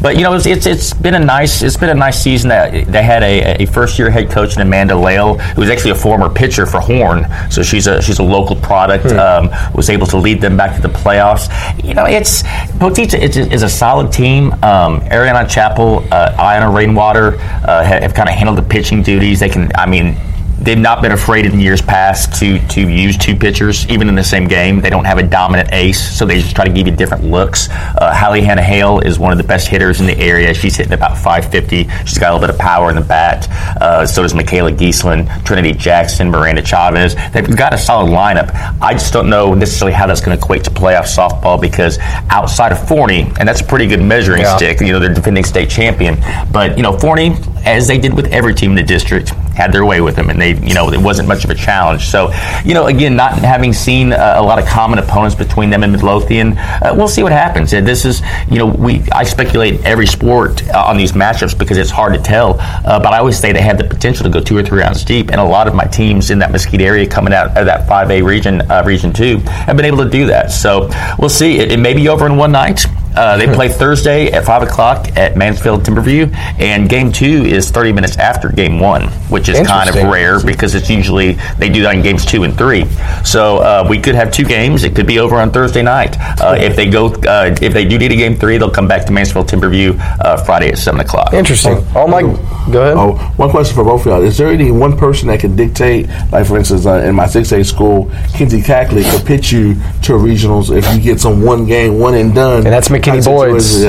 but 0.00 0.16
you 0.16 0.22
know, 0.22 0.34
it's, 0.34 0.46
it's 0.46 0.66
it's 0.66 0.94
been 0.94 1.14
a 1.14 1.18
nice 1.18 1.62
it's 1.62 1.76
been 1.76 1.90
a 1.90 1.94
nice 1.94 2.22
season. 2.22 2.48
That 2.48 2.86
they 2.86 3.02
had 3.02 3.22
a, 3.22 3.62
a 3.62 3.66
first 3.66 3.98
year 3.98 4.10
head 4.10 4.30
coach 4.30 4.56
in 4.56 4.62
Amanda 4.62 4.96
Lale, 4.96 5.38
who 5.38 5.60
was 5.60 5.70
actually 5.70 5.92
a 5.92 5.96
former 5.96 6.28
pitcher 6.28 6.66
for 6.66 6.80
Horn, 6.80 7.26
so 7.50 7.62
she's 7.62 7.86
a 7.86 8.00
she's 8.02 8.18
a 8.18 8.22
local 8.22 8.56
product. 8.56 9.06
Um, 9.06 9.50
was 9.74 9.90
able 9.90 10.06
to 10.08 10.16
lead 10.16 10.40
them 10.40 10.56
back 10.56 10.76
to 10.76 10.82
the 10.82 10.88
playoffs. 10.88 11.48
You 11.84 11.94
know, 11.94 12.04
it's 12.06 12.42
Poteet 12.78 13.14
is, 13.18 13.36
is 13.36 13.62
a 13.62 13.68
solid 13.68 14.12
team. 14.12 14.52
Um, 14.64 15.00
Ariana 15.02 15.48
Chapel, 15.48 16.04
uh, 16.12 16.32
Ayana 16.36 16.74
Rainwater 16.74 17.36
uh, 17.38 17.82
have, 17.84 18.02
have 18.02 18.14
kind 18.14 18.28
of 18.28 18.34
handled 18.34 18.58
the 18.58 18.62
pitching 18.62 19.02
duties. 19.02 19.40
They 19.40 19.48
can, 19.48 19.70
I 19.74 19.86
mean 19.86 20.16
they've 20.60 20.78
not 20.78 21.02
been 21.02 21.12
afraid 21.12 21.46
in 21.46 21.60
years 21.60 21.80
past 21.80 22.38
to 22.40 22.58
to 22.68 22.80
use 22.80 23.16
two 23.16 23.36
pitchers 23.36 23.88
even 23.88 24.08
in 24.08 24.14
the 24.14 24.24
same 24.24 24.46
game. 24.46 24.80
They 24.80 24.90
don't 24.90 25.04
have 25.04 25.18
a 25.18 25.22
dominant 25.22 25.72
ace, 25.72 26.00
so 26.00 26.26
they 26.26 26.40
just 26.40 26.54
try 26.54 26.64
to 26.64 26.72
give 26.72 26.86
you 26.86 26.94
different 26.94 27.24
looks. 27.24 27.68
Uh, 27.70 28.14
Hallie 28.14 28.42
Hannah 28.42 28.62
Hale 28.62 29.00
is 29.00 29.18
one 29.18 29.32
of 29.32 29.38
the 29.38 29.44
best 29.44 29.68
hitters 29.68 30.00
in 30.00 30.06
the 30.06 30.18
area. 30.18 30.52
She's 30.54 30.76
hitting 30.76 30.92
about 30.92 31.16
550. 31.16 31.88
She's 32.04 32.18
got 32.18 32.30
a 32.30 32.34
little 32.34 32.46
bit 32.46 32.54
of 32.54 32.60
power 32.60 32.90
in 32.90 32.96
the 32.96 33.02
bat. 33.02 33.48
Uh, 33.80 34.06
so 34.06 34.22
does 34.22 34.34
Michaela 34.34 34.72
Giesland, 34.72 35.44
Trinity 35.44 35.72
Jackson, 35.72 36.30
Miranda 36.30 36.62
Chavez. 36.62 37.14
They've 37.32 37.56
got 37.56 37.72
a 37.72 37.78
solid 37.78 38.10
lineup. 38.10 38.50
I 38.80 38.92
just 38.92 39.12
don't 39.12 39.30
know 39.30 39.54
necessarily 39.54 39.94
how 39.94 40.06
that's 40.06 40.20
going 40.20 40.36
to 40.36 40.42
equate 40.42 40.64
to 40.64 40.70
playoff 40.70 41.04
softball 41.04 41.60
because 41.60 41.98
outside 42.30 42.72
of 42.72 42.88
Forney, 42.88 43.22
and 43.38 43.48
that's 43.48 43.60
a 43.60 43.64
pretty 43.64 43.86
good 43.86 44.02
measuring 44.02 44.42
yeah. 44.42 44.56
stick. 44.56 44.80
You 44.80 44.92
know, 44.92 45.00
they're 45.00 45.14
defending 45.14 45.44
state 45.44 45.70
champion, 45.70 46.18
but 46.52 46.76
you 46.76 46.82
know 46.82 46.96
Forney, 46.98 47.36
as 47.64 47.86
they 47.86 47.98
did 47.98 48.14
with 48.14 48.26
every 48.26 48.54
team 48.54 48.70
in 48.70 48.76
the 48.76 48.82
district, 48.82 49.32
had 49.58 49.72
their 49.72 49.84
way 49.84 50.00
with 50.00 50.14
them, 50.14 50.30
and 50.30 50.40
they, 50.40 50.54
you 50.64 50.72
know, 50.72 50.92
it 50.92 51.00
wasn't 51.00 51.26
much 51.26 51.42
of 51.42 51.50
a 51.50 51.54
challenge. 51.54 52.06
So, 52.06 52.32
you 52.64 52.74
know, 52.74 52.86
again, 52.86 53.16
not 53.16 53.32
having 53.38 53.72
seen 53.72 54.12
uh, 54.12 54.34
a 54.36 54.42
lot 54.42 54.60
of 54.60 54.66
common 54.66 55.00
opponents 55.00 55.34
between 55.34 55.68
them 55.68 55.82
and 55.82 55.90
Midlothian, 55.90 56.56
uh, 56.56 56.94
we'll 56.96 57.08
see 57.08 57.24
what 57.24 57.32
happens. 57.32 57.72
And 57.72 57.84
this 57.84 58.04
is, 58.04 58.22
you 58.48 58.58
know, 58.58 58.66
we 58.66 59.02
I 59.10 59.24
speculate 59.24 59.84
every 59.84 60.06
sport 60.06 60.62
uh, 60.68 60.84
on 60.86 60.96
these 60.96 61.10
matchups 61.10 61.58
because 61.58 61.76
it's 61.76 61.90
hard 61.90 62.14
to 62.14 62.20
tell. 62.20 62.54
Uh, 62.60 63.00
but 63.00 63.12
I 63.12 63.18
always 63.18 63.36
say 63.36 63.52
they 63.52 63.60
have 63.60 63.78
the 63.78 63.84
potential 63.84 64.22
to 64.22 64.30
go 64.30 64.40
two 64.40 64.56
or 64.56 64.62
three 64.62 64.78
rounds 64.78 65.04
deep, 65.04 65.32
and 65.32 65.40
a 65.40 65.44
lot 65.44 65.66
of 65.66 65.74
my 65.74 65.86
teams 65.86 66.30
in 66.30 66.38
that 66.38 66.52
Mesquite 66.52 66.80
area 66.80 67.04
coming 67.08 67.32
out 67.32 67.48
of 67.56 67.66
that 67.66 67.88
5A 67.88 68.24
region, 68.24 68.60
uh, 68.70 68.84
Region 68.86 69.12
Two, 69.12 69.38
have 69.66 69.76
been 69.76 69.86
able 69.86 70.04
to 70.04 70.10
do 70.10 70.26
that. 70.26 70.52
So 70.52 70.88
we'll 71.18 71.28
see. 71.28 71.58
It, 71.58 71.72
it 71.72 71.80
may 71.80 71.94
be 71.94 72.08
over 72.08 72.26
in 72.26 72.36
one 72.36 72.52
night. 72.52 72.86
Uh, 73.18 73.36
they 73.36 73.52
play 73.52 73.68
Thursday 73.82 74.30
at 74.30 74.44
5 74.44 74.62
o'clock 74.62 75.08
at 75.16 75.36
Mansfield 75.36 75.82
Timberview, 75.82 76.32
and 76.60 76.88
game 76.88 77.10
two 77.10 77.44
is 77.44 77.68
30 77.68 77.92
minutes 77.92 78.16
after 78.16 78.48
game 78.48 78.78
one, 78.78 79.08
which 79.28 79.48
is 79.48 79.66
kind 79.66 79.88
of 79.90 79.96
rare 79.96 80.40
because 80.40 80.76
it's 80.76 80.88
usually 80.88 81.32
they 81.58 81.68
do 81.68 81.82
that 81.82 81.96
in 81.96 82.02
games 82.02 82.24
two 82.24 82.44
and 82.44 82.56
three. 82.56 82.84
So 83.24 83.58
uh, 83.58 83.86
we 83.90 83.98
could 83.98 84.14
have 84.14 84.30
two 84.30 84.44
games. 84.44 84.84
It 84.84 84.94
could 84.94 85.08
be 85.08 85.18
over 85.18 85.34
on 85.34 85.50
Thursday 85.50 85.82
night. 85.82 86.16
Uh, 86.40 86.54
if 86.56 86.76
they 86.76 86.88
go, 86.88 87.08
uh, 87.08 87.56
if 87.60 87.72
they 87.72 87.84
do 87.84 87.98
need 87.98 88.12
a 88.12 88.16
game 88.16 88.36
three, 88.36 88.56
they'll 88.56 88.70
come 88.70 88.86
back 88.86 89.04
to 89.06 89.12
Mansfield 89.12 89.48
Timberview 89.48 89.98
uh, 90.20 90.36
Friday 90.44 90.68
at 90.68 90.78
7 90.78 91.00
o'clock. 91.00 91.34
Interesting. 91.34 91.84
Oh, 91.96 92.06
my, 92.06 92.22
go 92.22 92.82
ahead. 92.82 92.96
Oh, 92.96 93.16
one 93.36 93.50
question 93.50 93.74
for 93.74 93.82
both 93.82 94.02
of 94.02 94.06
y'all. 94.06 94.22
Is 94.22 94.38
there 94.38 94.48
any 94.48 94.70
one 94.70 94.96
person 94.96 95.26
that 95.26 95.40
can 95.40 95.56
dictate, 95.56 96.08
like 96.30 96.46
for 96.46 96.56
instance, 96.56 96.86
uh, 96.86 97.00
in 97.00 97.16
my 97.16 97.24
6A 97.24 97.66
school, 97.66 98.12
Kinsey 98.32 98.62
Cackley 98.62 99.02
could 99.02 99.26
pitch 99.26 99.50
you 99.50 99.74
to 100.02 100.12
regionals 100.12 100.70
if 100.70 100.88
you 100.94 101.00
get 101.00 101.20
some 101.20 101.42
one 101.42 101.66
game, 101.66 101.98
one 101.98 102.14
and 102.14 102.32
done? 102.32 102.58
And 102.58 102.66
that's 102.66 102.88
McKinney 102.88 103.07
Kenny 103.10 103.22
Boyd's 103.22 103.84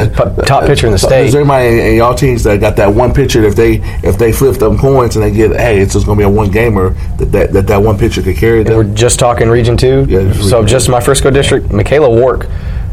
top 0.47 0.65
pitcher 0.65 0.87
in 0.87 0.93
the 0.93 0.99
state. 0.99 1.27
Is 1.27 1.33
there 1.33 1.41
anybody 1.41 1.91
in 1.91 1.97
y'all 1.97 2.15
teams 2.15 2.43
that 2.43 2.59
got 2.59 2.75
that 2.77 2.87
one 2.93 3.13
pitcher? 3.13 3.43
If 3.43 3.55
they 3.55 3.75
if 4.03 4.17
they 4.17 4.31
flip 4.31 4.57
them 4.57 4.77
points 4.77 5.15
and 5.15 5.23
they 5.23 5.31
get 5.31 5.51
hey, 5.51 5.79
it's 5.79 5.93
just 5.93 6.05
going 6.05 6.17
to 6.17 6.25
be 6.25 6.25
a 6.25 6.29
one 6.29 6.51
gamer 6.51 6.91
that 7.17 7.31
that, 7.31 7.53
that 7.53 7.67
that 7.67 7.77
one 7.77 7.97
pitcher 7.97 8.21
could 8.21 8.37
carry 8.37 8.63
them. 8.63 8.75
We're 8.75 8.93
just 8.95 9.19
talking 9.19 9.49
Region 9.49 9.77
Two. 9.77 10.05
Yeah, 10.09 10.31
so 10.33 10.65
just 10.65 10.89
my 10.89 10.99
Frisco 10.99 11.29
district, 11.29 11.71
Michaela 11.71 12.09
Wark 12.09 12.47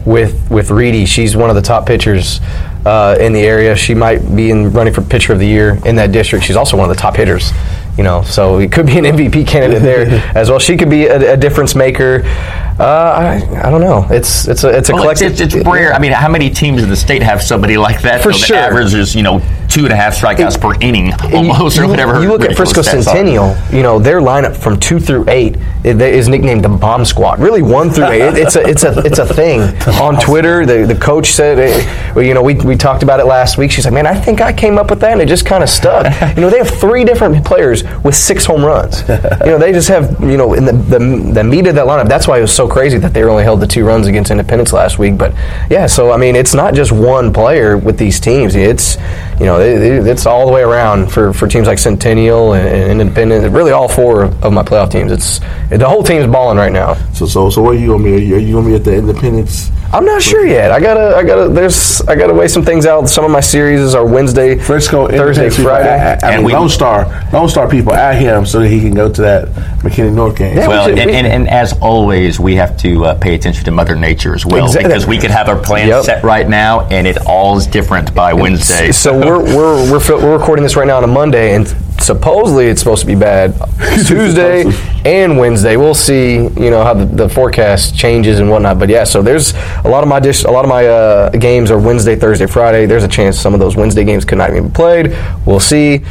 with 0.05 0.51
with 0.51 0.71
Reedy. 0.71 1.07
She's 1.07 1.37
one 1.37 1.51
of 1.51 1.57
the 1.57 1.63
top 1.63 1.87
pitchers 1.87 2.41
uh, 2.85 3.17
in 3.21 3.33
the 3.33 3.41
area. 3.41 3.77
She 3.77 3.95
might 3.95 4.19
be 4.35 4.51
in 4.51 4.73
running 4.73 4.95
for 4.95 5.03
pitcher 5.03 5.33
of 5.33 5.39
the 5.39 5.47
year 5.47 5.79
in 5.85 5.97
that 5.97 6.13
district. 6.13 6.45
She's 6.45 6.57
also 6.57 6.77
one 6.77 6.89
of 6.89 6.97
the 6.97 7.01
top 7.01 7.17
hitters 7.17 7.53
you 7.97 8.05
know, 8.05 8.23
so 8.23 8.59
it 8.59 8.71
could 8.73 8.87
be 8.87 8.99
an 8.99 9.05
MVP 9.05 9.47
candidate 9.47 9.83
there 9.83 10.07
as 10.37 10.51
well. 10.51 10.59
She 10.59 10.77
could 10.77 10.91
be 10.91 11.07
a, 11.07 11.33
a 11.33 11.37
difference 11.37 11.75
maker. 11.75 12.23
Uh, 12.79 12.85
I, 12.85 13.67
I 13.67 13.71
don't 13.71 13.81
know. 13.81 14.07
It's 14.11 14.47
it's 14.49 14.63
a 14.63 14.69
it's 14.69 14.91
a 14.91 14.93
well, 14.93 15.05
collective. 15.05 15.33
It's, 15.33 15.41
it's, 15.41 15.55
it's, 15.55 15.67
rare. 15.67 15.95
I 15.95 15.99
mean, 15.99 16.13
how 16.13 16.29
many 16.29 16.51
teams 16.51 16.83
in 16.83 16.91
the 16.91 16.97
state 16.97 17.23
have 17.23 17.43
somebody 17.43 17.79
like 17.79 18.03
that? 18.03 18.23
For 18.23 18.35
sure. 18.35 18.55
The 18.55 18.63
average 18.63 18.93
is 18.93 19.15
you 19.15 19.23
know 19.23 19.41
two 19.69 19.85
and 19.85 19.93
a 19.93 19.97
half 19.97 20.15
strikeouts 20.15 20.57
it, 20.57 20.61
per 20.61 20.75
inning, 20.83 21.15
almost 21.35 21.79
you, 21.79 21.85
or 21.85 21.89
whatever. 21.89 22.21
You 22.21 22.29
look 22.29 22.43
at 22.43 22.55
Frisco 22.55 22.83
Centennial. 22.83 23.45
Are. 23.45 23.75
You 23.75 23.83
know 23.83 23.99
their 23.99 24.21
lineup 24.21 24.55
from 24.55 24.79
two 24.79 25.01
through 25.01 25.25
eight 25.29 25.57
is 25.87 26.29
nicknamed 26.29 26.65
the 26.65 26.69
Bomb 26.69 27.05
Squad. 27.05 27.39
Really, 27.39 27.63
one 27.63 27.91
through 27.91 28.07
eight. 28.07 28.23
It, 28.23 28.39
it's 28.39 28.57
a 28.57 28.63
it's 28.69 28.83
a 28.83 28.99
it's 29.01 29.19
a 29.19 29.27
thing 29.27 29.61
on 30.01 30.21
Twitter. 30.21 30.67
The 30.67 30.85
the 30.87 30.95
coach 30.95 31.29
said, 31.29 31.59
eh, 31.59 32.13
it, 32.17 32.27
you 32.27 32.35
know, 32.35 32.43
we 32.43 32.55
we 32.55 32.77
talked 32.77 33.03
about 33.03 33.21
it 33.21 33.27
last 33.27 33.57
week. 33.57 33.71
She's 33.71 33.85
like, 33.85 33.95
man, 33.95 34.07
I 34.07 34.15
think 34.15 34.41
I 34.41 34.53
came 34.53 34.79
up 34.79 34.91
with 34.91 35.01
that, 35.01 35.13
and 35.13 35.21
it 35.21 35.29
just 35.29 35.47
kind 35.47 35.63
of 35.63 35.71
stuck. 35.71 36.07
You 36.37 36.43
know, 36.43 36.51
they 36.51 36.59
have 36.59 36.69
three 36.69 37.05
different 37.05 37.47
players 37.47 37.83
with 38.03 38.15
six 38.15 38.45
home 38.45 38.65
runs. 38.65 39.01
you 39.09 39.47
know, 39.47 39.59
they 39.59 39.73
just 39.73 39.89
have 39.89 40.21
you 40.21 40.37
know 40.37 40.53
in 40.55 40.65
the, 40.65 40.73
the 40.73 41.33
the 41.35 41.45
meat 41.45 41.67
of 41.67 41.75
that 41.77 41.87
lineup. 41.87 42.09
That's 42.09 42.27
why 42.29 42.39
it 42.39 42.43
was 42.43 42.53
so 42.53 42.69
crazy 42.69 42.99
that 42.99 43.15
they 43.15 43.23
only 43.23 43.45
held 43.45 43.61
the 43.61 43.67
two 43.67 43.85
runs 43.85 44.07
against 44.07 44.31
Independence 44.31 44.73
last 44.73 44.99
week. 44.99 45.17
But 45.17 45.33
yeah, 45.71 45.87
so 45.87 46.11
I 46.11 46.17
mean, 46.17 46.37
it's 46.37 46.53
not 46.55 46.75
just 46.75 46.93
one 46.93 47.33
player 47.33 47.79
with 47.79 47.97
these 47.97 48.21
teams. 48.21 48.55
It's 48.55 48.97
you 49.39 49.45
know, 49.47 49.61
it, 49.61 50.07
it's 50.07 50.25
all 50.25 50.47
the 50.47 50.53
way 50.53 50.63
around 50.63 51.13
for, 51.13 51.33
for 51.33 51.47
teams 51.47 51.67
like 51.67 51.79
Centennial 51.79 52.55
and, 52.55 52.67
and 52.67 53.01
Independent. 53.01 53.53
Really, 53.53 53.73
all 53.73 53.89
four 53.89 54.25
of 54.25 54.53
my 54.53 54.63
playoff 54.63 54.91
teams. 54.91 55.13
It's 55.13 55.41
the 55.69 55.87
whole 55.89 56.03
team's 56.03 56.27
balling 56.27 56.57
right 56.57 56.73
now. 56.73 56.95
So 57.13 57.27
so 57.27 57.51
so 57.51 57.63
where 57.63 57.73
are 57.73 57.75
you 57.75 57.89
gonna 57.89 58.05
be? 58.05 58.35
Are 58.35 58.39
you 58.39 58.55
gonna 58.55 58.69
be 58.69 58.75
at 58.75 58.85
the 58.85 58.95
Independence? 58.97 59.71
I'm 59.93 60.05
not 60.05 60.21
sure 60.21 60.45
yet. 60.45 60.73
I 60.73 60.81
gotta, 60.81 61.17
I 61.17 61.23
gotta. 61.23 61.49
There's, 61.49 62.01
I 62.03 62.17
gotta 62.17 62.35
weigh 62.35 62.49
some 62.49 62.65
things 62.65 62.87
out. 62.87 63.09
Some 63.09 63.25
of 63.25 63.31
my 63.31 63.41
series 63.41 63.95
are 63.95 64.05
Wednesday, 64.05 64.59
Frisco, 64.59 65.09
Thursday, 65.09 65.49
Friday, 65.49 65.89
at, 65.89 66.25
I 66.25 66.33
and 66.33 66.39
mean, 66.39 66.47
we, 66.47 66.53
Lone 66.53 66.69
Star, 66.69 67.07
Lone 67.33 67.49
Star 67.49 67.69
people 67.69 67.93
at 67.93 68.21
him 68.21 68.45
so 68.45 68.61
that 68.61 68.69
he 68.69 68.81
can 68.81 68.95
go 68.95 69.11
to 69.11 69.23
that 69.23 69.49
McKinney 69.81 70.13
North 70.13 70.37
game. 70.37 70.57
Yeah, 70.57 70.69
well, 70.69 70.93
we 70.93 71.01
and, 71.01 71.11
and, 71.11 71.27
and, 71.27 71.49
as 71.49 71.73
always, 71.81 72.41
we 72.41 72.57
have 72.57 72.77
to 72.79 73.05
uh, 73.05 73.19
pay 73.19 73.35
attention 73.35 73.65
to 73.65 73.71
Mother 73.71 73.95
Nature 73.95 74.35
as 74.35 74.45
well 74.45 74.67
exactly. 74.67 74.89
because 74.89 75.07
we 75.07 75.19
could 75.19 75.31
have 75.31 75.49
our 75.49 75.59
plans 75.59 75.89
yep. 75.89 76.05
set 76.05 76.25
right 76.25 76.49
now, 76.49 76.87
and 76.89 77.07
it 77.07 77.19
all 77.27 77.57
is 77.57 77.67
different 77.67 78.15
by 78.15 78.33
Wednesday. 78.33 78.91
So 78.93 79.17
we're 79.17 79.43
we're 79.43 79.93
we're, 79.93 80.23
we're 80.23 80.39
recording 80.39 80.65
this 80.65 80.75
right 80.75 80.87
now 80.87 80.97
on 80.97 81.05
a 81.05 81.09
Monday, 81.09 81.55
and 81.55 81.67
supposedly 82.01 82.67
it's 82.67 82.81
supposed 82.81 83.01
to 83.01 83.07
be 83.07 83.15
bad 83.15 83.55
Tuesday 84.07 84.65
and 85.05 85.39
Wednesday. 85.39 85.77
We'll 85.77 85.95
see, 85.95 86.35
you 86.35 86.71
know, 86.71 86.83
how 86.83 86.95
the, 86.95 87.05
the, 87.05 87.29
forecast 87.29 87.97
changes 87.97 88.39
and 88.41 88.51
whatnot. 88.51 88.79
But 88.79 88.89
yeah, 88.89 89.05
so 89.05 89.23
there's 89.23 89.55
a 89.55 89.89
lot 89.89 90.03
of 90.03 90.09
my 90.09 90.21
dish, 90.21 90.45
a 90.45 90.51
lot 90.51 90.65
of 90.65 90.69
my 90.69 90.87
uh, 90.87 91.31
games 91.31 91.71
are 91.71 91.79
Wednesday, 91.79 92.17
Thursday, 92.17 92.47
Friday. 92.47 92.87
There's 92.87 93.05
a 93.05 93.09
chance 93.09 93.39
some 93.39 93.55
of 93.55 93.61
those 93.61 93.77
Wednesday 93.77 94.05
games 94.05 94.25
could 94.25 94.39
not 94.39 94.51
even 94.51 94.69
be 94.69 94.73
played. 94.73 95.17
We'll 95.45 95.61
see. 95.61 96.05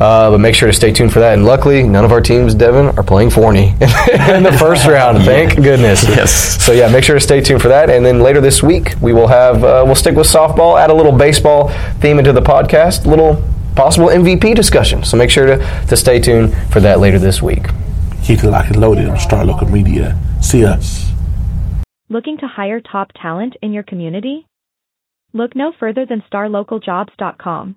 Uh, 0.00 0.32
but 0.32 0.38
make 0.38 0.52
sure 0.52 0.66
to 0.66 0.72
stay 0.72 0.90
tuned 0.90 1.12
for 1.12 1.20
that. 1.20 1.34
And 1.34 1.44
luckily, 1.44 1.84
none 1.84 2.04
of 2.04 2.10
our 2.10 2.20
teams, 2.20 2.56
Devin, 2.56 2.98
are 2.98 3.04
playing 3.04 3.30
Forney 3.30 3.68
in 3.80 4.42
the 4.42 4.56
first 4.58 4.84
round. 4.84 5.18
Thank 5.24 5.54
goodness. 5.54 6.02
Yes. 6.02 6.60
So 6.64 6.72
yeah, 6.72 6.88
make 6.88 7.04
sure 7.04 7.14
to 7.14 7.20
stay 7.20 7.40
tuned 7.40 7.62
for 7.62 7.68
that. 7.68 7.88
And 7.88 8.04
then 8.04 8.20
later 8.20 8.40
this 8.40 8.64
week, 8.64 8.94
we 9.00 9.12
will 9.12 9.28
have 9.28 9.62
uh, 9.62 9.82
we'll 9.86 9.94
stick 9.94 10.16
with 10.16 10.26
softball, 10.26 10.80
add 10.80 10.90
a 10.90 10.94
little 10.94 11.12
baseball 11.12 11.68
theme 12.00 12.18
into 12.18 12.32
the 12.32 12.42
podcast, 12.42 13.06
little 13.06 13.44
possible 13.74 14.08
MVP 14.08 14.54
discussion. 14.54 15.04
So 15.04 15.16
make 15.16 15.30
sure 15.30 15.46
to, 15.46 15.86
to 15.88 15.96
stay 15.96 16.20
tuned 16.20 16.54
for 16.72 16.80
that 16.80 17.00
later 17.00 17.18
this 17.18 17.42
week. 17.42 17.64
Keep 18.24 18.44
it 18.44 18.50
locked 18.50 18.68
and 18.68 18.80
loaded 18.80 19.08
on 19.08 19.18
Star 19.18 19.44
Local 19.44 19.68
Media. 19.68 20.18
See 20.40 20.64
us. 20.64 21.10
Looking 22.08 22.38
to 22.38 22.46
hire 22.46 22.80
top 22.80 23.12
talent 23.20 23.56
in 23.62 23.72
your 23.72 23.82
community? 23.82 24.46
Look 25.32 25.56
no 25.56 25.72
further 25.78 26.04
than 26.04 26.22
starlocaljobs.com. 26.30 27.76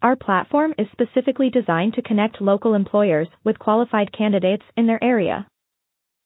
Our 0.00 0.16
platform 0.16 0.74
is 0.78 0.86
specifically 0.92 1.50
designed 1.50 1.94
to 1.94 2.02
connect 2.02 2.40
local 2.40 2.74
employers 2.74 3.26
with 3.42 3.58
qualified 3.58 4.12
candidates 4.12 4.64
in 4.76 4.86
their 4.86 5.02
area. 5.02 5.46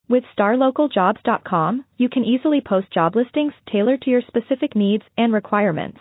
With 0.09 0.25
starlocaljobs.com, 0.37 1.85
you 1.97 2.09
can 2.11 2.25
easily 2.25 2.61
post 2.61 2.91
job 2.93 3.17
listings 3.17 3.55
tailored 3.71 4.03
to 4.03 4.11
your 4.11 4.21
specific 4.27 4.77
needs 4.77 5.05
and 5.17 5.33
requirements. 5.33 6.01